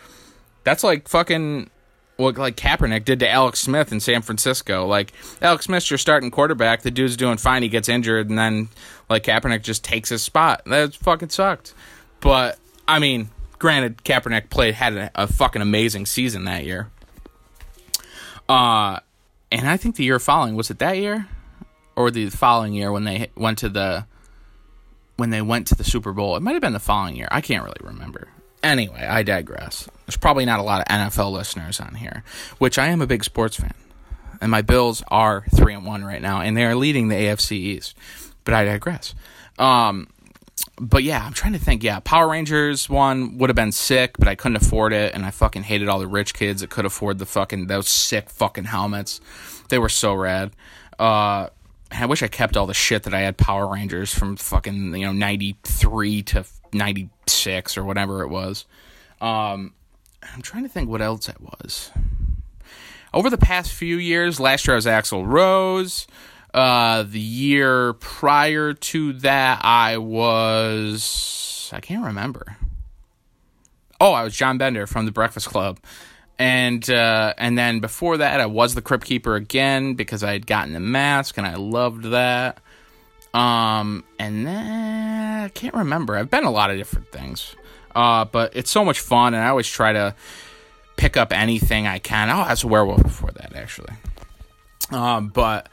That's 0.63 0.83
like 0.83 1.07
fucking 1.07 1.69
what 2.19 2.37
like 2.37 2.57
Kaepernick 2.57 3.05
did 3.05 3.19
to 3.19 3.29
Alex 3.29 3.59
Smith 3.59 3.91
in 3.91 3.99
San 3.99 4.21
Francisco. 4.21 4.85
Like 4.85 5.13
Alex 5.41 5.65
Smith's 5.65 5.89
your 5.89 5.97
starting 5.97 6.31
quarterback. 6.31 6.81
The 6.81 6.91
dude's 6.91 7.15
doing 7.15 7.37
fine. 7.37 7.63
He 7.63 7.69
gets 7.69 7.87
injured, 7.87 8.29
and 8.29 8.37
then 8.37 8.69
like 9.09 9.23
Kaepernick 9.23 9.63
just 9.63 9.83
takes 9.83 10.09
his 10.09 10.21
spot. 10.21 10.61
That 10.65 10.93
fucking 10.95 11.29
sucked. 11.29 11.73
But 12.19 12.59
I 12.87 12.99
mean, 12.99 13.29
granted, 13.57 14.03
Kaepernick 14.03 14.49
played 14.49 14.73
had 14.73 14.93
a, 14.95 15.11
a 15.15 15.27
fucking 15.27 15.61
amazing 15.61 16.05
season 16.05 16.43
that 16.43 16.65
year. 16.65 16.89
Uh, 18.49 18.99
and 19.51 19.69
I 19.69 19.77
think 19.77 19.95
the 19.95 20.03
year 20.03 20.19
following 20.19 20.55
was 20.55 20.69
it 20.69 20.79
that 20.79 20.97
year, 20.97 21.27
or 21.95 22.11
the 22.11 22.29
following 22.29 22.73
year 22.73 22.91
when 22.91 23.05
they 23.05 23.29
went 23.35 23.59
to 23.59 23.69
the 23.69 24.05
when 25.15 25.29
they 25.29 25.41
went 25.41 25.67
to 25.67 25.75
the 25.75 25.85
Super 25.85 26.11
Bowl. 26.11 26.35
It 26.35 26.41
might 26.41 26.53
have 26.53 26.61
been 26.61 26.73
the 26.73 26.79
following 26.79 27.15
year. 27.15 27.29
I 27.31 27.39
can't 27.39 27.63
really 27.63 27.79
remember. 27.81 28.27
Anyway, 28.61 28.99
I 29.01 29.23
digress. 29.23 29.89
There's 30.05 30.17
probably 30.17 30.45
not 30.45 30.59
a 30.59 30.63
lot 30.63 30.81
of 30.81 30.87
NFL 30.87 31.31
listeners 31.31 31.79
on 31.79 31.95
here, 31.95 32.23
which 32.57 32.77
I 32.77 32.87
am 32.87 33.01
a 33.01 33.07
big 33.07 33.23
sports 33.23 33.55
fan. 33.57 33.73
And 34.41 34.51
my 34.51 34.61
Bills 34.61 35.03
are 35.09 35.45
3 35.55 35.75
and 35.75 35.85
1 35.85 36.03
right 36.03 36.21
now 36.21 36.41
and 36.41 36.55
they 36.55 36.65
are 36.65 36.75
leading 36.75 37.07
the 37.09 37.15
AFC 37.15 37.51
East. 37.53 37.95
But 38.43 38.53
I 38.53 38.65
digress. 38.65 39.15
Um 39.57 40.07
but 40.79 41.03
yeah, 41.03 41.23
I'm 41.25 41.33
trying 41.33 41.53
to 41.53 41.59
think. 41.59 41.83
Yeah, 41.83 41.99
Power 41.99 42.29
Rangers 42.29 42.89
one 42.89 43.37
would 43.37 43.49
have 43.49 43.55
been 43.55 43.71
sick, 43.71 44.17
but 44.17 44.27
I 44.27 44.35
couldn't 44.35 44.57
afford 44.57 44.93
it, 44.93 45.13
and 45.13 45.25
I 45.25 45.31
fucking 45.31 45.63
hated 45.63 45.87
all 45.89 45.99
the 45.99 46.07
rich 46.07 46.33
kids 46.33 46.61
that 46.61 46.69
could 46.69 46.85
afford 46.85 47.19
the 47.19 47.25
fucking 47.25 47.67
those 47.67 47.87
sick 47.87 48.29
fucking 48.29 48.65
helmets. 48.65 49.21
They 49.69 49.77
were 49.77 49.89
so 49.89 50.13
rad. 50.13 50.51
Uh, 50.97 51.47
I 51.91 52.05
wish 52.05 52.23
I 52.23 52.27
kept 52.27 52.55
all 52.55 52.67
the 52.67 52.73
shit 52.73 53.03
that 53.03 53.13
I 53.13 53.21
had 53.21 53.37
Power 53.37 53.67
Rangers 53.67 54.13
from 54.13 54.35
fucking 54.35 54.95
you 54.95 55.05
know 55.05 55.11
'93 55.11 56.23
to 56.23 56.45
'96 56.73 57.77
or 57.77 57.83
whatever 57.83 58.21
it 58.21 58.29
was. 58.29 58.65
Um, 59.21 59.73
I'm 60.23 60.41
trying 60.41 60.63
to 60.63 60.69
think 60.69 60.89
what 60.89 61.01
else 61.01 61.29
it 61.29 61.41
was. 61.41 61.91
Over 63.13 63.29
the 63.29 63.37
past 63.37 63.73
few 63.73 63.97
years, 63.97 64.39
last 64.39 64.67
year 64.67 64.75
I 64.75 64.77
was 64.77 64.85
Axl 64.85 65.25
Rose. 65.25 66.07
Uh, 66.53 67.03
the 67.03 67.19
year 67.19 67.93
prior 67.93 68.73
to 68.73 69.13
that, 69.13 69.63
I 69.63 69.97
was 69.97 71.69
I 71.73 71.79
can't 71.79 72.05
remember. 72.05 72.57
Oh, 74.01 74.13
I 74.13 74.23
was 74.23 74.35
John 74.35 74.57
Bender 74.57 74.87
from 74.87 75.05
the 75.05 75.11
Breakfast 75.11 75.47
Club, 75.47 75.79
and 76.37 76.89
uh, 76.89 77.33
and 77.37 77.57
then 77.57 77.79
before 77.79 78.17
that, 78.17 78.39
I 78.39 78.45
was 78.45 78.73
the 78.73 78.81
Crypt 78.81 79.05
Keeper 79.05 79.35
again 79.35 79.95
because 79.95 80.23
I 80.23 80.31
had 80.31 80.47
gotten 80.47 80.73
the 80.73 80.79
mask 80.79 81.37
and 81.37 81.45
I 81.45 81.55
loved 81.55 82.05
that. 82.05 82.59
Um, 83.33 84.03
and 84.17 84.47
then 84.47 85.43
I 85.43 85.49
can't 85.49 85.75
remember. 85.75 86.15
I've 86.15 86.29
been 86.29 86.45
a 86.45 86.51
lot 86.51 86.71
of 86.71 86.77
different 86.77 87.11
things, 87.11 87.55
uh, 87.95 88.25
but 88.25 88.55
it's 88.55 88.71
so 88.71 88.83
much 88.83 88.99
fun, 88.99 89.33
and 89.33 89.43
I 89.43 89.49
always 89.49 89.67
try 89.67 89.93
to 89.93 90.15
pick 90.97 91.15
up 91.15 91.31
anything 91.31 91.87
I 91.87 91.99
can. 91.99 92.29
Oh, 92.29 92.45
that's 92.47 92.63
a 92.63 92.67
werewolf 92.67 93.03
before 93.03 93.31
that, 93.31 93.55
actually. 93.55 93.93
Um, 94.91 95.27
but 95.27 95.69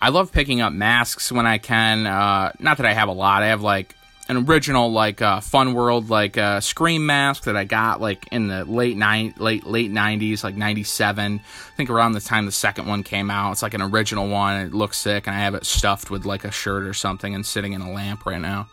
I 0.00 0.10
love 0.10 0.32
picking 0.32 0.60
up 0.60 0.72
masks 0.72 1.30
when 1.30 1.46
I 1.46 1.58
can. 1.58 2.06
Uh, 2.06 2.52
not 2.58 2.78
that 2.78 2.86
I 2.86 2.92
have 2.92 3.08
a 3.08 3.12
lot. 3.12 3.42
I 3.42 3.48
have 3.48 3.62
like 3.62 3.94
an 4.30 4.48
original 4.48 4.92
like 4.92 5.20
uh, 5.20 5.40
Fun 5.40 5.74
World 5.74 6.08
like 6.08 6.38
uh, 6.38 6.60
Scream 6.60 7.04
mask 7.04 7.44
that 7.44 7.56
I 7.56 7.64
got 7.64 8.00
like 8.00 8.28
in 8.30 8.46
the 8.46 8.64
late 8.64 8.96
nine 8.96 9.34
late 9.38 9.66
late 9.66 9.90
nineties, 9.90 10.44
like 10.44 10.54
ninety 10.54 10.84
seven. 10.84 11.40
I 11.44 11.76
think 11.76 11.90
around 11.90 12.12
the 12.12 12.20
time 12.20 12.46
the 12.46 12.52
second 12.52 12.86
one 12.86 13.02
came 13.02 13.28
out. 13.28 13.50
It's 13.50 13.62
like 13.62 13.74
an 13.74 13.82
original 13.82 14.28
one. 14.28 14.60
It 14.60 14.72
looks 14.72 14.98
sick, 14.98 15.26
and 15.26 15.34
I 15.34 15.40
have 15.40 15.56
it 15.56 15.66
stuffed 15.66 16.12
with 16.12 16.24
like 16.24 16.44
a 16.44 16.52
shirt 16.52 16.84
or 16.84 16.94
something 16.94 17.34
and 17.34 17.44
sitting 17.44 17.72
in 17.72 17.80
a 17.80 17.90
lamp 17.90 18.24
right 18.24 18.40
now. 18.40 18.68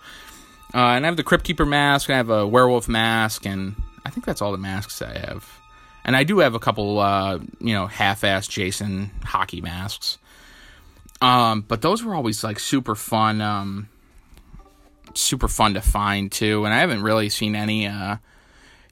Uh, 0.76 0.94
and 0.94 1.06
I 1.06 1.08
have 1.08 1.18
the 1.18 1.24
Crypt 1.24 1.44
Keeper 1.44 1.66
mask. 1.66 2.12
I 2.12 2.18
have 2.18 2.30
a 2.30 2.46
werewolf 2.46 2.88
mask, 2.88 3.48
and 3.48 3.76
I 4.06 4.12
think 4.12 4.28
that's 4.28 4.44
all 4.44 4.52
the 4.52 4.60
masks 4.60 5.02
I 5.02 5.18
have. 5.18 5.50
And 6.06 6.16
I 6.16 6.24
do 6.24 6.38
have 6.40 6.54
a 6.54 6.60
couple, 6.60 7.00
uh, 7.00 7.40
you 7.60 7.74
know, 7.74 7.88
half-ass 7.88 8.48
Jason 8.48 9.10
hockey 9.24 9.62
masks. 9.62 10.20
Um, 11.20 11.62
but 11.68 11.82
those 11.82 12.04
were 12.04 12.14
always 12.14 12.44
like 12.44 12.60
super 12.60 12.94
fun, 12.94 13.42
um, 13.42 13.90
super 15.20 15.48
fun 15.48 15.74
to 15.74 15.82
find 15.82 16.32
too. 16.32 16.66
And 16.66 16.74
I 16.74 16.80
haven't 16.80 17.04
really 17.04 17.30
seen 17.30 17.56
any 17.56 17.88
uh. 17.88 18.18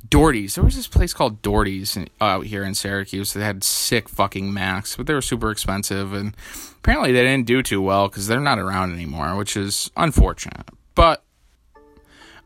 There 0.08 0.64
was 0.64 0.76
this 0.76 0.88
place 0.88 1.16
called 1.16 1.42
Doherty's 1.42 1.98
out 2.22 2.46
here 2.46 2.64
in 2.64 2.76
Syracuse 2.76 3.34
that 3.34 3.44
had 3.44 3.64
sick 3.64 4.08
fucking 4.08 4.54
masks, 4.54 4.96
but 4.96 5.08
they 5.08 5.16
were 5.16 5.22
super 5.22 5.50
expensive, 5.50 6.14
and 6.14 6.36
apparently 6.78 7.12
they 7.12 7.24
didn't 7.24 7.48
do 7.48 7.64
too 7.64 7.82
well 7.82 8.08
because 8.08 8.28
they're 8.28 8.40
not 8.40 8.60
around 8.60 8.94
anymore, 8.94 9.36
which 9.36 9.58
is 9.58 9.90
unfortunate. 9.98 10.70
But 10.94 11.24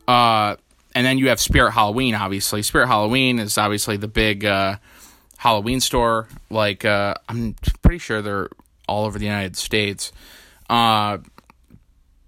uh, 0.07 0.55
and 0.95 1.05
then 1.05 1.17
you 1.17 1.29
have 1.29 1.39
Spirit 1.39 1.71
Halloween, 1.73 2.15
obviously. 2.15 2.63
Spirit 2.63 2.87
Halloween 2.87 3.39
is 3.39 3.57
obviously 3.57 3.95
the 3.97 4.07
big 4.07 4.43
uh, 4.43 4.77
Halloween 5.37 5.79
store. 5.81 6.27
Like, 6.49 6.83
uh, 6.83 7.15
I'm 7.27 7.55
pretty 7.81 7.99
sure 7.99 8.21
they're 8.21 8.49
all 8.87 9.05
over 9.05 9.19
the 9.19 9.25
United 9.25 9.55
States. 9.55 10.11
Uh, 10.69 11.19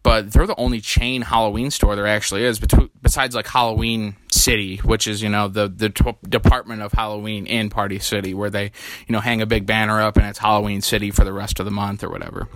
but 0.03 0.31
they're 0.31 0.47
the 0.47 0.59
only 0.59 0.81
chain 0.81 1.21
Halloween 1.21 1.69
store 1.69 1.95
there 1.95 2.07
actually 2.07 2.43
is, 2.43 2.59
betw- 2.59 2.89
besides 3.01 3.35
like 3.35 3.47
Halloween 3.47 4.15
City, 4.31 4.77
which 4.77 5.07
is 5.07 5.21
you 5.21 5.29
know 5.29 5.47
the 5.47 5.67
the 5.67 5.89
t- 5.89 6.17
department 6.27 6.81
of 6.81 6.91
Halloween 6.91 7.45
in 7.45 7.69
Party 7.69 7.99
City, 7.99 8.33
where 8.33 8.49
they 8.49 8.65
you 9.07 9.13
know 9.13 9.19
hang 9.19 9.41
a 9.41 9.45
big 9.45 9.65
banner 9.65 10.01
up 10.01 10.17
and 10.17 10.25
it's 10.25 10.39
Halloween 10.39 10.81
City 10.81 11.11
for 11.11 11.23
the 11.23 11.33
rest 11.33 11.59
of 11.59 11.65
the 11.65 11.71
month 11.71 12.03
or 12.03 12.09
whatever. 12.09 12.47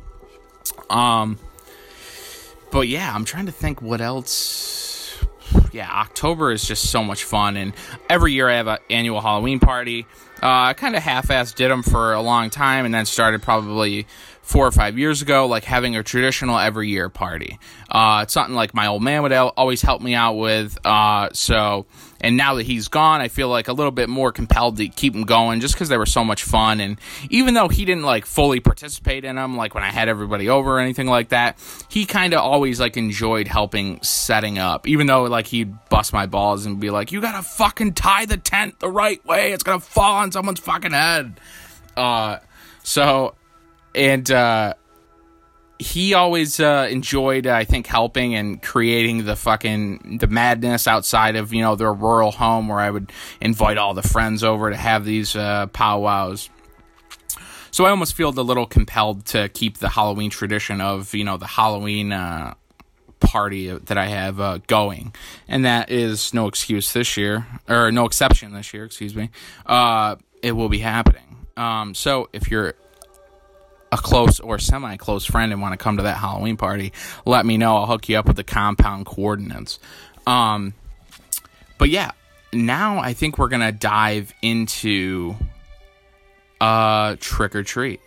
Um, 0.90 1.38
but 2.72 2.88
yeah, 2.88 3.14
I'm 3.14 3.26
trying 3.26 3.46
to 3.46 3.52
think 3.52 3.82
what 3.82 4.02
else. 4.02 4.84
Yeah, 5.72 5.90
October 5.92 6.52
is 6.52 6.66
just 6.66 6.90
so 6.90 7.04
much 7.04 7.24
fun, 7.24 7.56
and 7.56 7.74
every 8.10 8.34
year 8.34 8.50
I 8.50 8.56
have 8.56 8.68
an 8.68 8.80
annual 8.90 9.22
Halloween 9.22 9.60
party. 9.60 10.08
Uh, 10.42 10.48
I 10.70 10.74
kind 10.74 10.96
of 10.96 11.04
half-assed 11.04 11.56
did 11.56 11.70
them 11.70 11.84
for 11.84 12.14
a 12.14 12.22
long 12.22 12.50
time, 12.50 12.86
and 12.86 12.94
then 12.94 13.06
started 13.06 13.42
probably 13.44 14.08
four 14.46 14.68
or 14.68 14.72
five 14.72 14.98
years 15.00 15.24
ago, 15.24 15.48
like 15.48 15.64
having 15.64 15.96
a 15.96 16.04
traditional 16.04 16.58
every 16.60 16.88
year 16.88 17.10
party. 17.10 17.58
Uh, 17.90 18.20
it's 18.24 18.34
something 18.34 18.54
like 18.56 18.76
my 18.76 18.86
old 18.86 19.02
man 19.02 19.24
would 19.24 19.32
al- 19.32 19.54
always 19.58 19.82
help 19.82 20.04
me 20.04 20.14
out 20.14 20.34
with. 20.34 20.78
Uh, 20.86 21.30
so, 21.34 21.88
and 22.22 22.38
now 22.38 22.54
that 22.54 22.64
he's 22.64 22.88
gone, 22.88 23.22
I 23.22 23.28
feel 23.28 23.50
like 23.50 23.70
a 23.70 23.74
little 23.74 23.92
bit 23.92 24.08
more 24.08 24.32
compelled 24.32 24.78
to 24.78 24.88
keep 24.88 25.14
them 25.14 25.24
going 25.24 25.62
just 25.62 25.74
because 25.74 25.90
they 25.90 25.98
were 25.98 26.06
so 26.06 26.24
much 26.24 26.44
fun. 26.44 26.80
And 26.80 27.00
even 27.32 27.56
though 27.56 27.70
he 27.70 27.86
didn't 27.86 28.04
like 28.04 28.28
fully 28.28 28.60
participate 28.60 29.26
in 29.26 29.36
them, 29.36 29.58
like 29.58 29.74
when 29.74 29.84
I 29.84 29.90
had 29.92 30.10
everybody 30.10 30.48
over 30.48 30.74
or 30.78 30.80
anything 30.80 31.08
like 31.08 31.30
that, 31.30 31.58
he 31.90 32.06
kind 32.06 32.34
of 32.36 32.40
always 32.42 32.80
like 32.80 32.98
enjoyed 32.98 33.48
helping 33.48 34.00
setting 34.04 34.60
up, 34.60 34.88
even 34.88 35.08
though 35.08 35.24
like 35.24 35.48
he'd 35.48 35.74
bust 35.90 36.14
my 36.14 36.28
balls 36.28 36.68
and 36.68 36.80
be 36.80 36.92
like, 36.92 37.12
you 37.12 37.20
gotta 37.20 37.42
fucking 37.42 37.94
tie 37.94 38.28
the 38.28 38.38
tent 38.38 38.80
the 38.80 38.90
right 38.92 39.26
way. 39.26 39.54
It's 39.54 39.64
gonna 39.64 39.80
fall 39.80 40.18
on 40.18 40.32
someone's 40.32 40.60
fucking 40.60 40.92
head. 40.92 41.40
Uh, 41.98 42.38
So, 42.84 43.34
and 43.96 44.30
uh, 44.30 44.74
he 45.80 46.14
always 46.14 46.60
uh, 46.60 46.88
enjoyed, 46.90 47.48
I 47.48 47.66
think, 47.66 47.88
helping 47.88 48.36
and 48.36 48.62
creating 48.62 49.26
the 49.26 49.36
fucking 49.36 50.18
the 50.20 50.28
madness 50.28 50.88
outside 50.88 51.36
of 51.36 51.54
you 51.54 51.62
know 51.62 51.76
their 51.76 51.94
rural 51.94 52.32
home, 52.32 52.68
where 52.68 52.80
I 52.80 52.90
would 52.90 53.12
invite 53.42 53.78
all 53.78 53.94
the 53.94 54.04
friends 54.04 54.44
over 54.44 54.70
to 54.70 54.76
have 54.76 55.06
these 55.06 55.36
uh, 55.36 55.68
powwows. 55.68 56.50
So 57.72 57.86
I 57.86 57.90
almost 57.90 58.14
feel 58.14 58.30
a 58.30 58.42
little 58.42 58.66
compelled 58.66 59.26
to 59.28 59.50
keep 59.50 59.80
the 59.80 59.90
Halloween 59.90 60.30
tradition 60.30 60.80
of 60.80 61.14
you 61.14 61.24
know 61.24 61.38
the 61.38 61.48
Halloween 61.48 62.14
uh, 62.14 62.54
party 63.20 63.70
that 63.70 63.98
I 63.98 64.08
have 64.08 64.40
uh, 64.40 64.60
going, 64.68 65.14
and 65.48 65.66
that 65.66 65.92
is 65.92 66.34
no 66.34 66.48
excuse 66.48 66.94
this 66.94 67.18
year 67.18 67.46
or 67.68 67.92
no 67.92 68.06
exception 68.06 68.54
this 68.54 68.74
year. 68.74 68.86
Excuse 68.86 69.16
me. 69.16 69.30
Uh, 69.66 70.16
it 70.42 70.54
will 70.54 70.70
be 70.70 70.80
happening. 70.80 71.48
Um, 71.58 71.94
so 71.96 72.30
if 72.34 72.52
you're 72.52 72.76
a 73.96 74.02
close 74.02 74.40
or 74.40 74.60
semi 74.60 74.98
close 74.98 75.26
friend 75.26 75.52
and 75.52 75.62
want 75.62 75.74
to 75.74 75.78
come 75.78 75.98
to 75.98 76.04
that 76.04 76.18
Halloween 76.18 76.58
party, 76.58 76.94
let 77.26 77.46
me 77.46 77.58
know. 77.58 77.78
I'll 77.78 77.88
hook 77.88 78.10
you 78.10 78.18
up 78.18 78.28
with 78.28 78.36
the 78.36 78.44
compound 78.44 79.06
coordinates. 79.06 79.80
Um, 80.28 80.74
but 81.78 81.90
yeah, 81.90 82.12
now 82.54 83.00
I 83.00 83.14
think 83.14 83.38
we're 83.38 83.50
gonna 83.50 83.72
dive 83.72 84.34
into 84.42 85.36
uh, 86.60 87.16
Trick 87.20 87.56
R 87.56 87.64
Treat. 87.64 88.02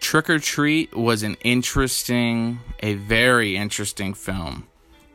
Trick 0.00 0.28
R 0.30 0.38
Treat 0.38 0.94
was 0.94 1.22
an 1.22 1.36
interesting, 1.42 2.60
a 2.80 2.94
very 2.94 3.56
interesting 3.56 4.14
film, 4.14 4.66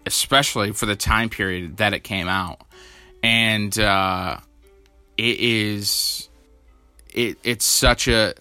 especially 0.05 0.71
for 0.71 0.85
the 0.85 0.95
time 0.95 1.29
period 1.29 1.77
that 1.77 1.93
it 1.93 2.03
came 2.03 2.27
out, 2.27 2.61
and 3.23 3.77
uh, 3.79 4.37
it 5.17 5.39
is, 5.39 6.29
it 7.13 7.37
it's 7.43 7.65
such 7.65 8.07
a, 8.07 8.33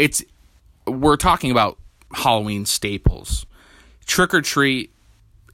it's, 0.00 0.22
we're 0.86 1.16
talking 1.16 1.50
about 1.50 1.78
Halloween 2.12 2.66
staples. 2.66 3.46
Trick 4.06 4.34
R 4.34 4.40
Treat 4.40 4.92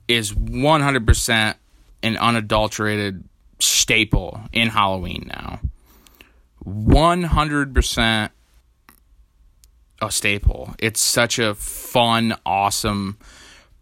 is 0.09 0.35
one 0.35 0.81
hundred 0.81 1.07
percent 1.07 1.59
an 2.03 2.17
unadulterated 2.17 3.25
staple 3.59 4.41
in 4.53 4.69
Halloween 4.69 5.29
now. 5.29 5.61
100% 6.65 8.31
a 10.03 10.11
staple. 10.11 10.75
It's 10.79 11.01
such 11.01 11.39
a 11.39 11.55
fun, 11.55 12.37
awesome, 12.45 13.19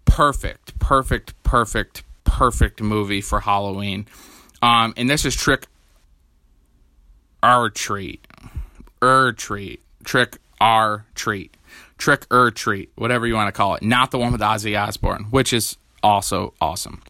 perfect, 0.04 0.78
perfect, 0.78 1.42
perfect, 1.42 2.02
perfect 2.24 2.80
movie 2.82 3.20
for 3.20 3.40
Halloween. 3.40 4.06
Um, 4.62 4.94
and 4.96 5.10
this 5.10 5.24
is 5.24 5.34
Trick 5.34 5.66
or 7.42 7.70
Treat. 7.70 8.26
Er 9.02 9.32
Treat. 9.32 9.80
Trick 10.04 10.38
or 10.64 11.04
Treat. 11.14 11.56
Trick 11.98 12.26
or 12.30 12.50
Treat. 12.50 12.90
Whatever 12.96 13.26
you 13.26 13.34
want 13.34 13.48
to 13.48 13.52
call 13.52 13.74
it. 13.74 13.82
Not 13.82 14.10
the 14.10 14.18
one 14.18 14.32
with 14.32 14.40
Ozzy 14.40 14.80
Osbourne, 14.80 15.24
which 15.30 15.52
is 15.52 15.76
also 16.02 16.54
awesome. 16.60 17.02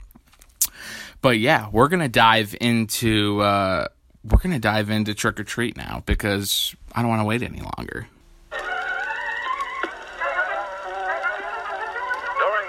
But 1.22 1.38
yeah, 1.38 1.68
we're 1.70 1.88
to 2.00 2.08
dive 2.08 2.56
into. 2.60 3.40
Uh, 3.40 3.86
we're 4.24 4.38
to 4.52 4.58
dive 4.58 4.90
into 4.90 5.14
Trick 5.14 5.38
R 5.38 5.44
Treat 5.44 5.76
now 5.76 6.02
because 6.06 6.74
I 6.92 7.00
don't 7.00 7.10
want 7.10 7.20
to 7.20 7.26
wait 7.26 7.42
any 7.42 7.60
longer. 7.60 8.08
During 8.50 8.64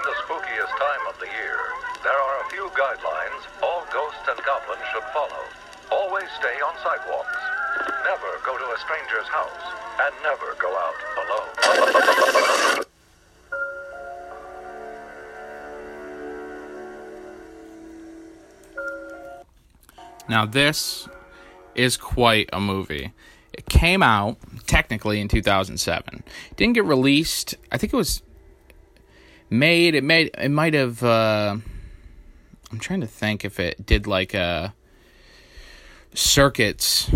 the 0.04 0.14
spookiest 0.24 0.78
time 0.78 1.06
of 1.08 1.18
the 1.18 1.26
year, 1.26 1.58
there 2.02 2.16
are 2.16 2.40
a 2.46 2.50
few 2.50 2.70
guidelines 2.70 3.46
all 3.62 3.84
ghosts 3.92 4.28
and 4.28 4.38
goblins 4.44 4.82
should 4.92 5.04
follow. 5.12 5.44
Always 5.90 6.30
stay 6.38 6.60
on 6.60 6.74
sidewalks. 6.82 7.55
Never 8.06 8.38
go 8.44 8.56
to 8.56 8.64
a 8.64 8.78
stranger's 8.78 9.26
house. 9.26 9.50
And 10.00 10.14
never 10.22 10.54
go 10.60 10.68
out 10.78 10.94
alone. 11.26 12.84
Now, 20.28 20.46
this 20.46 21.08
is 21.74 21.96
quite 21.96 22.48
a 22.52 22.60
movie. 22.60 23.12
It 23.52 23.66
came 23.66 24.04
out 24.04 24.38
technically 24.68 25.20
in 25.20 25.26
2007. 25.26 26.22
It 26.50 26.56
didn't 26.56 26.74
get 26.74 26.84
released. 26.84 27.56
I 27.72 27.78
think 27.78 27.92
it 27.92 27.96
was 27.96 28.22
made. 29.50 29.96
It 29.96 30.04
made. 30.04 30.30
It 30.38 30.50
might 30.50 30.74
have. 30.74 31.02
Uh, 31.02 31.56
I'm 32.70 32.78
trying 32.78 33.00
to 33.00 33.08
think 33.08 33.44
if 33.44 33.58
it 33.58 33.84
did 33.84 34.06
like 34.06 34.32
a 34.32 34.74
circuits 36.14 37.10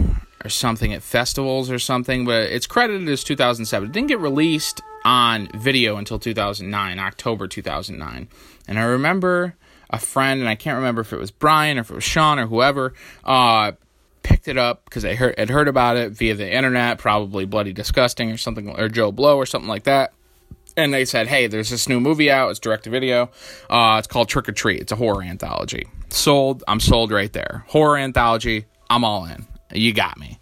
or 0.45 0.49
something 0.49 0.93
at 0.93 1.03
festivals 1.03 1.71
or 1.71 1.79
something, 1.79 2.25
but 2.25 2.45
it's 2.45 2.67
credited 2.67 3.09
as 3.09 3.25
2007. 3.25 3.89
It 3.89 3.93
didn't 3.93 4.09
get 4.09 4.21
released 4.21 4.81
on 5.05 5.49
video 5.55 5.97
until 5.97 6.19
2009, 6.19 6.99
October 6.99 7.47
2009. 7.47 8.29
And 8.69 8.79
I 8.79 8.83
remember 8.83 9.55
a 9.91 9.99
friend, 9.99 10.41
and 10.41 10.49
I 10.49 10.55
can't 10.55 10.77
remember 10.77 11.01
if 11.01 11.13
it 11.13 11.19
was 11.19 11.31
Brian 11.31 11.79
or 11.79 11.83
if 11.83 11.91
it 11.91 11.95
was 11.95 12.05
Sean 12.05 12.39
or 12.39 12.47
whoever, 12.47 12.95
uh, 13.25 13.73
picked 14.23 14.49
it 14.49 14.57
up 14.57 14.85
because 14.85 15.05
I 15.05 15.15
heard, 15.15 15.39
had 15.39 15.51
heard 15.51 15.69
about 15.69 15.97
it 15.97 16.13
via 16.13 16.35
the 16.35 16.51
internet, 16.51 16.99
probably 16.99 17.45
Bloody 17.45 17.73
Disgusting 17.73 18.31
or 18.31 18.37
something, 18.37 18.69
or 18.71 18.89
Joe 18.89 19.13
Blow 19.13 19.37
or 19.37 19.47
something 19.47 19.69
like 19.69 19.85
that. 19.85 20.13
And 20.77 20.95
they 20.95 21.05
said, 21.05 21.27
hey, 21.27 21.49
there's 21.49 21.71
this 21.71 21.89
new 21.89 22.01
movie 22.01 22.31
out. 22.31 22.51
It's 22.51 22.61
direct 22.61 22.85
to 22.85 22.91
video. 22.91 23.31
Uh, 23.69 23.97
it's 23.99 24.07
called 24.07 24.29
Trick 24.29 24.49
R 24.49 24.55
Treat. 24.55 24.81
It's 24.81 24.93
a 24.93 24.97
horror 24.97 25.23
anthology. 25.23 25.89
Sold. 26.11 26.63
I'm 26.69 26.81
sold 26.81 27.11
right 27.11 27.33
there. 27.33 27.65
Horror 27.69 27.99
anthology. 27.99 28.67
I'm 28.89 29.05
all 29.05 29.25
in. 29.27 29.47
You 29.73 29.93
got 29.93 30.19
me. 30.19 30.39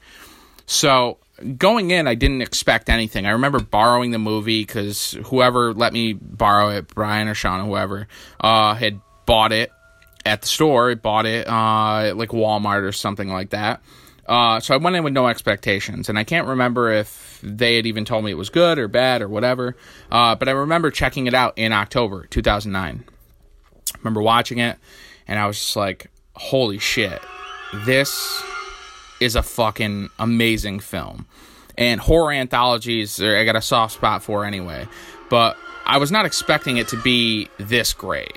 So 0.66 1.18
going 1.56 1.90
in, 1.90 2.06
I 2.06 2.14
didn't 2.14 2.42
expect 2.42 2.88
anything. 2.88 3.26
I 3.26 3.30
remember 3.30 3.60
borrowing 3.60 4.10
the 4.10 4.18
movie 4.18 4.62
because 4.62 5.12
whoever 5.26 5.72
let 5.72 5.92
me 5.92 6.12
borrow 6.12 6.70
it, 6.70 6.88
Brian 6.88 7.28
or 7.28 7.34
Sean 7.34 7.60
or 7.60 7.64
whoever, 7.64 8.08
uh, 8.40 8.74
had 8.74 9.00
bought 9.26 9.52
it 9.52 9.70
at 10.24 10.42
the 10.42 10.48
store. 10.48 10.90
It 10.90 11.02
Bought 11.02 11.26
it 11.26 11.48
uh, 11.48 12.08
at 12.08 12.16
like 12.16 12.30
Walmart 12.30 12.82
or 12.82 12.92
something 12.92 13.28
like 13.28 13.50
that. 13.50 13.82
Uh, 14.26 14.60
so 14.60 14.74
I 14.74 14.76
went 14.76 14.94
in 14.94 15.04
with 15.04 15.14
no 15.14 15.26
expectations, 15.26 16.10
and 16.10 16.18
I 16.18 16.24
can't 16.24 16.46
remember 16.46 16.90
if 16.90 17.40
they 17.42 17.76
had 17.76 17.86
even 17.86 18.04
told 18.04 18.24
me 18.24 18.30
it 18.30 18.36
was 18.36 18.50
good 18.50 18.78
or 18.78 18.86
bad 18.86 19.22
or 19.22 19.28
whatever. 19.28 19.74
Uh, 20.10 20.34
but 20.34 20.48
I 20.48 20.52
remember 20.52 20.90
checking 20.90 21.26
it 21.26 21.32
out 21.34 21.54
in 21.56 21.72
October 21.72 22.26
2009. 22.26 23.04
I 23.06 23.98
remember 23.98 24.20
watching 24.20 24.58
it, 24.58 24.76
and 25.26 25.38
I 25.38 25.46
was 25.46 25.56
just 25.56 25.76
like, 25.76 26.10
"Holy 26.34 26.78
shit, 26.78 27.22
this 27.86 28.42
is 29.20 29.36
a 29.36 29.42
fucking 29.42 30.10
amazing 30.18 30.80
film." 30.80 31.26
And 31.76 32.00
horror 32.00 32.32
anthologies, 32.32 33.20
eh, 33.20 33.40
I 33.40 33.44
got 33.44 33.54
a 33.54 33.62
soft 33.62 33.94
spot 33.94 34.22
for 34.22 34.44
anyway. 34.44 34.88
But 35.30 35.56
I 35.86 35.98
was 35.98 36.10
not 36.10 36.26
expecting 36.26 36.76
it 36.76 36.88
to 36.88 36.96
be 36.96 37.48
this 37.58 37.92
great 37.92 38.36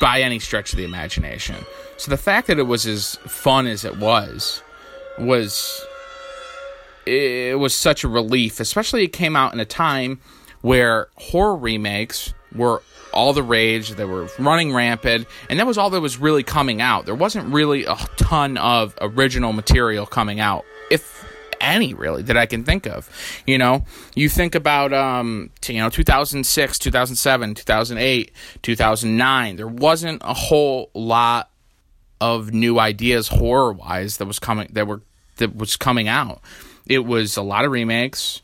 by 0.00 0.22
any 0.22 0.38
stretch 0.38 0.72
of 0.72 0.78
the 0.78 0.84
imagination. 0.84 1.56
So 1.96 2.10
the 2.10 2.16
fact 2.16 2.46
that 2.46 2.58
it 2.58 2.64
was 2.64 2.86
as 2.86 3.16
fun 3.26 3.66
as 3.66 3.84
it 3.84 3.98
was 3.98 4.62
was 5.18 5.84
it 7.06 7.58
was 7.58 7.74
such 7.74 8.04
a 8.04 8.08
relief, 8.08 8.60
especially 8.60 9.04
it 9.04 9.12
came 9.12 9.36
out 9.36 9.52
in 9.52 9.60
a 9.60 9.64
time 9.64 10.20
where 10.60 11.08
horror 11.16 11.56
remakes 11.56 12.34
were 12.54 12.82
all 13.12 13.32
the 13.32 13.42
rage, 13.42 13.90
they 13.90 14.04
were 14.04 14.28
running 14.38 14.74
rampant, 14.74 15.26
and 15.48 15.58
that 15.58 15.66
was 15.66 15.78
all 15.78 15.90
that 15.90 16.00
was 16.00 16.18
really 16.18 16.42
coming 16.42 16.80
out. 16.80 17.06
There 17.06 17.14
wasn't 17.14 17.52
really 17.52 17.84
a 17.84 17.96
ton 18.16 18.56
of 18.56 18.94
original 19.00 19.52
material 19.52 20.06
coming 20.06 20.40
out, 20.40 20.64
if 20.90 21.24
any 21.60 21.94
really 21.94 22.22
that 22.22 22.36
I 22.36 22.46
can 22.46 22.64
think 22.64 22.86
of. 22.86 23.08
You 23.46 23.58
know, 23.58 23.84
you 24.14 24.28
think 24.28 24.54
about 24.54 24.92
um, 24.92 25.50
t- 25.60 25.74
you 25.74 25.80
know 25.80 25.90
2006, 25.90 26.78
2007, 26.78 27.54
2008, 27.54 28.32
2009. 28.62 29.56
There 29.56 29.68
wasn't 29.68 30.22
a 30.24 30.34
whole 30.34 30.90
lot 30.94 31.50
of 32.20 32.52
new 32.52 32.78
ideas 32.78 33.28
horror 33.28 33.72
wise 33.72 34.16
that 34.16 34.26
was 34.26 34.38
coming 34.38 34.68
that 34.72 34.86
were 34.86 35.02
that 35.36 35.56
was 35.56 35.76
coming 35.76 36.08
out. 36.08 36.40
It 36.86 37.04
was 37.04 37.36
a 37.36 37.42
lot 37.42 37.64
of 37.64 37.70
remakes. 37.70 38.42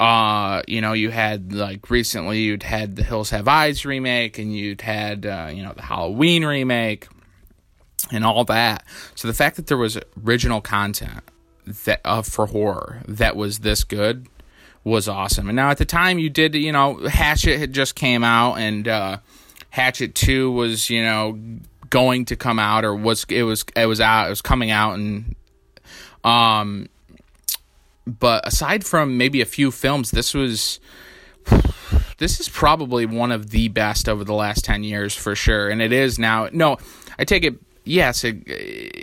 Uh, 0.00 0.62
you 0.66 0.80
know, 0.80 0.94
you 0.94 1.10
had 1.10 1.52
like 1.52 1.90
recently 1.90 2.40
you'd 2.40 2.62
had 2.62 2.96
the 2.96 3.02
Hills 3.02 3.28
Have 3.30 3.46
Eyes 3.46 3.84
remake, 3.84 4.38
and 4.38 4.56
you'd 4.56 4.80
had 4.80 5.26
uh, 5.26 5.50
you 5.52 5.62
know 5.62 5.74
the 5.74 5.82
Halloween 5.82 6.44
remake, 6.44 7.06
and 8.10 8.24
all 8.24 8.44
that. 8.44 8.82
So 9.14 9.28
the 9.28 9.34
fact 9.34 9.56
that 9.56 9.66
there 9.66 9.76
was 9.76 9.98
original 10.24 10.62
content 10.62 11.22
that 11.84 12.00
uh, 12.04 12.22
for 12.22 12.46
horror 12.46 13.02
that 13.06 13.36
was 13.36 13.58
this 13.58 13.84
good 13.84 14.26
was 14.84 15.06
awesome. 15.06 15.50
And 15.50 15.56
now 15.56 15.68
at 15.68 15.76
the 15.76 15.84
time 15.84 16.18
you 16.18 16.30
did, 16.30 16.54
you 16.54 16.72
know, 16.72 17.06
Hatchet 17.06 17.58
had 17.58 17.74
just 17.74 17.94
came 17.94 18.24
out, 18.24 18.54
and 18.54 18.88
uh, 18.88 19.18
Hatchet 19.68 20.14
Two 20.14 20.50
was 20.50 20.88
you 20.88 21.02
know 21.02 21.38
going 21.90 22.24
to 22.24 22.36
come 22.36 22.58
out 22.58 22.84
or 22.84 22.94
was 22.94 23.26
it 23.28 23.42
was 23.42 23.64
it 23.76 23.86
was 23.86 24.00
out 24.00 24.28
it 24.28 24.30
was 24.30 24.40
coming 24.40 24.70
out 24.70 24.94
and 24.94 25.34
um 26.22 26.88
but 28.18 28.46
aside 28.46 28.84
from 28.84 29.16
maybe 29.16 29.40
a 29.40 29.46
few 29.46 29.70
films 29.70 30.10
this 30.10 30.34
was 30.34 30.80
this 32.18 32.40
is 32.40 32.48
probably 32.48 33.06
one 33.06 33.32
of 33.32 33.50
the 33.50 33.68
best 33.68 34.08
over 34.08 34.24
the 34.24 34.34
last 34.34 34.64
10 34.64 34.84
years 34.84 35.14
for 35.14 35.34
sure 35.34 35.68
and 35.68 35.80
it 35.80 35.92
is 35.92 36.18
now 36.18 36.48
no 36.52 36.76
i 37.18 37.24
take 37.24 37.44
it 37.44 37.54
yes 37.84 38.24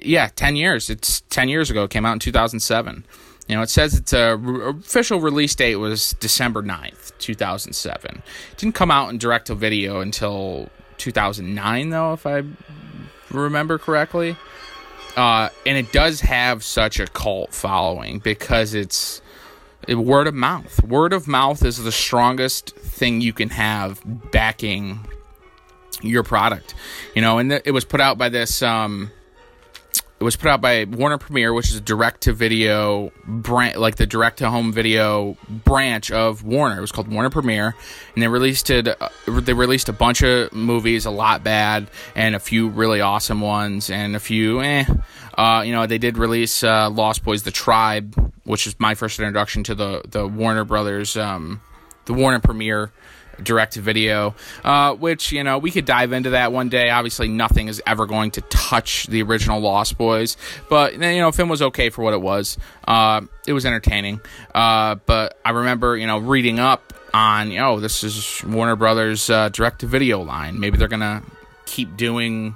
yeah 0.04 0.30
10 0.36 0.56
years 0.56 0.90
it's 0.90 1.22
10 1.30 1.50
years 1.50 1.70
ago 1.70 1.84
it 1.86 1.90
came 1.90 2.06
out 2.06 2.14
in 2.14 2.20
2007 2.20 3.06
You 3.50 3.56
know, 3.56 3.62
it 3.62 3.70
says 3.70 3.94
its 3.96 4.12
uh, 4.12 4.38
official 4.38 5.22
release 5.22 5.56
date 5.56 5.78
was 5.78 6.14
December 6.20 6.62
9th, 6.62 7.14
2007. 7.18 8.22
It 8.52 8.58
didn't 8.58 8.76
come 8.76 8.92
out 8.92 9.10
in 9.10 9.18
direct 9.18 9.48
to 9.48 9.56
video 9.56 10.02
until 10.02 10.68
2009, 10.98 11.90
though, 11.90 12.12
if 12.12 12.26
I 12.26 12.44
remember 13.32 13.78
correctly. 13.78 14.36
Uh, 15.18 15.50
and 15.66 15.78
it 15.78 15.92
does 15.92 16.22
have 16.22 16.64
such 16.64 17.00
a 17.00 17.08
cult 17.08 17.54
following 17.54 18.20
because 18.20 18.74
it's 18.76 19.20
it- 19.88 19.96
word 19.96 20.28
of 20.28 20.36
mouth. 20.36 20.84
Word 20.84 21.12
of 21.12 21.28
mouth 21.28 21.66
is 21.66 21.84
the 21.84 21.92
strongest 21.92 22.76
thing 22.76 23.20
you 23.22 23.34
can 23.34 23.50
have 23.50 24.00
backing 24.32 25.00
your 26.04 26.22
product. 26.22 26.76
You 27.16 27.24
know, 27.24 27.40
and 27.40 27.50
th- 27.50 27.64
it 27.66 27.72
was 27.72 27.84
put 27.84 28.00
out 28.00 28.18
by 28.20 28.30
this. 28.30 28.62
Um, 28.62 29.12
it 30.20 30.24
was 30.24 30.36
put 30.36 30.50
out 30.50 30.62
by 30.62 30.86
Warner 30.86 31.20
Premiere, 31.20 31.54
which 31.54 31.70
is 31.70 31.76
a 31.76 31.82
direct 31.82 32.22
to 32.22 32.34
video 32.34 33.12
brand, 33.26 33.78
like 33.78 33.98
the 33.98 34.08
direct 34.08 34.40
to 34.40 34.50
home 34.50 34.74
video 34.74 35.38
branch 35.48 36.10
of 36.10 36.44
Warner. 36.44 36.80
It 36.80 36.82
was 36.82 36.92
called 36.92 37.08
Warner 37.08 37.30
Premiere, 37.30 37.76
and 38.16 38.24
they 38.24 38.28
released 38.28 38.72
it. 38.72 38.88
Uh, 38.88 39.10
they 39.28 39.54
released 39.54 39.90
a 39.90 39.94
bunch 39.94 40.24
of 40.24 40.52
movies, 40.54 41.06
a 41.06 41.12
lot 41.12 41.44
bad, 41.44 41.92
and 42.16 42.36
a 42.36 42.40
few 42.40 42.68
really 42.68 43.00
awesome 43.00 43.42
ones, 43.42 43.92
and 43.92 44.16
a 44.16 44.20
few 44.20 44.62
eh. 44.62 44.86
Uh, 45.38 45.62
you 45.64 45.72
know, 45.72 45.86
they 45.86 46.00
did 46.00 46.18
release 46.18 46.64
uh, 46.64 46.90
Lost 46.90 47.24
Boys: 47.24 47.44
The 47.44 47.52
Tribe, 47.52 48.34
which 48.44 48.66
is 48.66 48.80
my 48.80 48.96
first 48.96 49.20
introduction 49.20 49.64
to 49.66 49.76
the 49.76 50.02
the 50.10 50.28
Warner 50.28 50.64
Brothers, 50.64 51.16
um, 51.16 51.62
the 52.06 52.14
Warner 52.14 52.40
Premiere 52.40 52.92
direct 53.42 53.74
to 53.74 53.82
video, 53.82 54.36
uh, 54.64 54.94
which, 54.96 55.32
you 55.32 55.44
know, 55.44 55.58
we 55.58 55.72
could 55.72 55.86
dive 55.86 56.12
into 56.12 56.32
that 56.32 56.52
one 56.52 56.70
day. 56.70 56.90
Obviously, 56.90 57.28
nothing 57.28 57.68
is 57.68 57.82
ever 57.86 58.06
going 58.06 58.32
to 58.32 58.42
touch 58.42 59.08
the 59.08 59.22
original 59.22 59.60
Lost 59.60 59.98
Boys, 59.98 60.38
but, 60.70 60.94
you 60.94 61.00
know, 61.00 61.32
film 61.32 61.50
was 61.50 61.62
okay 61.62 61.90
for 61.90 62.04
what 62.04 62.14
it 62.14 62.22
was. 62.22 62.58
Uh, 62.88 63.22
it 63.46 63.54
was 63.54 63.66
entertaining. 63.66 64.22
Uh, 64.54 64.96
but 65.06 65.40
I 65.46 65.52
remember, 65.52 65.96
you 65.98 66.08
know, 66.08 66.18
reading 66.18 66.60
up 66.60 66.94
on, 67.14 67.52
you 67.52 67.60
know, 67.60 67.80
this 67.80 68.04
is 68.04 68.44
Warner 68.46 68.76
Brothers' 68.76 69.30
uh, 69.30 69.50
direct 69.50 69.80
to 69.80 69.88
video 69.88 70.22
line. 70.22 70.60
Maybe 70.60 70.78
they're 70.78 70.88
going 70.88 71.00
to 71.00 71.24
keep 71.66 71.98
doing 71.98 72.56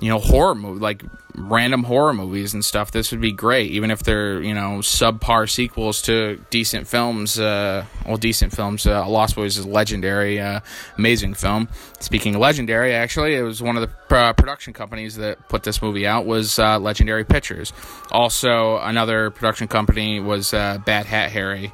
you 0.00 0.08
know 0.08 0.18
horror 0.18 0.54
movie 0.54 0.80
like 0.80 1.02
random 1.36 1.82
horror 1.82 2.12
movies 2.12 2.54
and 2.54 2.64
stuff 2.64 2.92
this 2.92 3.10
would 3.10 3.20
be 3.20 3.32
great 3.32 3.70
even 3.70 3.90
if 3.90 4.02
they're 4.04 4.40
you 4.42 4.54
know 4.54 4.78
subpar 4.78 5.50
sequels 5.50 6.00
to 6.02 6.40
decent 6.50 6.86
films 6.86 7.40
uh 7.40 7.84
well 8.06 8.16
decent 8.16 8.54
films 8.54 8.86
uh, 8.86 9.06
lost 9.08 9.34
boys 9.34 9.56
is 9.56 9.64
a 9.64 9.68
legendary 9.68 10.40
uh 10.40 10.60
amazing 10.96 11.34
film. 11.34 11.68
Speaking 12.00 12.38
legendary 12.38 12.92
actually 12.94 13.34
it 13.34 13.42
was 13.42 13.62
one 13.62 13.76
of 13.76 13.88
the 13.88 14.16
uh, 14.16 14.32
production 14.32 14.72
companies 14.72 15.16
that 15.16 15.48
put 15.48 15.64
this 15.64 15.82
movie 15.82 16.06
out 16.06 16.24
was 16.24 16.58
uh, 16.58 16.78
legendary 16.78 17.24
pictures. 17.24 17.72
Also 18.12 18.78
another 18.78 19.30
production 19.30 19.66
company 19.66 20.20
was 20.20 20.54
uh, 20.54 20.78
bad 20.84 21.06
hat 21.06 21.30
harry 21.32 21.72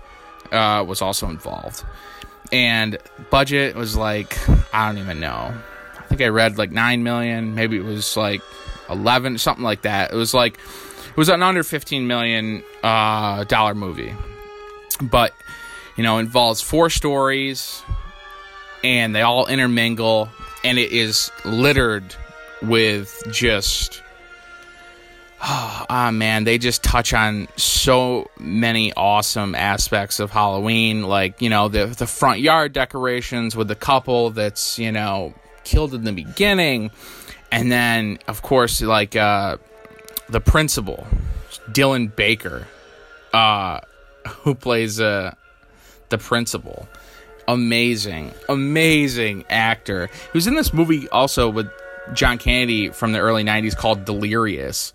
uh 0.52 0.84
was 0.86 1.02
also 1.02 1.28
involved. 1.28 1.84
And 2.52 2.98
budget 3.30 3.76
was 3.76 3.96
like 3.96 4.36
i 4.74 4.86
don't 4.86 4.98
even 4.98 5.20
know 5.20 5.54
think 6.10 6.22
I 6.22 6.28
read 6.28 6.58
like 6.58 6.72
nine 6.72 7.02
million, 7.02 7.54
maybe 7.54 7.76
it 7.76 7.84
was 7.84 8.16
like 8.16 8.42
eleven, 8.90 9.38
something 9.38 9.64
like 9.64 9.82
that. 9.82 10.12
It 10.12 10.16
was 10.16 10.34
like 10.34 10.58
it 11.08 11.16
was 11.16 11.28
an 11.28 11.42
under 11.42 11.62
fifteen 11.62 12.06
million 12.06 12.62
uh, 12.82 13.44
dollar 13.44 13.74
movie, 13.74 14.12
but 15.00 15.32
you 15.96 16.02
know 16.02 16.18
involves 16.18 16.60
four 16.60 16.90
stories, 16.90 17.82
and 18.82 19.14
they 19.14 19.22
all 19.22 19.46
intermingle, 19.46 20.28
and 20.64 20.78
it 20.78 20.92
is 20.92 21.30
littered 21.44 22.14
with 22.62 23.22
just 23.30 24.02
ah 25.42 26.10
man 26.12 26.44
they 26.44 26.58
just 26.58 26.82
touch 26.84 27.14
on 27.14 27.48
so 27.56 28.30
many 28.38 28.92
awesome 28.94 29.54
aspects 29.54 30.20
of 30.20 30.30
halloween. 30.30 31.04
Like 31.04 31.40
you 31.40 31.48
know 31.48 31.68
the 31.68 31.86
the 31.86 32.06
front 32.06 32.40
yard 32.40 32.72
decorations 32.72 33.56
with 33.56 33.68
the 33.68 33.74
couple 33.76 34.30
that's 34.30 34.78
you 34.78 34.92
know 34.92 35.34
killed 35.70 35.94
in 35.94 36.02
the 36.02 36.12
beginning 36.12 36.90
and 37.52 37.70
then 37.70 38.18
of 38.26 38.42
course 38.42 38.82
like 38.82 39.14
uh 39.14 39.56
the 40.28 40.40
principal 40.40 41.06
dylan 41.70 42.14
baker 42.16 42.66
uh 43.32 43.78
who 44.42 44.52
plays 44.54 45.00
uh 45.00 45.32
the 46.08 46.18
principal. 46.18 46.88
Amazing 47.46 48.32
amazing 48.48 49.44
actor. 49.48 50.08
He 50.08 50.36
was 50.36 50.48
in 50.48 50.56
this 50.56 50.74
movie 50.74 51.08
also 51.10 51.48
with 51.48 51.68
john 52.14 52.38
candy 52.38 52.88
from 52.88 53.12
the 53.12 53.20
early 53.20 53.44
90s 53.44 53.76
called 53.76 54.04
delirious 54.04 54.92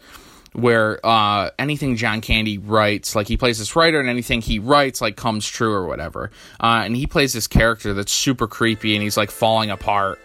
where 0.51 1.05
uh, 1.05 1.49
anything 1.59 1.97
John 1.97 2.21
Candy 2.21 2.57
writes, 2.57 3.13
like 3.13 3.27
he 3.27 3.35
plays 3.35 3.59
this 3.59 3.75
writer, 3.75 3.99
and 3.99 4.07
anything 4.07 4.39
he 4.39 4.57
writes, 4.57 5.01
like 5.01 5.17
comes 5.17 5.45
true 5.45 5.73
or 5.73 5.85
whatever. 5.85 6.31
Uh, 6.61 6.83
and 6.85 6.95
he 6.95 7.05
plays 7.07 7.33
this 7.33 7.45
character 7.45 7.93
that's 7.93 8.13
super 8.13 8.47
creepy, 8.47 8.95
and 8.95 9.03
he's 9.03 9.17
like 9.17 9.31
falling 9.31 9.69
apart 9.69 10.17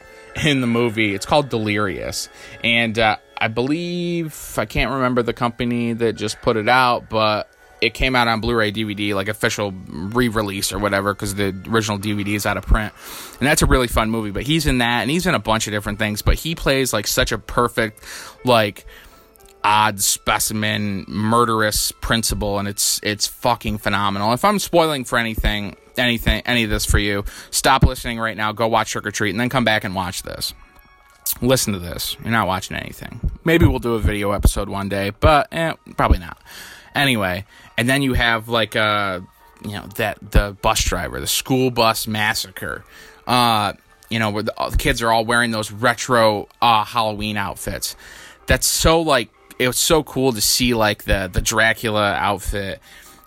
in 0.44 0.60
the 0.60 0.66
movie. 0.66 1.14
It's 1.14 1.26
called 1.26 1.48
Delirious, 1.48 2.28
and 2.62 2.98
uh, 2.98 3.16
I 3.36 3.48
believe 3.48 4.54
I 4.58 4.64
can't 4.64 4.90
remember 4.90 5.22
the 5.22 5.32
company 5.32 5.92
that 5.94 6.14
just 6.14 6.40
put 6.42 6.56
it 6.56 6.68
out, 6.68 7.08
but 7.08 7.50
it 7.80 7.94
came 7.94 8.14
out 8.14 8.28
on 8.28 8.40
Blu-ray 8.40 8.72
DVD, 8.72 9.14
like 9.14 9.28
official 9.28 9.72
re-release 9.88 10.72
or 10.72 10.78
whatever, 10.78 11.14
because 11.14 11.34
the 11.34 11.54
original 11.68 11.98
DVD 11.98 12.34
is 12.34 12.44
out 12.44 12.56
of 12.56 12.66
print, 12.66 12.92
and 13.38 13.46
that's 13.46 13.62
a 13.62 13.66
really 13.66 13.88
fun 13.88 14.10
movie. 14.10 14.30
But 14.30 14.42
he's 14.42 14.66
in 14.66 14.78
that, 14.78 15.02
and 15.02 15.10
he's 15.10 15.26
in 15.26 15.34
a 15.34 15.38
bunch 15.38 15.66
of 15.66 15.72
different 15.72 15.98
things. 15.98 16.22
But 16.22 16.34
he 16.34 16.54
plays 16.54 16.92
like 16.92 17.06
such 17.06 17.32
a 17.32 17.38
perfect, 17.38 18.04
like 18.44 18.86
odd 19.62 20.00
specimen 20.00 21.04
murderous 21.08 21.92
principle 21.92 22.58
and 22.58 22.66
it's 22.68 23.00
it's 23.02 23.26
fucking 23.26 23.78
phenomenal. 23.78 24.32
If 24.32 24.44
i'm 24.44 24.58
spoiling 24.58 25.04
for 25.04 25.18
anything 25.18 25.76
anything 25.98 26.42
any 26.46 26.64
of 26.64 26.70
this 26.70 26.86
for 26.86 26.98
you 26.98 27.24
stop 27.50 27.82
listening 27.82 28.18
right 28.18 28.36
now 28.36 28.52
go 28.52 28.66
watch 28.68 28.90
Trick 28.90 29.04
R 29.04 29.10
Treat 29.10 29.30
and 29.30 29.40
then 29.40 29.48
come 29.48 29.64
back 29.64 29.84
and 29.84 29.94
watch 29.94 30.22
this. 30.22 30.54
Listen 31.42 31.74
to 31.74 31.78
this. 31.78 32.16
You're 32.22 32.32
not 32.32 32.46
watching 32.48 32.76
anything. 32.76 33.20
Maybe 33.44 33.66
we'll 33.66 33.78
do 33.78 33.94
a 33.94 34.00
video 34.00 34.32
episode 34.32 34.68
one 34.68 34.88
day 34.88 35.10
but 35.10 35.48
eh, 35.52 35.74
probably 35.96 36.18
not. 36.18 36.38
Anyway 36.94 37.44
and 37.76 37.88
then 37.88 38.02
you 38.02 38.14
have 38.14 38.48
like 38.48 38.76
uh 38.76 39.20
you 39.64 39.72
know 39.72 39.86
that 39.96 40.18
the 40.30 40.56
bus 40.62 40.82
driver 40.84 41.20
the 41.20 41.26
school 41.26 41.70
bus 41.70 42.06
massacre. 42.06 42.84
Uh 43.26 43.74
you 44.08 44.18
know 44.18 44.30
where 44.30 44.42
the, 44.42 44.54
the 44.70 44.76
kids 44.76 45.02
are 45.02 45.12
all 45.12 45.24
wearing 45.24 45.50
those 45.50 45.70
retro 45.70 46.48
uh 46.62 46.84
halloween 46.84 47.36
outfits. 47.36 47.94
That's 48.46 48.66
so 48.66 49.02
like 49.02 49.28
it 49.60 49.66
was 49.66 49.76
so 49.76 50.02
cool 50.02 50.32
to 50.32 50.40
see 50.40 50.72
like 50.72 51.04
the 51.04 51.28
the 51.30 51.42
Dracula 51.42 52.14
outfit 52.14 52.80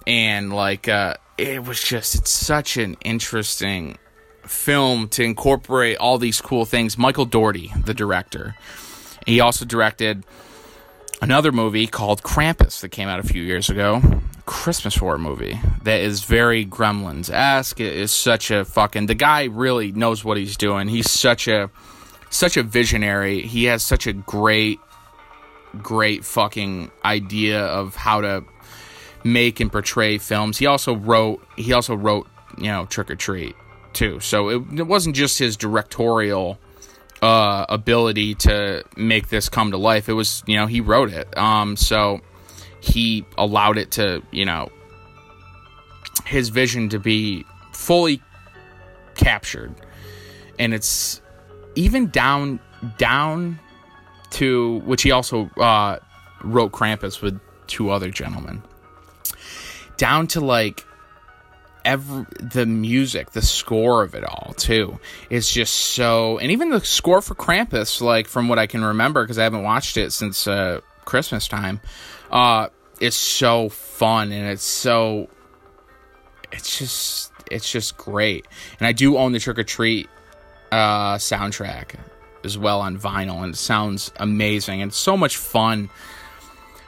and 0.08 0.52
like 0.52 0.88
uh 0.88 1.14
it 1.38 1.64
was 1.64 1.82
just 1.82 2.16
it's 2.16 2.32
such 2.32 2.76
an 2.76 2.98
interesting 3.06 4.00
film 4.42 5.08
to 5.10 5.24
incorporate 5.24 5.98
all 5.98 6.18
these 6.18 6.42
cool 6.42 6.66
things. 6.66 6.98
Michael 6.98 7.26
Dougherty, 7.26 7.72
the 7.86 7.94
director. 7.94 8.56
He 9.26 9.40
also 9.40 9.64
directed 9.64 10.26
another 11.22 11.52
movie 11.52 11.88
called 11.88 12.24
Krampus 12.24 12.82
that 12.82 12.90
came 12.90 13.08
out 13.08 13.20
a 13.20 13.24
few 13.24 13.42
years 13.42 13.70
ago. 13.70 14.02
Christmas 14.46 14.96
horror 14.96 15.20
movie 15.20 15.62
that 15.84 16.02
is 16.02 16.24
very 16.24 16.66
Gremlins 16.66 17.32
esque. 17.32 17.80
It 17.80 17.96
is 17.96 18.12
such 18.12 18.50
a 18.50 18.66
fucking 18.66 19.06
the 19.06 19.16
guy 19.16 19.44
really 19.44 19.92
knows 19.92 20.26
what 20.26 20.38
he's 20.38 20.58
doing. 20.58 20.88
He's 20.88 21.12
such 21.12 21.48
a 21.48 21.70
such 22.32 22.58
a 22.58 22.64
visionary. 22.64 23.44
He 23.44 23.66
has 23.66 23.84
such 23.84 24.08
a 24.08 24.14
great 24.14 24.80
great 25.82 26.24
fucking 26.24 26.92
idea 27.04 27.66
of 27.66 27.96
how 27.96 28.22
to 28.22 28.44
make 29.24 29.60
and 29.60 29.72
portray 29.72 30.18
films. 30.18 30.58
He 30.58 30.66
also 30.66 30.96
wrote 30.96 31.46
he 31.58 31.74
also 31.74 31.96
wrote, 31.96 32.28
you 32.58 32.68
know, 32.68 32.86
Trick 32.86 33.10
R 33.10 33.16
Treat 33.16 33.56
too. 33.94 34.20
So 34.20 34.50
it, 34.50 34.80
it 34.80 34.88
wasn't 34.88 35.16
just 35.16 35.40
his 35.40 35.56
directorial 35.56 36.58
uh, 37.22 37.66
ability 37.70 38.36
to 38.36 38.84
make 38.98 39.30
this 39.30 39.50
come 39.50 39.72
to 39.72 39.78
life. 39.78 40.10
It 40.10 40.14
was, 40.14 40.44
you 40.46 40.58
know, 40.58 40.68
he 40.68 40.82
wrote 40.82 41.12
it. 41.12 41.36
Um, 41.38 41.78
so 41.78 42.20
he 42.82 43.26
allowed 43.38 43.78
it 43.78 43.92
to, 43.92 44.22
you 44.32 44.46
know, 44.46 44.72
his 46.26 46.50
vision 46.50 46.90
to 46.90 47.00
be 47.00 47.46
fully 47.72 48.22
captured. 49.16 49.74
And 50.60 50.74
it's 50.74 51.22
even 51.76 52.08
down 52.10 52.60
down 52.98 53.60
to 54.34 54.80
which 54.80 55.04
he 55.04 55.12
also 55.12 55.50
uh, 55.58 55.98
wrote 56.44 56.72
Krampus 56.72 57.22
with 57.22 57.40
two 57.68 57.90
other 57.90 58.10
gentlemen. 58.10 58.62
Down 59.98 60.28
to 60.28 60.42
like 60.42 60.86
every 61.86 62.26
the 62.40 62.66
music, 62.66 63.32
the 63.32 63.42
score 63.42 64.04
of 64.04 64.16
it 64.16 64.24
all 64.24 64.54
too 64.58 65.00
is 65.30 65.50
just 65.50 65.74
so, 65.74 66.38
and 66.40 66.52
even 66.52 66.70
the 66.70 66.82
score 66.82 67.22
for 67.22 67.36
Krampus, 67.36 68.02
like 68.02 68.28
from 68.28 68.48
what 68.48 68.60
I 68.60 68.68
can 68.68 68.84
remember, 68.84 69.24
because 69.24 69.38
I 69.38 69.44
haven't 69.44 69.64
watched 69.64 69.98
it 69.98 70.12
since 70.12 70.48
uh, 70.48 70.82
Christmas 71.06 71.48
time, 71.48 71.80
uh, 72.32 72.70
is 73.00 73.16
so 73.16 73.70
fun 73.70 74.32
and 74.32 74.50
it's 74.50 74.64
so, 74.64 75.30
it's 76.52 76.78
just, 76.80 77.32
it's 77.52 77.72
just 77.72 77.98
great. 77.98 78.48
And 78.80 78.88
I 78.88 78.94
do 78.94 79.18
own 79.18 79.32
the 79.32 79.40
Trick 79.40 79.58
R 79.58 79.64
Treat 79.64 80.10
uh, 80.72 81.16
soundtrack 81.16 81.96
as 82.44 82.58
well 82.58 82.82
on 82.82 82.98
vinyl, 82.98 83.44
and 83.44 83.54
it 83.54 83.58
sounds 83.58 84.12
amazing 84.18 84.82
and 84.82 84.94
so 84.94 85.16
much 85.18 85.38
fun 85.38 85.90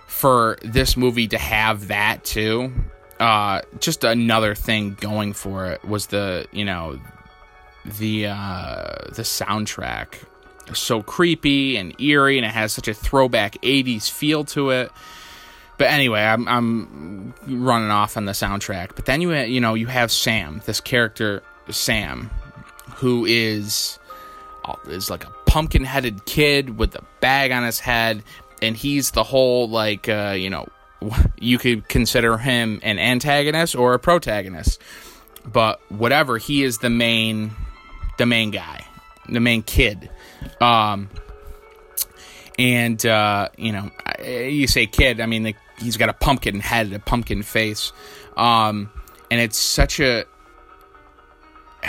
for 0.08 0.58
this 0.62 0.96
movie 0.96 1.28
to 1.28 1.38
have 1.38 1.90
that 1.90 2.24
too, 2.24 2.74
uh, 3.20 3.62
just 3.80 4.04
another 4.04 4.56
thing 4.56 4.96
going 5.00 5.34
for 5.34 5.68
it 5.68 5.84
was 5.84 6.08
the 6.08 6.48
you 6.52 6.66
know 6.66 7.00
the 8.00 8.28
uh, 8.28 8.96
the 9.14 9.22
soundtrack 9.22 10.24
so 10.74 11.04
creepy 11.04 11.78
and 11.78 12.00
eerie, 12.02 12.38
and 12.38 12.46
it 12.46 12.52
has 12.52 12.74
such 12.74 12.88
a 12.88 12.94
throwback 12.94 13.54
'80s 13.62 14.10
feel 14.10 14.44
to 14.46 14.72
it. 14.72 14.92
But 15.78 15.88
anyway, 15.92 16.22
I'm 16.22 16.48
I'm 16.48 17.34
running 17.48 17.92
off 17.92 18.18
on 18.18 18.26
the 18.26 18.32
soundtrack. 18.32 18.96
But 18.96 19.06
then 19.06 19.22
you 19.22 19.34
you 19.34 19.60
know 19.60 19.74
you 19.74 19.88
have 19.88 20.12
Sam, 20.12 20.62
this 20.66 20.80
character 20.82 21.44
Sam, 21.70 22.32
who 22.96 23.26
is 23.26 24.00
is 24.88 25.10
like 25.10 25.26
a 25.26 25.32
pumpkin 25.46 25.84
headed 25.84 26.26
kid 26.26 26.78
with 26.78 26.96
a 26.96 27.04
bag 27.20 27.52
on 27.52 27.64
his 27.64 27.80
head, 27.80 28.24
and 28.62 28.76
he's 28.76 29.12
the 29.12 29.24
whole 29.24 29.70
like 29.70 30.10
uh, 30.10 30.36
you 30.38 30.50
know 30.50 30.68
you 31.40 31.58
could 31.58 31.88
consider 31.88 32.38
him 32.38 32.80
an 32.84 33.00
antagonist 33.00 33.76
or 33.76 33.94
a 33.94 34.00
protagonist, 34.00 34.82
but 35.46 35.80
whatever 35.90 36.38
he 36.38 36.64
is 36.64 36.80
the 36.80 36.90
main 36.90 37.52
the 38.18 38.26
main 38.26 38.52
guy, 38.52 38.86
the 39.28 39.40
main 39.40 39.64
kid. 39.64 40.10
Um, 40.62 41.10
and 42.58 43.04
uh, 43.06 43.50
you 43.58 43.72
know, 43.72 43.92
you 44.24 44.68
say 44.68 44.88
kid, 44.88 45.20
I 45.20 45.26
mean, 45.26 45.44
the, 45.44 45.56
he's 45.80 45.98
got 45.98 46.10
a 46.10 46.14
pumpkin 46.14 46.60
head, 46.60 46.94
a 46.94 47.00
pumpkin 47.00 47.44
face, 47.44 47.92
um, 48.38 48.90
and 49.30 49.42
it's 49.42 49.58
such 49.58 50.00
a, 50.00 50.26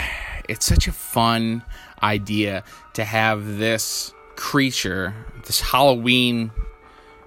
it's 0.49 0.65
such 0.65 0.87
a 0.87 0.91
fun 0.91 1.63
idea 2.01 2.63
to 2.93 3.03
have 3.03 3.57
this 3.57 4.13
creature, 4.35 5.13
this 5.45 5.61
Halloween 5.61 6.51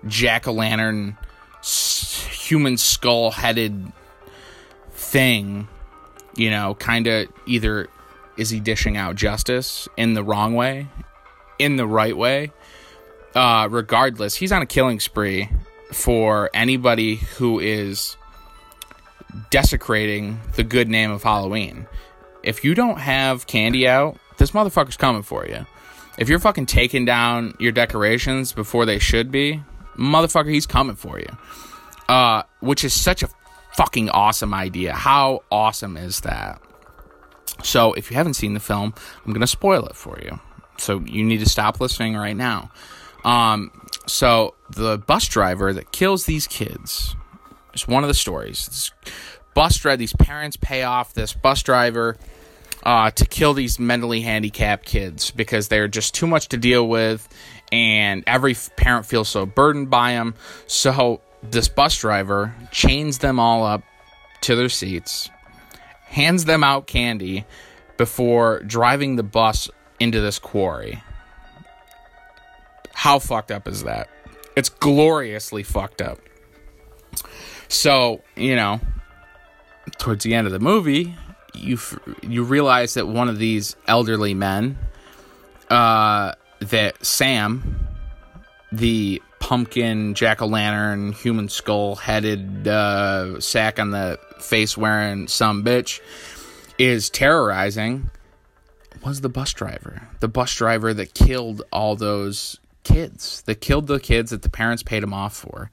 jack 0.07 0.47
o' 0.49 0.53
lantern, 0.53 1.17
human 1.63 2.77
skull 2.77 3.31
headed 3.31 3.93
thing, 4.93 5.69
you 6.37 6.51
know, 6.51 6.75
kind 6.75 7.07
of 7.07 7.29
either 7.47 7.89
is 8.37 8.51
he 8.51 8.61
dishing 8.61 8.97
out 8.97 9.17
justice 9.17 9.89
in 9.97 10.15
the 10.15 10.23
wrong 10.23 10.55
way, 10.55 10.87
in 11.59 11.77
the 11.77 11.87
right 11.87 12.17
way? 12.17 12.53
Uh, 13.35 13.69
regardless, 13.71 14.35
he's 14.35 14.53
on 14.53 14.63
a 14.63 14.67
killing 14.67 14.99
spree 14.99 15.49
for 15.93 16.51
anybody 16.55 17.17
who 17.17 17.61
is 17.61 18.17
desecrating 19.51 20.41
the 20.57 20.65
good 20.65 20.89
name 20.89 21.11
of 21.11 21.23
Halloween. 21.23 21.87
If 22.43 22.65
you 22.65 22.75
don't 22.75 22.99
have 22.99 23.47
candy 23.47 23.87
out, 23.87 24.17
this 24.41 24.53
motherfucker's 24.53 24.97
coming 24.97 25.23
for 25.23 25.47
you. 25.47 25.67
If 26.19 26.29
you're 26.29 26.39
fucking 26.39 26.67
taking 26.67 27.05
down 27.05 27.55
your 27.61 27.73
decorations 27.73 28.53
before 28.53 28.87
they 28.87 28.99
should 28.99 29.31
be, 29.31 29.63
motherfucker, 29.97 30.51
he's 30.51 30.67
coming 30.67 30.97
for 30.97 31.21
you. 31.21 31.29
Uh, 32.09 32.43
which 32.59 32.83
is 32.83 32.93
such 32.93 33.23
a 33.23 33.29
fucking 33.75 34.11
awesome 34.11 34.53
idea. 34.53 34.93
How 34.93 35.45
awesome 35.53 35.97
is 35.97 36.23
that? 36.23 36.61
So, 37.63 37.93
if 37.93 38.11
you 38.11 38.17
haven't 38.17 38.35
seen 38.35 38.55
the 38.55 38.61
film, 38.61 38.95
I'm 39.25 39.33
going 39.33 39.43
to 39.43 39.47
spoil 39.47 39.85
it 39.87 39.95
for 39.95 40.19
you. 40.21 40.41
So, 40.79 41.01
you 41.01 41.23
need 41.23 41.41
to 41.41 41.49
stop 41.49 41.81
listening 41.81 42.17
right 42.17 42.37
now. 42.37 42.71
Um, 43.23 43.71
so, 44.07 44.55
the 44.71 44.99
bus 44.99 45.29
driver 45.29 45.73
that 45.75 45.93
kills 45.93 46.25
these 46.25 46.47
kids 46.47 47.15
is 47.75 47.87
one 47.87 48.03
of 48.03 48.09
the 48.09 48.15
stories. 48.15 48.67
This 48.67 48.91
bus 49.55 49.77
driver, 49.77 49.99
these 49.99 50.15
parents 50.15 50.57
pay 50.57 50.83
off 50.83 51.13
this 51.13 51.35
bus 51.35 51.63
driver 51.63 52.17
uh, 52.91 53.11
to 53.13 53.25
kill 53.25 53.55
these 53.55 53.79
mentally 53.79 54.21
handicapped 54.23 54.85
kids 54.85 55.31
because 55.31 55.69
they're 55.69 55.89
just 55.89 56.15
too 56.15 56.27
much 56.27 56.49
to 56.49 56.57
deal 56.57 56.89
with, 56.89 57.29
and 57.71 58.25
every 58.27 58.57
parent 58.77 59.07
feels 59.07 59.29
so 59.29 59.47
burdened 59.47 59.91
by 59.91 60.13
them. 60.13 60.35
So, 60.67 61.21
this 61.43 61.69
bus 61.69 61.97
driver 61.99 62.55
chains 62.73 63.19
them 63.19 63.39
all 63.39 63.65
up 63.65 63.83
to 64.41 64.57
their 64.57 64.69
seats 64.69 65.31
hands 66.11 66.45
them 66.45 66.65
out 66.65 66.89
candy 66.89 67.45
before 67.97 68.61
driving 68.65 69.15
the 69.15 69.23
bus 69.23 69.71
into 70.01 70.21
this 70.21 70.39
quarry. 70.39 71.03
How 72.93 73.21
fucked 73.21 73.53
up 73.53 73.69
is 73.69 73.85
that? 73.85 74.09
It's 74.57 74.69
gloriously 74.69 75.63
fucked 75.63 76.03
up. 76.03 76.19
So, 77.69 78.23
you 78.35 78.57
know, 78.57 78.81
towards 79.99 80.25
the 80.25 80.35
end 80.35 80.49
of 80.49 80.53
the 80.53 80.59
movie, 80.59 81.15
you 81.55 81.79
you 82.23 82.43
realize 82.43 82.95
that 82.95 83.07
one 83.07 83.29
of 83.29 83.39
these 83.39 83.77
elderly 83.87 84.35
men 84.35 84.79
uh 85.69 86.33
that 86.61 87.05
Sam 87.05 87.89
the 88.73 89.23
pumpkin 89.39 90.15
jack 90.15 90.43
o' 90.43 90.47
lantern 90.47 91.13
human 91.13 91.49
skull 91.49 91.97
headed 91.97 92.69
uh, 92.69 93.41
sack 93.41 93.79
on 93.79 93.91
the 93.91 94.19
face 94.41 94.77
wearing 94.77 95.27
some 95.29 95.65
bitch 95.65 96.01
is 96.79 97.11
terrorizing 97.11 98.11
was 99.03 99.21
the 99.21 99.29
bus 99.29 99.53
driver. 99.53 100.03
The 100.21 100.29
bus 100.29 100.55
driver 100.55 100.93
that 100.95 101.15
killed 101.15 101.63
all 101.73 101.97
those 101.97 102.59
kids, 102.85 103.43
that 103.43 103.57
killed 103.57 103.87
the 103.87 104.01
kids 104.01 104.31
that 104.31 104.43
the 104.43 104.51
parents 104.51 104.83
paid 104.83 105.03
him 105.03 105.15
off 105.15 105.35
for. 105.35 105.71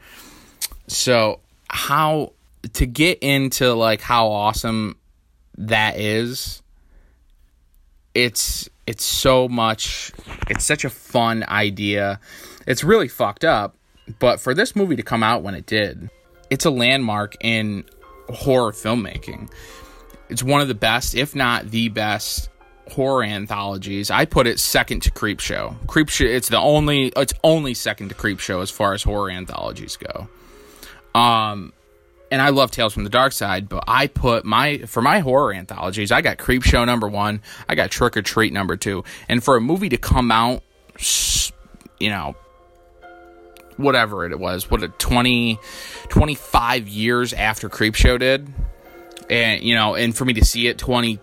So, 0.88 1.39
how 1.69 2.34
to 2.73 2.86
get 2.86 3.19
into 3.19 3.73
like 3.73 4.01
how 4.01 4.28
awesome 4.30 4.97
that 5.58 5.99
is, 5.99 6.62
it's 8.14 8.70
it's 8.86 9.03
so 9.03 9.47
much 9.47 10.12
it's 10.49 10.66
such 10.66 10.86
a 10.86 10.89
fun 10.89 11.43
idea. 11.47 12.20
It's 12.66 12.84
really 12.84 13.08
fucked 13.08 13.45
up, 13.45 13.76
but 14.20 14.39
for 14.39 14.53
this 14.53 14.76
movie 14.76 14.95
to 14.95 15.03
come 15.03 15.24
out 15.24 15.43
when 15.43 15.55
it 15.55 15.66
did, 15.66 16.10
it's 16.49 16.66
a 16.66 16.70
landmark 16.70 17.36
in 17.41 17.86
horror 18.30 18.72
filmmaking. 18.72 19.51
It's 20.30 20.43
one 20.43 20.62
of 20.62 20.68
the 20.68 20.76
best, 20.76 21.16
if 21.16 21.36
not 21.36 21.72
the 21.72 21.88
best, 21.89 22.49
horror 22.91 23.24
anthologies. 23.24 24.12
I 24.12 24.26
put 24.26 24.47
it 24.47 24.60
second 24.60 25.01
to 25.03 25.12
Creepshow 25.12 25.88
creep 25.88 26.10
show 26.10 26.26
It's 26.26 26.49
the 26.49 26.60
only. 26.60 27.12
It's 27.16 27.34
only 27.43 27.74
second 27.74 28.10
to 28.10 28.16
Creepshow 28.16 28.62
as 28.62 28.70
far 28.70 28.93
as 28.93 29.03
horror 29.03 29.30
anthologies 29.30 29.97
go. 29.97 30.28
Um, 31.18 31.74
and 32.32 32.41
I 32.41 32.49
love 32.49 32.71
Tales 32.71 32.93
from 32.93 33.03
the 33.03 33.09
Dark 33.09 33.32
Side, 33.32 33.69
but 33.69 33.84
I 33.88 34.07
put 34.07 34.45
my 34.45 34.80
for 34.80 35.01
my 35.01 35.19
horror 35.19 35.53
anthologies. 35.53 36.11
I 36.11 36.21
got 36.21 36.38
Creepshow 36.38 36.86
number 36.86 37.07
one. 37.07 37.41
I 37.67 37.75
got 37.75 37.91
Trick 37.91 38.15
R 38.15 38.21
Treat 38.21 38.53
number 38.53 38.75
two. 38.75 39.03
And 39.30 39.43
for 39.43 39.55
a 39.55 39.61
movie 39.61 39.89
to 39.89 39.97
come 39.97 40.32
out, 40.32 40.63
you 41.99 42.09
know, 42.09 42.36
whatever 43.78 44.25
it 44.25 44.38
was, 44.39 44.69
what 44.69 44.84
a 44.84 44.89
20, 44.89 45.59
25 46.09 46.88
years 46.88 47.34
after 47.34 47.69
Creepshow 47.69 48.19
did, 48.19 48.53
and 49.30 49.63
you 49.63 49.75
know, 49.75 49.95
and 49.95 50.15
for 50.15 50.25
me 50.25 50.34
to 50.34 50.45
see 50.45 50.67
it 50.67 50.78
twenty 50.78 51.19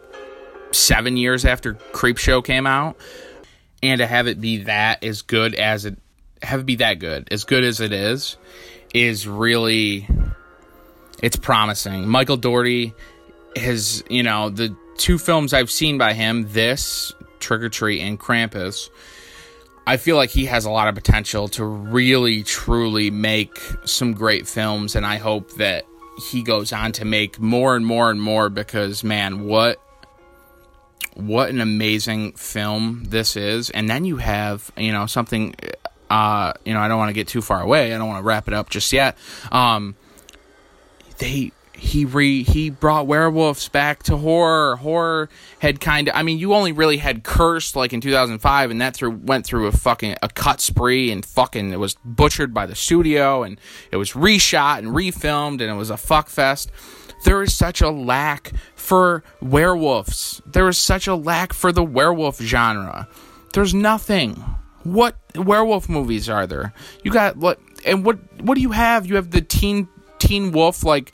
seven 0.72 1.16
years 1.16 1.44
after 1.44 1.74
Creepshow 1.74 2.44
came 2.44 2.66
out, 2.66 2.96
and 3.82 3.98
to 3.98 4.06
have 4.06 4.26
it 4.26 4.40
be 4.40 4.64
that 4.64 5.04
as 5.04 5.22
good 5.22 5.54
as 5.54 5.84
it 5.84 5.98
have 6.42 6.60
it 6.60 6.66
be 6.66 6.76
that 6.76 6.98
good, 6.98 7.28
as 7.30 7.44
good 7.44 7.64
as 7.64 7.80
it 7.80 7.92
is, 7.92 8.36
is 8.94 9.26
really 9.26 10.08
it's 11.22 11.36
promising. 11.36 12.08
Michael 12.08 12.36
Dougherty 12.36 12.94
has, 13.56 14.02
you 14.08 14.22
know, 14.22 14.50
the 14.50 14.76
two 14.96 15.18
films 15.18 15.52
I've 15.52 15.70
seen 15.70 15.98
by 15.98 16.12
him, 16.12 16.48
this 16.52 17.12
Trick 17.40 17.62
R 17.62 17.68
Treat 17.68 18.00
and 18.00 18.18
Krampus 18.18 18.90
I 19.86 19.98
feel 19.98 20.16
like 20.16 20.30
he 20.30 20.46
has 20.46 20.64
a 20.64 20.70
lot 20.70 20.88
of 20.88 20.94
potential 20.94 21.48
to 21.48 21.64
really, 21.64 22.42
truly 22.42 23.10
make 23.10 23.58
some 23.84 24.14
great 24.14 24.48
films, 24.48 24.96
and 24.96 25.04
I 25.04 25.18
hope 25.18 25.52
that 25.54 25.84
he 26.30 26.42
goes 26.42 26.72
on 26.72 26.92
to 26.92 27.04
make 27.04 27.38
more 27.38 27.76
and 27.76 27.84
more 27.84 28.10
and 28.10 28.20
more 28.20 28.48
because, 28.48 29.04
man, 29.04 29.44
what 29.44 29.80
what 31.14 31.50
an 31.50 31.60
amazing 31.60 32.32
film 32.32 33.04
this 33.04 33.36
is. 33.36 33.70
And 33.70 33.88
then 33.88 34.04
you 34.04 34.16
have, 34.16 34.70
you 34.76 34.92
know, 34.92 35.06
something. 35.06 35.54
Uh, 36.10 36.52
you 36.64 36.72
know, 36.74 36.80
I 36.80 36.88
don't 36.88 36.98
want 36.98 37.08
to 37.08 37.14
get 37.14 37.28
too 37.28 37.42
far 37.42 37.60
away. 37.60 37.92
I 37.92 37.98
don't 37.98 38.06
want 38.06 38.20
to 38.20 38.26
wrap 38.26 38.46
it 38.46 38.54
up 38.54 38.70
just 38.70 38.92
yet. 38.92 39.16
Um, 39.50 39.96
they 41.18 41.52
he 41.76 42.04
re 42.04 42.42
he 42.42 42.70
brought 42.70 43.06
werewolves 43.06 43.68
back 43.68 44.02
to 44.04 44.16
horror. 44.16 44.76
Horror 44.76 45.28
had 45.58 45.80
kind 45.80 46.08
of 46.08 46.14
I 46.14 46.22
mean, 46.22 46.38
you 46.38 46.54
only 46.54 46.72
really 46.72 46.96
had 46.96 47.24
cursed 47.24 47.76
like 47.76 47.92
in 47.92 48.00
2005 48.00 48.70
and 48.70 48.80
that 48.80 48.94
through 48.94 49.10
went 49.10 49.44
through 49.44 49.66
a 49.66 49.72
fucking 49.72 50.16
a 50.22 50.28
cut 50.28 50.60
spree 50.60 51.10
and 51.10 51.24
fucking 51.24 51.72
it 51.72 51.78
was 51.78 51.96
butchered 52.04 52.54
by 52.54 52.66
the 52.66 52.74
studio 52.74 53.42
and 53.42 53.60
it 53.90 53.96
was 53.96 54.12
reshot 54.12 54.78
and 54.78 54.88
refilmed 54.88 55.60
and 55.60 55.62
it 55.62 55.74
was 55.74 55.90
a 55.90 55.96
fuck 55.96 56.28
fest. 56.28 56.70
There 57.24 57.42
is 57.42 57.54
such 57.54 57.80
a 57.80 57.90
lack 57.90 58.52
for 58.74 59.24
werewolves. 59.40 60.42
There 60.46 60.68
is 60.68 60.78
such 60.78 61.06
a 61.06 61.14
lack 61.14 61.52
for 61.52 61.72
the 61.72 61.84
werewolf 61.84 62.38
genre. 62.40 63.08
There's 63.54 63.72
nothing. 63.72 64.32
What 64.82 65.16
werewolf 65.34 65.88
movies 65.88 66.28
are 66.28 66.46
there? 66.46 66.74
You 67.02 67.10
got 67.10 67.36
what 67.36 67.58
and 67.86 68.04
what 68.04 68.18
what 68.42 68.54
do 68.54 68.60
you 68.60 68.72
have? 68.72 69.06
You 69.06 69.16
have 69.16 69.30
the 69.30 69.40
teen 69.40 69.88
teen 70.26 70.52
wolf 70.52 70.84
like 70.84 71.12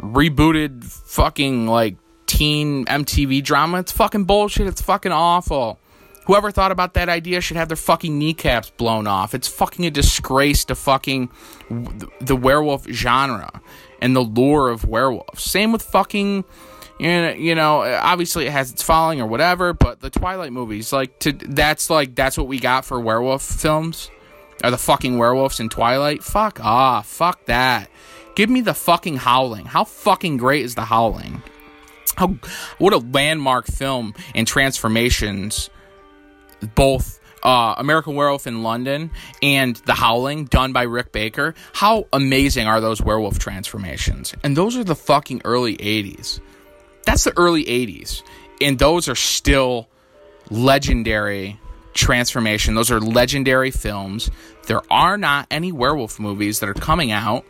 rebooted 0.00 0.84
fucking 0.84 1.66
like 1.66 1.96
teen 2.26 2.84
MTV 2.86 3.42
drama. 3.42 3.78
It's 3.78 3.92
fucking 3.92 4.24
bullshit. 4.24 4.66
It's 4.66 4.82
fucking 4.82 5.12
awful. 5.12 5.78
Whoever 6.26 6.50
thought 6.50 6.72
about 6.72 6.94
that 6.94 7.08
idea 7.10 7.40
should 7.42 7.58
have 7.58 7.68
their 7.68 7.76
fucking 7.76 8.18
kneecaps 8.18 8.70
blown 8.70 9.06
off. 9.06 9.34
It's 9.34 9.46
fucking 9.46 9.84
a 9.84 9.90
disgrace 9.90 10.64
to 10.66 10.74
fucking 10.74 11.30
the 12.20 12.36
werewolf 12.36 12.86
genre 12.88 13.60
and 14.00 14.16
the 14.16 14.24
lore 14.24 14.70
of 14.70 14.86
werewolves. 14.86 15.42
Same 15.42 15.70
with 15.70 15.82
fucking 15.82 16.44
you 16.98 17.54
know, 17.54 17.82
obviously 17.82 18.46
it 18.46 18.52
has 18.52 18.70
its 18.70 18.82
following 18.82 19.20
or 19.20 19.26
whatever, 19.26 19.72
but 19.72 20.00
the 20.00 20.10
Twilight 20.10 20.52
movies, 20.52 20.92
like, 20.92 21.18
to 21.20 21.32
that's 21.32 21.90
like 21.90 22.14
that's 22.14 22.38
what 22.38 22.46
we 22.46 22.58
got 22.58 22.84
for 22.84 23.00
werewolf 23.00 23.42
films, 23.42 24.10
are 24.62 24.70
the 24.70 24.78
fucking 24.78 25.18
werewolves 25.18 25.60
in 25.60 25.68
Twilight. 25.68 26.22
Fuck 26.22 26.64
off, 26.64 27.06
fuck 27.06 27.44
that. 27.46 27.90
Give 28.34 28.50
me 28.50 28.60
the 28.60 28.74
fucking 28.74 29.16
Howling. 29.16 29.66
How 29.66 29.84
fucking 29.84 30.36
great 30.36 30.64
is 30.64 30.74
the 30.74 30.84
Howling? 30.84 31.42
How 32.16 32.36
what 32.78 32.92
a 32.92 32.98
landmark 32.98 33.66
film 33.66 34.14
in 34.34 34.44
transformations, 34.44 35.70
both. 36.74 37.20
Uh, 37.42 37.74
American 37.76 38.14
Werewolf 38.14 38.46
in 38.46 38.62
London 38.62 39.10
and 39.42 39.76
The 39.84 39.92
Howling, 39.92 40.46
done 40.46 40.72
by 40.72 40.84
Rick 40.84 41.12
Baker. 41.12 41.54
How 41.74 42.08
amazing 42.10 42.66
are 42.66 42.80
those 42.80 43.02
werewolf 43.02 43.38
transformations? 43.38 44.34
And 44.42 44.56
those 44.56 44.78
are 44.78 44.84
the 44.84 44.94
fucking 44.94 45.42
early 45.44 45.76
80s 45.76 46.40
that's 47.04 47.24
the 47.24 47.36
early 47.36 47.64
80s 47.64 48.22
and 48.60 48.78
those 48.78 49.08
are 49.08 49.14
still 49.14 49.88
legendary 50.50 51.58
transformation 51.92 52.74
those 52.74 52.90
are 52.90 53.00
legendary 53.00 53.70
films 53.70 54.30
there 54.66 54.82
are 54.90 55.16
not 55.16 55.46
any 55.50 55.70
werewolf 55.72 56.18
movies 56.18 56.60
that 56.60 56.68
are 56.68 56.74
coming 56.74 57.12
out 57.12 57.44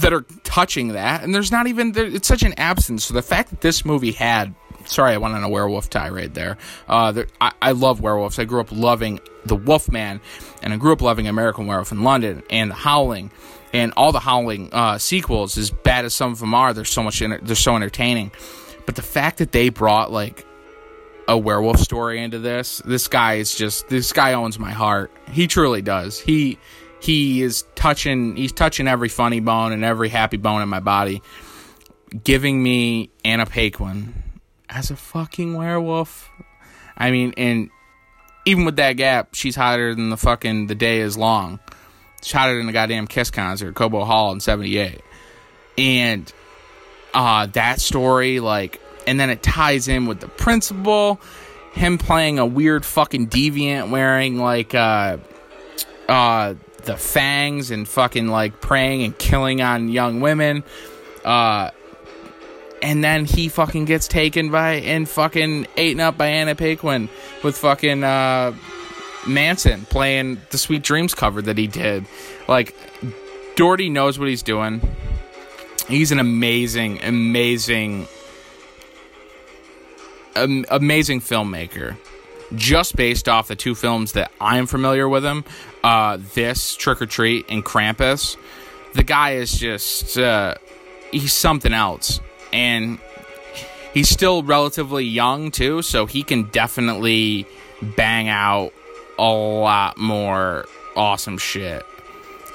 that 0.00 0.12
are 0.12 0.24
touching 0.42 0.88
that 0.88 1.22
and 1.22 1.34
there's 1.34 1.52
not 1.52 1.66
even 1.66 1.92
there, 1.92 2.06
it's 2.06 2.28
such 2.28 2.42
an 2.42 2.54
absence 2.58 3.04
so 3.04 3.14
the 3.14 3.22
fact 3.22 3.50
that 3.50 3.60
this 3.60 3.84
movie 3.84 4.12
had 4.12 4.54
sorry 4.84 5.12
i 5.12 5.16
went 5.16 5.34
on 5.34 5.42
a 5.42 5.48
werewolf 5.48 5.88
tirade 5.88 6.34
there 6.34 6.56
uh 6.88 7.12
there, 7.12 7.26
I, 7.40 7.52
I 7.62 7.72
love 7.72 8.00
werewolves 8.00 8.38
i 8.38 8.44
grew 8.44 8.60
up 8.60 8.70
loving 8.70 9.20
the 9.46 9.56
wolfman 9.56 10.20
and 10.62 10.72
i 10.72 10.76
grew 10.76 10.92
up 10.92 11.00
loving 11.00 11.26
american 11.28 11.66
werewolf 11.66 11.92
in 11.92 12.02
london 12.02 12.42
and 12.50 12.70
the 12.70 12.74
howling 12.74 13.30
and 13.74 13.92
all 13.96 14.12
the 14.12 14.20
Howling 14.20 14.72
uh, 14.72 14.98
sequels, 14.98 15.58
as 15.58 15.70
bad 15.70 16.04
as 16.04 16.14
some 16.14 16.30
of 16.30 16.38
them 16.38 16.54
are, 16.54 16.72
they're 16.72 16.84
so 16.84 17.02
much 17.02 17.18
they're 17.18 17.56
so 17.56 17.74
entertaining. 17.74 18.30
But 18.86 18.94
the 18.94 19.02
fact 19.02 19.38
that 19.38 19.50
they 19.50 19.68
brought 19.68 20.12
like 20.12 20.46
a 21.26 21.36
werewolf 21.36 21.80
story 21.80 22.22
into 22.22 22.38
this, 22.38 22.80
this 22.84 23.08
guy 23.08 23.34
is 23.34 23.54
just 23.54 23.88
this 23.88 24.12
guy 24.12 24.34
owns 24.34 24.60
my 24.60 24.70
heart. 24.70 25.10
He 25.30 25.48
truly 25.48 25.82
does. 25.82 26.20
He 26.20 26.58
he 27.04 27.42
is 27.42 27.64
touching 27.74 28.36
he's 28.36 28.52
touching 28.52 28.88
every 28.88 29.08
funny 29.08 29.40
bone 29.40 29.72
and 29.72 29.84
every 29.84 30.08
happy 30.08 30.36
bone 30.36 30.62
in 30.62 30.68
my 30.68 30.80
body, 30.80 31.22
giving 32.22 32.62
me 32.62 33.10
Anna 33.24 33.46
Paquin 33.46 34.14
as 34.68 34.90
a 34.90 34.96
fucking 34.96 35.54
werewolf. 35.54 36.30
I 36.96 37.10
mean, 37.10 37.34
and 37.36 37.70
even 38.46 38.64
with 38.64 38.76
that 38.76 38.94
gap, 38.94 39.34
she's 39.34 39.56
hotter 39.56 39.94
than 39.94 40.10
the 40.10 40.16
fucking 40.16 40.68
the 40.68 40.74
day 40.74 41.00
is 41.00 41.16
long 41.16 41.60
shot 42.24 42.40
hotter 42.40 42.56
than 42.56 42.66
the 42.66 42.72
goddamn 42.72 43.06
Kiss 43.06 43.30
concert, 43.30 43.74
Cobo 43.74 44.04
Hall 44.04 44.32
in 44.32 44.40
'78, 44.40 45.00
and 45.76 46.32
uh, 47.12 47.46
that 47.46 47.80
story, 47.80 48.40
like, 48.40 48.80
and 49.06 49.20
then 49.20 49.30
it 49.30 49.42
ties 49.42 49.88
in 49.88 50.06
with 50.06 50.20
the 50.20 50.28
principal, 50.28 51.20
him 51.72 51.98
playing 51.98 52.38
a 52.38 52.46
weird 52.46 52.84
fucking 52.84 53.28
deviant, 53.28 53.90
wearing 53.90 54.38
like 54.38 54.74
uh, 54.74 55.18
uh, 56.08 56.54
the 56.84 56.96
fangs 56.96 57.70
and 57.70 57.88
fucking 57.88 58.28
like 58.28 58.60
preying 58.60 59.02
and 59.02 59.16
killing 59.18 59.60
on 59.62 59.88
young 59.88 60.20
women, 60.20 60.64
uh. 61.24 61.70
And 62.82 63.02
then 63.02 63.24
he 63.24 63.48
fucking 63.48 63.86
gets 63.86 64.06
taken 64.08 64.50
by 64.50 64.72
and 64.72 65.08
fucking 65.08 65.66
eaten 65.78 66.00
up 66.00 66.18
by 66.18 66.26
Anna 66.26 66.54
Paquin 66.54 67.08
with 67.42 67.56
fucking 67.56 68.04
uh, 68.04 68.54
Manson 69.26 69.86
playing 69.86 70.42
the 70.50 70.58
Sweet 70.58 70.82
Dreams 70.82 71.14
cover 71.14 71.40
that 71.40 71.56
he 71.56 71.66
did. 71.66 72.04
Like, 72.46 72.74
Dougherty 73.56 73.88
knows 73.88 74.18
what 74.18 74.28
he's 74.28 74.42
doing. 74.42 74.82
He's 75.88 76.12
an 76.12 76.18
amazing, 76.18 77.02
amazing, 77.02 78.06
amazing 80.36 81.20
filmmaker. 81.22 81.96
Just 82.56 82.96
based 82.96 83.28
off 83.28 83.48
the 83.48 83.56
two 83.56 83.74
films 83.74 84.12
that 84.12 84.30
I'm 84.40 84.66
familiar 84.66 85.08
with 85.08 85.24
him, 85.24 85.44
uh, 85.82 86.18
this 86.34 86.76
Trick 86.76 87.00
R 87.00 87.06
Treat 87.06 87.46
and 87.48 87.64
Krampus, 87.64 88.36
the 88.94 89.02
guy 89.02 89.32
is 89.32 89.52
just 89.52 90.18
uh, 90.18 90.54
he's 91.10 91.32
something 91.32 91.72
else, 91.72 92.20
and 92.52 92.98
he's 93.92 94.08
still 94.08 94.42
relatively 94.42 95.04
young 95.04 95.50
too, 95.50 95.82
so 95.82 96.06
he 96.06 96.22
can 96.22 96.44
definitely 96.44 97.46
bang 97.96 98.28
out 98.28 98.72
a 99.18 99.30
lot 99.30 99.96
more 99.96 100.66
awesome 100.96 101.38
shit. 101.38 101.84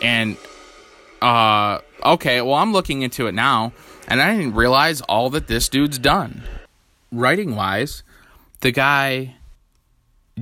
And 0.01 0.37
uh 1.21 1.79
okay, 2.03 2.41
well 2.41 2.55
I'm 2.55 2.71
looking 2.73 3.01
into 3.01 3.27
it 3.27 3.33
now 3.33 3.73
and 4.07 4.21
I 4.21 4.35
didn't 4.35 4.55
realize 4.55 5.01
all 5.01 5.29
that 5.31 5.47
this 5.47 5.69
dude's 5.69 5.99
done. 5.99 6.43
Writing 7.11 7.55
wise, 7.55 8.03
the 8.61 8.71
guy 8.71 9.35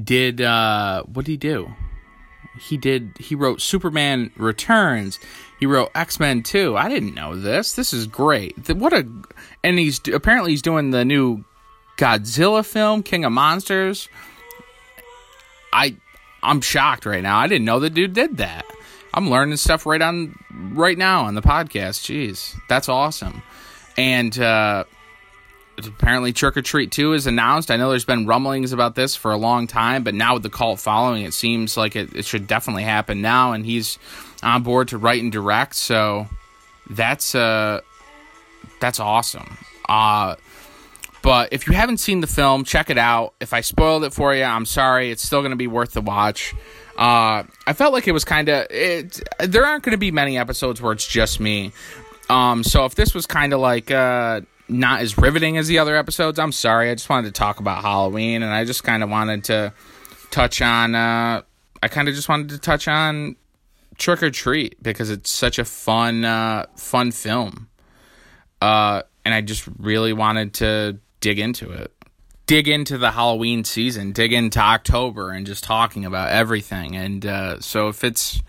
did 0.03 0.41
uh 0.41 1.03
what 1.03 1.25
did 1.25 1.31
he 1.31 1.37
do? 1.37 1.73
He 2.59 2.77
did 2.77 3.13
he 3.19 3.35
wrote 3.35 3.61
Superman 3.61 4.31
Returns. 4.35 5.19
He 5.59 5.65
wrote 5.65 5.89
X-Men 5.95 6.43
2. 6.43 6.77
I 6.77 6.87
didn't 6.87 7.15
know 7.15 7.35
this. 7.35 7.73
This 7.73 7.93
is 7.93 8.07
great. 8.07 8.69
What 8.69 8.93
a 8.93 9.07
and 9.63 9.79
he's 9.79 9.99
apparently 10.13 10.51
he's 10.51 10.61
doing 10.61 10.91
the 10.91 11.05
new 11.05 11.43
Godzilla 11.97 12.65
film, 12.65 13.03
King 13.03 13.25
of 13.25 13.31
Monsters. 13.31 14.07
I 15.73 15.95
I'm 16.43 16.61
shocked 16.61 17.05
right 17.05 17.23
now. 17.23 17.37
I 17.37 17.47
didn't 17.47 17.65
know 17.65 17.79
the 17.79 17.89
dude 17.89 18.13
did 18.13 18.37
that. 18.37 18.65
I'm 19.13 19.29
learning 19.29 19.57
stuff 19.57 19.85
right 19.85 20.01
on 20.01 20.35
right 20.51 20.97
now 20.97 21.25
on 21.25 21.35
the 21.35 21.41
podcast. 21.41 22.05
Jeez, 22.05 22.55
that's 22.69 22.87
awesome. 22.87 23.41
And 23.97 24.37
uh, 24.39 24.83
apparently, 25.85 26.33
Trick 26.33 26.57
R 26.57 26.63
Treat 26.63 26.91
Two 26.91 27.13
is 27.13 27.27
announced. 27.27 27.69
I 27.69 27.77
know 27.77 27.89
there's 27.89 28.05
been 28.05 28.25
rumblings 28.25 28.73
about 28.73 28.95
this 28.95 29.15
for 29.15 29.31
a 29.31 29.37
long 29.37 29.67
time, 29.67 30.03
but 30.03 30.13
now 30.13 30.33
with 30.33 30.43
the 30.43 30.49
cult 30.49 30.79
following, 30.79 31.23
it 31.23 31.33
seems 31.33 31.77
like 31.77 31.95
it, 31.95 32.15
it 32.15 32.25
should 32.25 32.47
definitely 32.47 32.83
happen 32.83 33.21
now. 33.21 33.53
And 33.53 33.65
he's 33.65 33.99
on 34.41 34.63
board 34.63 34.87
to 34.89 34.97
write 34.97 35.21
and 35.21 35.31
direct, 35.31 35.75
so 35.75 36.27
that's 36.89 37.35
uh, 37.35 37.81
that's 38.79 38.99
awesome. 38.99 39.57
Uh, 39.87 40.35
but 41.21 41.51
if 41.51 41.67
you 41.67 41.73
haven't 41.73 41.97
seen 41.97 42.21
the 42.21 42.27
film, 42.27 42.63
check 42.63 42.89
it 42.89 42.97
out. 42.97 43.33
If 43.39 43.53
I 43.53 43.61
spoiled 43.61 44.03
it 44.03 44.13
for 44.13 44.33
you, 44.33 44.43
I'm 44.43 44.65
sorry. 44.65 45.11
It's 45.11 45.23
still 45.23 45.41
going 45.41 45.51
to 45.51 45.57
be 45.57 45.67
worth 45.67 45.93
the 45.93 46.01
watch. 46.01 46.53
Uh, 46.97 47.43
I 47.65 47.73
felt 47.73 47.93
like 47.93 48.07
it 48.07 48.11
was 48.11 48.23
kind 48.23 48.49
of 48.49 48.67
it. 48.69 49.21
There 49.39 49.65
aren't 49.65 49.83
going 49.83 49.91
to 49.91 49.97
be 49.97 50.11
many 50.11 50.37
episodes 50.37 50.81
where 50.81 50.93
it's 50.93 51.07
just 51.07 51.39
me. 51.39 51.71
Um, 52.29 52.63
so 52.63 52.85
if 52.85 52.95
this 52.95 53.13
was 53.13 53.25
kind 53.25 53.53
of 53.53 53.59
like 53.59 53.91
uh, 53.91 54.41
not 54.69 55.01
as 55.01 55.17
riveting 55.17 55.57
as 55.57 55.67
the 55.67 55.79
other 55.79 55.95
episodes, 55.95 56.39
I'm 56.39 56.51
sorry. 56.51 56.89
I 56.89 56.95
just 56.95 57.09
wanted 57.09 57.33
to 57.33 57.39
talk 57.39 57.59
about 57.59 57.81
Halloween, 57.81 58.43
and 58.43 58.53
I 58.53 58.65
just 58.65 58.83
kind 58.83 59.03
of 59.03 59.09
wanted 59.09 59.45
to 59.45 59.73
touch 60.31 60.61
on. 60.61 60.95
Uh, 60.95 61.41
I 61.81 61.87
kind 61.87 62.07
of 62.07 62.15
just 62.15 62.29
wanted 62.29 62.49
to 62.49 62.59
touch 62.59 62.87
on 62.87 63.35
Trick 63.97 64.23
R 64.23 64.29
Treat 64.29 64.81
because 64.81 65.09
it's 65.09 65.31
such 65.31 65.59
a 65.59 65.65
fun, 65.65 66.25
uh, 66.25 66.65
fun 66.75 67.11
film. 67.11 67.69
Uh, 68.61 69.03
and 69.23 69.33
I 69.33 69.41
just 69.41 69.67
really 69.77 70.13
wanted 70.13 70.53
to 70.55 70.99
dig 71.19 71.39
into 71.39 71.71
it. 71.71 71.91
Dig 72.45 72.69
into 72.69 72.97
the 72.97 73.11
Halloween 73.11 73.65
season, 73.65 74.13
dig 74.13 74.31
into 74.31 74.59
October, 74.59 75.31
and 75.31 75.45
just 75.45 75.65
talking 75.65 76.05
about 76.05 76.29
everything. 76.29 76.95
And 76.95 77.25
uh, 77.25 77.59
so 77.59 77.89
if 77.89 78.05
it's 78.05 78.41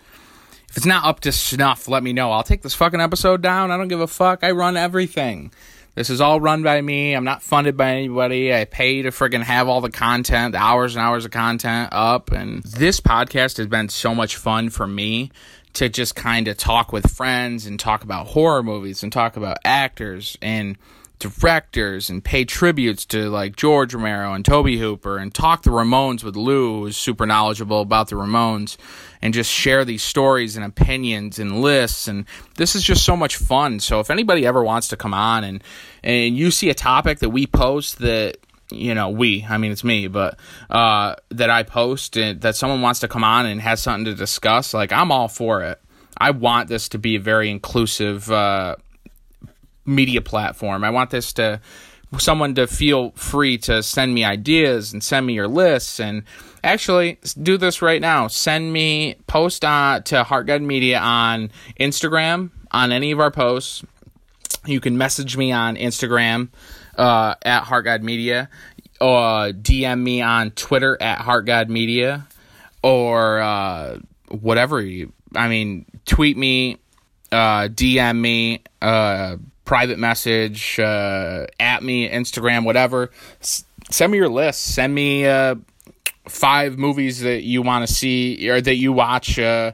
if 0.69 0.77
it's 0.77 0.85
not 0.85 1.03
up 1.03 1.19
to 1.21 1.33
snuff, 1.33 1.87
let 1.89 2.01
me 2.01 2.13
know. 2.13 2.31
I'll 2.31 2.43
take 2.43 2.61
this 2.61 2.75
fucking 2.75 3.01
episode 3.01 3.41
down. 3.41 3.71
I 3.71 3.77
don't 3.77 3.89
give 3.89 3.99
a 3.99 4.07
fuck. 4.07 4.43
I 4.43 4.51
run 4.51 4.77
everything. 4.77 5.51
This 5.99 6.09
is 6.09 6.21
all 6.21 6.39
run 6.39 6.63
by 6.63 6.79
me. 6.79 7.11
I'm 7.11 7.25
not 7.25 7.43
funded 7.43 7.75
by 7.75 7.91
anybody. 7.91 8.55
I 8.55 8.63
pay 8.63 9.01
to 9.01 9.09
friggin' 9.09 9.43
have 9.43 9.67
all 9.67 9.81
the 9.81 9.91
content, 9.91 10.55
hours 10.55 10.95
and 10.95 11.03
hours 11.03 11.25
of 11.25 11.31
content 11.31 11.89
up. 11.91 12.31
And 12.31 12.63
this 12.63 13.01
podcast 13.01 13.57
has 13.57 13.67
been 13.67 13.89
so 13.89 14.15
much 14.15 14.37
fun 14.37 14.69
for 14.69 14.87
me 14.87 15.29
to 15.73 15.89
just 15.89 16.15
kind 16.15 16.47
of 16.47 16.55
talk 16.55 16.93
with 16.93 17.11
friends 17.11 17.65
and 17.65 17.77
talk 17.77 18.05
about 18.05 18.27
horror 18.27 18.63
movies 18.63 19.03
and 19.03 19.11
talk 19.11 19.35
about 19.35 19.57
actors 19.65 20.37
and 20.41 20.77
directors 21.19 22.09
and 22.09 22.23
pay 22.23 22.45
tributes 22.45 23.05
to 23.05 23.29
like 23.29 23.55
George 23.55 23.93
Romero 23.93 24.33
and 24.33 24.43
Tobe 24.43 24.69
Hooper 24.69 25.17
and 25.17 25.33
talk 25.33 25.63
the 25.63 25.69
Ramones 25.69 26.23
with 26.23 26.35
Lou, 26.35 26.83
who's 26.83 26.97
super 26.97 27.25
knowledgeable 27.25 27.81
about 27.81 28.09
the 28.09 28.15
Ramones, 28.15 28.77
and 29.21 29.33
just 29.33 29.51
share 29.51 29.83
these 29.83 30.01
stories 30.01 30.55
and 30.55 30.65
opinions 30.65 31.37
and 31.37 31.61
lists. 31.61 32.07
And 32.07 32.25
this 32.55 32.73
is 32.73 32.83
just 32.83 33.03
so 33.03 33.17
much 33.17 33.35
fun. 33.35 33.79
So 33.81 33.99
if 33.99 34.09
anybody 34.09 34.45
ever 34.45 34.63
wants 34.63 34.87
to 34.89 34.97
come 34.97 35.13
on 35.13 35.43
and 35.43 35.63
and 36.03 36.37
you 36.37 36.51
see 36.51 36.69
a 36.69 36.73
topic 36.73 37.19
that 37.19 37.29
we 37.29 37.45
post 37.45 37.99
that 37.99 38.37
you 38.71 38.93
know 38.93 39.09
we 39.09 39.43
i 39.49 39.57
mean 39.57 39.71
it's 39.71 39.83
me 39.83 40.07
but 40.07 40.37
uh 40.69 41.15
that 41.29 41.49
i 41.49 41.63
post 41.63 42.15
and 42.15 42.41
that 42.41 42.55
someone 42.55 42.81
wants 42.81 42.99
to 42.99 43.07
come 43.07 43.23
on 43.23 43.47
and 43.47 43.59
has 43.59 43.81
something 43.81 44.05
to 44.05 44.13
discuss 44.13 44.75
like 44.75 44.91
i'm 44.91 45.11
all 45.11 45.27
for 45.27 45.63
it 45.63 45.81
i 46.19 46.29
want 46.29 46.69
this 46.69 46.87
to 46.89 46.99
be 46.99 47.15
a 47.15 47.19
very 47.19 47.49
inclusive 47.49 48.29
uh 48.31 48.75
media 49.89 50.21
platform. 50.21 50.83
I 50.83 50.89
want 50.89 51.09
this 51.09 51.33
to 51.33 51.59
someone 52.17 52.55
to 52.55 52.65
feel 52.65 53.11
free 53.11 53.57
to 53.57 53.83
send 53.83 54.13
me 54.13 54.23
ideas 54.25 54.93
and 54.93 55.03
send 55.03 55.25
me 55.25 55.33
your 55.33 55.47
lists 55.47 55.99
and 55.99 56.23
actually 56.63 57.19
do 57.41 57.57
this 57.57 57.81
right 57.81 58.01
now. 58.01 58.27
Send 58.27 58.73
me 58.73 59.15
post 59.27 59.63
on 59.63 60.03
to 60.03 60.23
Heart 60.23 60.47
Guide 60.47 60.61
Media 60.61 60.99
on 60.99 61.51
Instagram 61.79 62.49
on 62.71 62.91
any 62.91 63.11
of 63.11 63.19
our 63.19 63.31
posts. 63.31 63.83
You 64.65 64.79
can 64.79 64.97
message 64.97 65.37
me 65.37 65.51
on 65.51 65.75
Instagram 65.75 66.49
uh, 66.97 67.35
at 67.43 67.63
Heart 67.63 68.03
Media, 68.03 68.49
or 68.99 69.51
DM 69.51 70.01
me 70.01 70.21
on 70.21 70.51
Twitter 70.51 70.97
at 70.99 71.19
Heart 71.19 71.69
Media, 71.69 72.27
or 72.83 73.39
uh, 73.39 73.99
whatever 74.29 74.81
you. 74.81 75.13
I 75.35 75.47
mean, 75.47 75.85
tweet 76.05 76.37
me, 76.37 76.77
uh, 77.31 77.69
DM 77.69 78.19
me, 78.19 78.63
uh, 78.81 79.37
private 79.69 79.99
message, 79.99 80.79
uh, 80.79 81.45
at 81.59 81.83
me, 81.83 82.09
Instagram, 82.09 82.65
whatever. 82.65 83.11
S- 83.39 83.65
send 83.91 84.11
me 84.11 84.17
your 84.17 84.27
list. 84.27 84.63
Send 84.63 84.95
me 84.95 85.27
uh, 85.27 85.53
five 86.27 86.79
movies 86.79 87.19
that 87.19 87.43
you 87.43 87.61
want 87.61 87.87
to 87.87 87.93
see 87.93 88.49
or 88.49 88.59
that 88.59 88.77
you 88.77 88.91
watch 88.91 89.37
uh, 89.37 89.73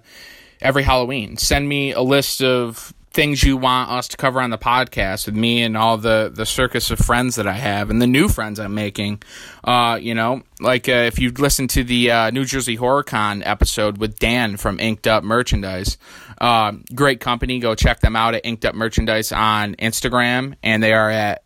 every 0.60 0.84
Halloween. 0.84 1.38
Send 1.38 1.70
me 1.70 1.94
a 1.94 2.02
list 2.02 2.42
of 2.44 2.94
things 3.14 3.42
you 3.42 3.56
want 3.56 3.90
us 3.90 4.10
to 4.10 4.18
cover 4.18 4.42
on 4.42 4.50
the 4.50 4.58
podcast 4.58 5.28
with 5.28 5.36
me 5.36 5.64
and 5.64 5.78
all 5.78 5.98
the 5.98 6.30
the 6.36 6.46
circus 6.46 6.92
of 6.92 7.00
friends 7.00 7.36
that 7.36 7.48
I 7.48 7.54
have 7.54 7.90
and 7.90 8.02
the 8.02 8.08
new 8.08 8.28
friends 8.28 8.60
I'm 8.60 8.76
making. 8.76 9.24
Uh, 9.64 9.98
you 10.02 10.14
know, 10.14 10.44
like 10.60 10.90
uh, 10.90 11.08
if 11.08 11.20
you 11.20 11.32
listen 11.32 11.70
to 11.70 11.86
the 11.86 12.12
uh, 12.12 12.32
New 12.32 12.44
Jersey 12.44 12.76
HorrorCon 12.76 13.44
episode 13.46 13.98
with 13.98 14.20
Dan 14.20 14.58
from 14.58 14.78
Inked 14.78 15.08
Up 15.08 15.24
Merchandise, 15.24 15.98
uh, 16.40 16.74
great 16.94 17.20
company. 17.20 17.60
Go 17.60 17.76
check 17.76 18.00
them 18.00 18.16
out 18.16 18.36
at 18.36 18.46
Inked 18.46 18.66
Up 18.66 18.76
Merchandise 18.76 19.32
on 19.32 19.76
Instagram, 19.76 20.56
and 20.64 20.82
they 20.82 20.94
are 20.94 21.10
at 21.10 21.44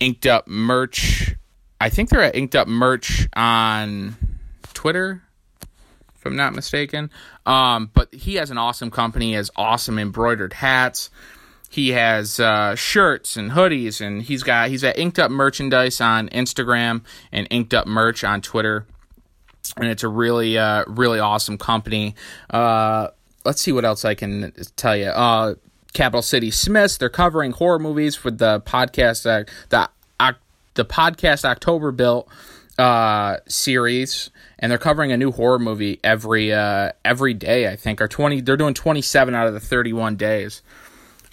Inked 0.00 0.26
Up 0.26 0.48
Merch. 0.48 1.34
I 1.80 1.88
think 1.88 2.10
they're 2.10 2.22
at 2.22 2.34
Inked 2.34 2.56
Up 2.56 2.68
Merch 2.68 3.28
on 3.34 4.16
Twitter 4.74 5.22
if 6.20 6.26
I'm 6.26 6.36
not 6.36 6.54
mistaken. 6.54 7.10
Um, 7.46 7.90
but 7.94 8.14
he 8.14 8.34
has 8.34 8.50
an 8.50 8.58
awesome 8.58 8.90
company. 8.90 9.28
He 9.28 9.32
has 9.32 9.50
awesome 9.56 9.98
embroidered 9.98 10.52
hats. 10.52 11.10
He 11.70 11.90
has 11.90 12.38
uh, 12.38 12.74
shirts 12.74 13.36
and 13.36 13.52
hoodies, 13.52 14.00
and 14.04 14.22
he's 14.22 14.42
got 14.42 14.68
he's 14.68 14.84
at 14.84 14.98
Inked 14.98 15.18
Up 15.18 15.30
Merchandise 15.30 16.00
on 16.00 16.28
Instagram 16.28 17.02
and 17.32 17.46
Inked 17.50 17.72
Up 17.72 17.86
Merch 17.86 18.24
on 18.24 18.42
Twitter. 18.42 18.86
And 19.76 19.86
it's 19.86 20.02
a 20.02 20.08
really 20.08 20.58
uh, 20.58 20.84
really 20.88 21.20
awesome 21.20 21.56
company. 21.58 22.16
Uh, 22.50 23.08
let's 23.44 23.60
see 23.60 23.72
what 23.72 23.84
else 23.84 24.04
I 24.04 24.14
can 24.14 24.52
tell 24.76 24.96
you. 24.96 25.06
Uh, 25.06 25.54
Capital 25.92 26.22
City 26.22 26.50
Smiths. 26.50 26.98
They're 26.98 27.08
covering 27.08 27.52
horror 27.52 27.78
movies 27.78 28.14
for 28.14 28.30
the 28.30 28.60
podcast 28.60 29.26
uh, 29.26 29.50
the 29.70 29.88
Oc- 30.20 30.40
the 30.74 30.84
podcast 30.84 31.44
October 31.44 31.90
built 31.92 32.28
uh, 32.78 33.38
series, 33.48 34.30
and 34.58 34.70
they're 34.70 34.78
covering 34.78 35.12
a 35.12 35.16
new 35.16 35.32
horror 35.32 35.58
movie 35.58 36.00
every 36.04 36.52
uh, 36.52 36.92
every 37.04 37.34
day. 37.34 37.68
I 37.68 37.76
think 37.76 38.00
or 38.00 38.08
twenty. 38.08 38.40
They're 38.40 38.56
doing 38.56 38.74
twenty 38.74 39.02
seven 39.02 39.34
out 39.34 39.46
of 39.46 39.54
the 39.54 39.60
thirty 39.60 39.92
one 39.92 40.16
days. 40.16 40.62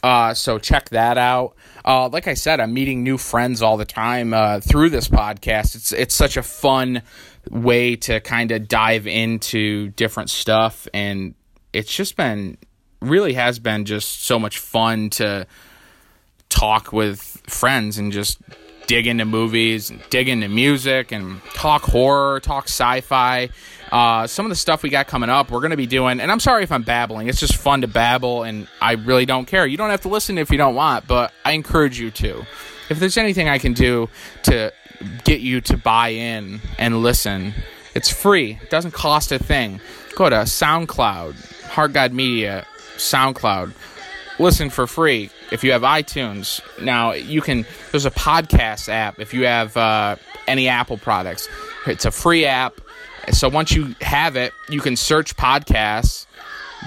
Uh, 0.03 0.33
so 0.33 0.59
check 0.59 0.89
that 0.89 1.17
out. 1.17 1.55
Uh, 1.83 2.07
like 2.09 2.27
I 2.27 2.35
said, 2.35 2.59
I'm 2.59 2.73
meeting 2.73 3.03
new 3.03 3.17
friends 3.17 3.61
all 3.61 3.77
the 3.77 3.85
time 3.85 4.33
uh, 4.33 4.59
through 4.59 4.89
this 4.89 5.07
podcast. 5.07 5.75
It's 5.75 5.91
it's 5.91 6.15
such 6.15 6.37
a 6.37 6.43
fun 6.43 7.01
way 7.49 7.95
to 7.95 8.19
kind 8.19 8.51
of 8.51 8.67
dive 8.67 9.07
into 9.07 9.89
different 9.89 10.29
stuff, 10.29 10.87
and 10.93 11.33
it's 11.77 11.93
just 11.93 12.15
been 12.15 12.57
really 13.01 13.33
has 13.33 13.59
been 13.59 13.85
just 13.85 14.23
so 14.23 14.39
much 14.39 14.57
fun 14.57 15.09
to 15.11 15.45
talk 16.49 16.91
with 16.91 17.21
friends 17.47 17.97
and 17.97 18.11
just 18.11 18.39
dig 18.87 19.05
into 19.05 19.25
movies 19.25 19.91
dig 20.09 20.29
into 20.29 20.47
music 20.47 21.11
and 21.11 21.41
talk 21.53 21.83
horror, 21.83 22.39
talk 22.39 22.65
sci-fi. 22.65 23.49
Uh, 23.91 24.27
some 24.27 24.45
of 24.45 24.49
the 24.49 24.55
stuff 24.55 24.81
we 24.81 24.89
got 24.89 25.07
coming 25.07 25.29
up, 25.29 25.51
we're 25.51 25.59
going 25.59 25.71
to 25.71 25.77
be 25.77 25.85
doing. 25.85 26.19
And 26.19 26.31
I'm 26.31 26.39
sorry 26.39 26.63
if 26.63 26.71
I'm 26.71 26.83
babbling. 26.83 27.27
It's 27.27 27.39
just 27.39 27.55
fun 27.55 27.81
to 27.81 27.87
babble, 27.87 28.43
and 28.43 28.67
I 28.81 28.93
really 28.93 29.25
don't 29.25 29.45
care. 29.45 29.65
You 29.65 29.77
don't 29.77 29.89
have 29.89 30.01
to 30.01 30.09
listen 30.09 30.37
if 30.37 30.49
you 30.49 30.57
don't 30.57 30.75
want, 30.75 31.07
but 31.07 31.31
I 31.45 31.51
encourage 31.51 31.99
you 31.99 32.11
to. 32.11 32.45
If 32.89 32.99
there's 32.99 33.17
anything 33.17 33.49
I 33.49 33.59
can 33.59 33.73
do 33.73 34.09
to 34.43 34.73
get 35.23 35.41
you 35.41 35.61
to 35.61 35.77
buy 35.77 36.09
in 36.09 36.59
and 36.77 37.01
listen, 37.01 37.53
it's 37.93 38.09
free. 38.09 38.57
It 38.61 38.69
doesn't 38.69 38.91
cost 38.91 39.31
a 39.31 39.39
thing. 39.39 39.79
Go 40.15 40.29
to 40.29 40.35
SoundCloud, 40.37 41.35
Heart 41.67 41.93
Guide 41.93 42.13
Media, 42.13 42.65
SoundCloud 42.97 43.73
listen 44.39 44.69
for 44.69 44.87
free 44.87 45.29
if 45.51 45.63
you 45.63 45.71
have 45.71 45.81
iTunes. 45.81 46.61
Now 46.81 47.13
you 47.13 47.41
can. 47.41 47.65
There's 47.91 48.05
a 48.05 48.11
podcast 48.11 48.89
app 48.89 49.19
if 49.19 49.33
you 49.33 49.45
have 49.45 49.75
uh, 49.77 50.17
any 50.47 50.67
Apple 50.67 50.97
products. 50.97 51.47
It's 51.85 52.05
a 52.05 52.11
free 52.11 52.45
app. 52.45 52.79
So 53.31 53.49
once 53.49 53.73
you 53.73 53.95
have 54.01 54.35
it, 54.35 54.53
you 54.69 54.79
can 54.79 54.95
search 54.95 55.35
podcasts, 55.35 56.25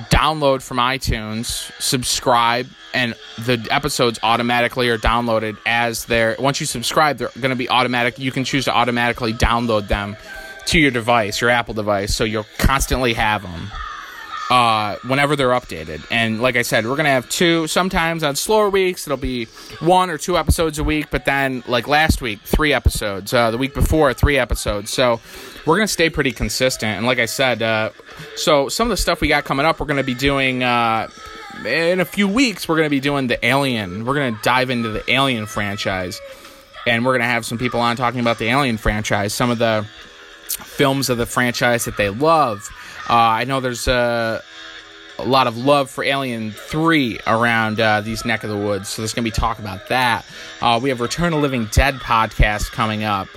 download 0.09 0.63
from 0.63 0.79
iTunes, 0.79 1.71
subscribe, 1.81 2.67
and 2.95 3.15
the 3.39 3.67
episodes 3.71 4.19
automatically 4.23 4.89
are 4.89 4.99
downloaded 4.99 5.59
as 5.67 6.07
they're. 6.07 6.37
Once 6.39 6.61
you 6.61 6.67
subscribe, 6.67 7.19
they're 7.19 7.31
going 7.41 7.51
to 7.51 7.57
be 7.57 7.69
automatic. 7.69 8.19
You 8.19 8.33
can 8.33 8.45
choose 8.45 8.65
to 8.65 8.75
automatically 8.75 9.35
download 9.35 9.89
them 9.89 10.17
to 10.67 10.79
your 10.79 10.91
device, 10.91 11.41
your 11.41 11.51
Apple 11.51 11.75
device, 11.75 12.15
so 12.15 12.25
you'll 12.25 12.47
constantly 12.59 13.13
have 13.15 13.43
them 13.43 13.71
uh, 14.51 14.97
whenever 15.07 15.37
they're 15.37 15.51
updated. 15.51 16.05
And 16.11 16.43
like 16.43 16.57
I 16.57 16.63
said, 16.63 16.85
we're 16.85 16.97
gonna 16.97 17.11
have 17.11 17.29
two. 17.29 17.69
Sometimes 17.69 18.25
on 18.25 18.35
slower 18.35 18.69
weeks, 18.69 19.07
it'll 19.07 19.17
be 19.17 19.45
one 19.79 20.11
or 20.11 20.19
two 20.19 20.37
episodes 20.37 20.79
a 20.81 20.85
week. 20.85 21.07
But 21.11 21.25
then, 21.25 21.63
like 21.69 21.87
last 21.87 22.21
week, 22.21 22.41
three 22.43 22.73
episodes. 22.73 23.33
Uh, 23.33 23.53
the 23.53 23.59
week 23.59 23.75
before, 23.75 24.13
three 24.13 24.37
episodes. 24.39 24.91
So 24.91 25.21
we're 25.65 25.77
gonna 25.77 25.87
stay 25.87 26.11
pretty 26.11 26.33
consistent. 26.33 26.97
And 26.97 27.07
like 27.07 27.21
I 27.21 27.27
said, 27.27 27.63
uh, 27.63 27.91
so 28.35 28.69
some 28.69 28.89
of 28.89 28.91
the 28.91 28.97
stuff 28.97 29.21
we 29.21 29.29
got 29.29 29.45
coming 29.45 29.65
up, 29.65 29.79
we're 29.79 29.87
gonna 29.87 30.03
be 30.03 30.15
doing. 30.15 30.65
Uh, 30.65 31.09
in 31.65 32.01
a 32.01 32.05
few 32.05 32.27
weeks, 32.27 32.69
we're 32.69 32.77
gonna 32.77 32.91
be 32.91 33.01
doing 33.01 33.29
the 33.29 33.45
Alien. 33.47 34.05
We're 34.05 34.15
gonna 34.15 34.39
dive 34.43 34.71
into 34.71 34.89
the 34.89 35.09
Alien 35.09 35.47
franchise, 35.47 36.21
and 36.89 37.07
we're 37.07 37.13
gonna 37.13 37.31
have 37.31 37.47
some 37.47 37.59
people 37.59 37.81
on 37.81 37.97
talking 37.97 38.19
about 38.19 38.39
the 38.39 38.49
Alien 38.49 38.79
franchise. 38.79 39.33
Some 39.33 39.51
of 39.51 39.59
the 39.59 39.87
films 40.49 41.09
of 41.09 41.19
the 41.19 41.27
franchise 41.27 41.85
that 41.85 41.97
they 41.97 42.09
love. 42.09 42.69
Uh, 43.09 43.15
I 43.15 43.45
know 43.45 43.61
there's 43.61 43.89
uh, 43.89 44.41
a 45.19 45.25
lot 45.25 45.47
of 45.47 45.57
love 45.57 45.91
for 45.91 46.05
Alien 46.05 46.51
3 46.53 47.21
around 47.27 47.81
uh, 47.81 48.01
these 48.01 48.25
neck 48.25 48.45
of 48.45 48.51
the 48.51 48.57
woods, 48.57 48.89
so 48.89 49.03
there's 49.03 49.15
going 49.15 49.25
to 49.25 49.31
be 49.31 49.35
talk 49.35 49.59
about 49.59 49.89
that. 49.89 50.25
Uh, 50.61 50.79
we 50.83 50.89
have 50.89 51.01
Return 51.01 51.33
of 51.33 51.41
Living 51.41 51.67
Dead 51.73 51.95
podcast 51.97 52.71
coming 52.73 53.05
up. 53.05 53.29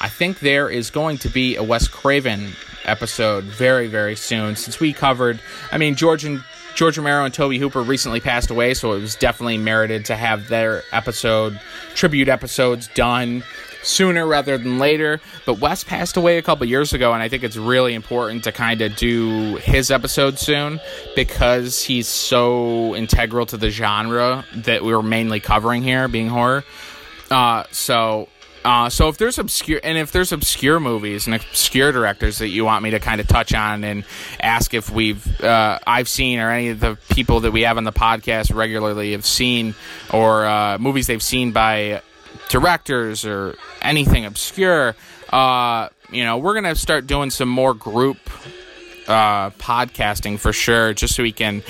I 0.00 0.08
think 0.08 0.40
there 0.40 0.68
is 0.68 0.90
going 0.90 1.18
to 1.18 1.28
be 1.28 1.56
a 1.56 1.62
Wes 1.62 1.88
Craven 1.88 2.52
episode 2.84 3.44
very, 3.44 3.86
very 3.86 4.16
soon, 4.16 4.56
since 4.56 4.80
we 4.80 4.92
covered, 4.92 5.40
I 5.70 5.78
mean, 5.78 5.94
George 5.94 6.24
and 6.24 6.42
George 6.74 6.96
Romero 6.96 7.24
and 7.24 7.34
Tobe 7.34 7.54
Hooper 7.54 7.82
recently 7.82 8.20
passed 8.20 8.50
away, 8.50 8.74
so 8.74 8.92
it 8.92 9.00
was 9.00 9.14
definitely 9.14 9.58
merited 9.58 10.06
to 10.06 10.16
have 10.16 10.48
their 10.48 10.82
episode, 10.90 11.60
tribute 11.94 12.28
episodes 12.28 12.88
done 12.94 13.44
sooner 13.82 14.26
rather 14.26 14.58
than 14.58 14.78
later. 14.78 15.20
But 15.46 15.60
Wes 15.60 15.84
passed 15.84 16.16
away 16.16 16.38
a 16.38 16.42
couple 16.42 16.66
years 16.66 16.92
ago, 16.92 17.12
and 17.12 17.22
I 17.22 17.28
think 17.28 17.42
it's 17.44 17.56
really 17.56 17.94
important 17.94 18.44
to 18.44 18.52
kind 18.52 18.80
of 18.80 18.96
do 18.96 19.56
his 19.56 19.90
episode 19.90 20.38
soon 20.38 20.80
because 21.14 21.82
he's 21.82 22.08
so 22.08 22.94
integral 22.94 23.46
to 23.46 23.56
the 23.56 23.70
genre 23.70 24.44
that 24.54 24.82
we 24.82 24.94
were 24.94 25.02
mainly 25.02 25.40
covering 25.40 25.82
here, 25.82 26.08
being 26.08 26.28
horror. 26.28 26.64
Uh, 27.30 27.64
so. 27.70 28.28
Uh, 28.64 28.88
so 28.88 29.08
if 29.08 29.18
there's 29.18 29.40
obscure 29.40 29.80
and 29.82 29.98
if 29.98 30.12
there's 30.12 30.30
obscure 30.30 30.78
movies 30.78 31.26
and 31.26 31.34
obscure 31.34 31.90
directors 31.90 32.38
that 32.38 32.46
you 32.46 32.64
want 32.64 32.84
me 32.84 32.90
to 32.90 33.00
kind 33.00 33.20
of 33.20 33.26
touch 33.26 33.52
on 33.52 33.82
and 33.82 34.04
ask 34.38 34.72
if 34.72 34.88
we've 34.88 35.42
uh, 35.42 35.80
I've 35.84 36.08
seen 36.08 36.38
or 36.38 36.48
any 36.48 36.68
of 36.68 36.78
the 36.78 36.96
people 37.10 37.40
that 37.40 37.50
we 37.50 37.62
have 37.62 37.76
on 37.76 37.82
the 37.82 37.90
podcast 37.90 38.54
regularly 38.54 39.12
have 39.12 39.26
seen 39.26 39.74
or 40.12 40.46
uh, 40.46 40.78
movies 40.78 41.08
they've 41.08 41.20
seen 41.20 41.50
by 41.50 42.02
directors 42.52 43.24
or 43.24 43.56
anything 43.80 44.26
obscure, 44.26 44.94
uh, 45.30 45.88
you 46.10 46.22
know, 46.22 46.36
we're 46.36 46.54
gonna 46.54 46.74
start 46.74 47.06
doing 47.06 47.30
some 47.30 47.48
more 47.48 47.72
group 47.72 48.18
uh, 49.08 49.48
podcasting 49.52 50.38
for 50.38 50.52
sure, 50.52 50.92
just 50.92 51.14
so 51.14 51.22
we 51.22 51.32
can 51.32 51.62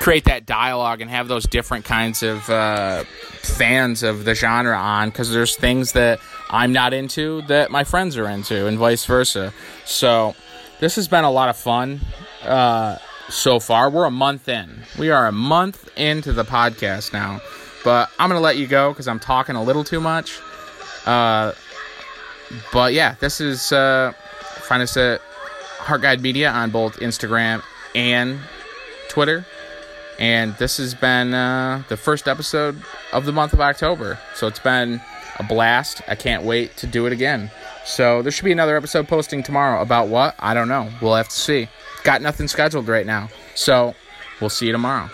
create 0.00 0.24
that 0.24 0.46
dialogue 0.46 1.02
and 1.02 1.10
have 1.10 1.28
those 1.28 1.46
different 1.46 1.84
kinds 1.84 2.22
of 2.22 2.48
uh, 2.48 3.04
fans 3.04 4.02
of 4.02 4.24
the 4.24 4.34
genre 4.34 4.74
on. 4.76 5.10
Because 5.10 5.30
there's 5.30 5.56
things 5.56 5.92
that 5.92 6.18
I'm 6.48 6.72
not 6.72 6.94
into 6.94 7.42
that 7.42 7.70
my 7.70 7.84
friends 7.84 8.16
are 8.16 8.26
into, 8.26 8.66
and 8.66 8.78
vice 8.78 9.04
versa. 9.04 9.52
So 9.84 10.34
this 10.80 10.96
has 10.96 11.06
been 11.06 11.24
a 11.24 11.30
lot 11.30 11.50
of 11.50 11.56
fun. 11.58 12.00
Uh, 12.42 12.96
so 13.28 13.60
far, 13.60 13.90
we're 13.90 14.06
a 14.06 14.10
month 14.10 14.48
in. 14.48 14.84
We 14.98 15.10
are 15.10 15.26
a 15.26 15.32
month 15.32 15.90
into 15.98 16.32
the 16.32 16.44
podcast 16.44 17.12
now. 17.12 17.40
But 17.84 18.10
I'm 18.18 18.28
gonna 18.28 18.40
let 18.40 18.56
you 18.56 18.66
go 18.66 18.90
because 18.92 19.08
I'm 19.08 19.20
talking 19.20 19.56
a 19.56 19.62
little 19.62 19.84
too 19.84 20.00
much. 20.00 20.38
Uh, 21.06 21.52
but 22.72 22.92
yeah, 22.92 23.14
this 23.20 23.40
is 23.40 23.72
uh, 23.72 24.12
find 24.42 24.82
us 24.82 24.96
at 24.96 25.20
Heart 25.78 26.02
Guide 26.02 26.20
Media 26.20 26.50
on 26.50 26.70
both 26.70 26.98
Instagram 26.98 27.62
and 27.94 28.38
Twitter. 29.08 29.44
And 30.18 30.54
this 30.56 30.76
has 30.76 30.94
been 30.94 31.32
uh, 31.32 31.82
the 31.88 31.96
first 31.96 32.28
episode 32.28 32.82
of 33.12 33.24
the 33.24 33.32
month 33.32 33.54
of 33.54 33.60
October. 33.60 34.18
So 34.34 34.46
it's 34.46 34.58
been 34.58 35.00
a 35.38 35.42
blast. 35.42 36.02
I 36.06 36.14
can't 36.14 36.44
wait 36.44 36.76
to 36.78 36.86
do 36.86 37.06
it 37.06 37.12
again. 37.12 37.50
So 37.86 38.20
there 38.20 38.30
should 38.30 38.44
be 38.44 38.52
another 38.52 38.76
episode 38.76 39.08
posting 39.08 39.42
tomorrow 39.42 39.80
about 39.80 40.08
what? 40.08 40.34
I 40.38 40.52
don't 40.52 40.68
know. 40.68 40.90
We'll 41.00 41.14
have 41.14 41.28
to 41.28 41.36
see. 41.36 41.68
Got 42.04 42.20
nothing 42.20 42.48
scheduled 42.48 42.88
right 42.88 43.06
now. 43.06 43.30
So 43.54 43.94
we'll 44.40 44.50
see 44.50 44.66
you 44.66 44.72
tomorrow. 44.72 45.08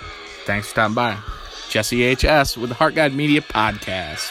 Thanks 0.44 0.66
for 0.66 0.70
stopping 0.72 0.94
by. 0.94 1.35
Jesse 1.68 2.14
HS 2.14 2.56
with 2.56 2.70
the 2.70 2.74
Heart 2.74 2.94
Guide 2.94 3.14
Media 3.14 3.40
Podcast. 3.40 4.30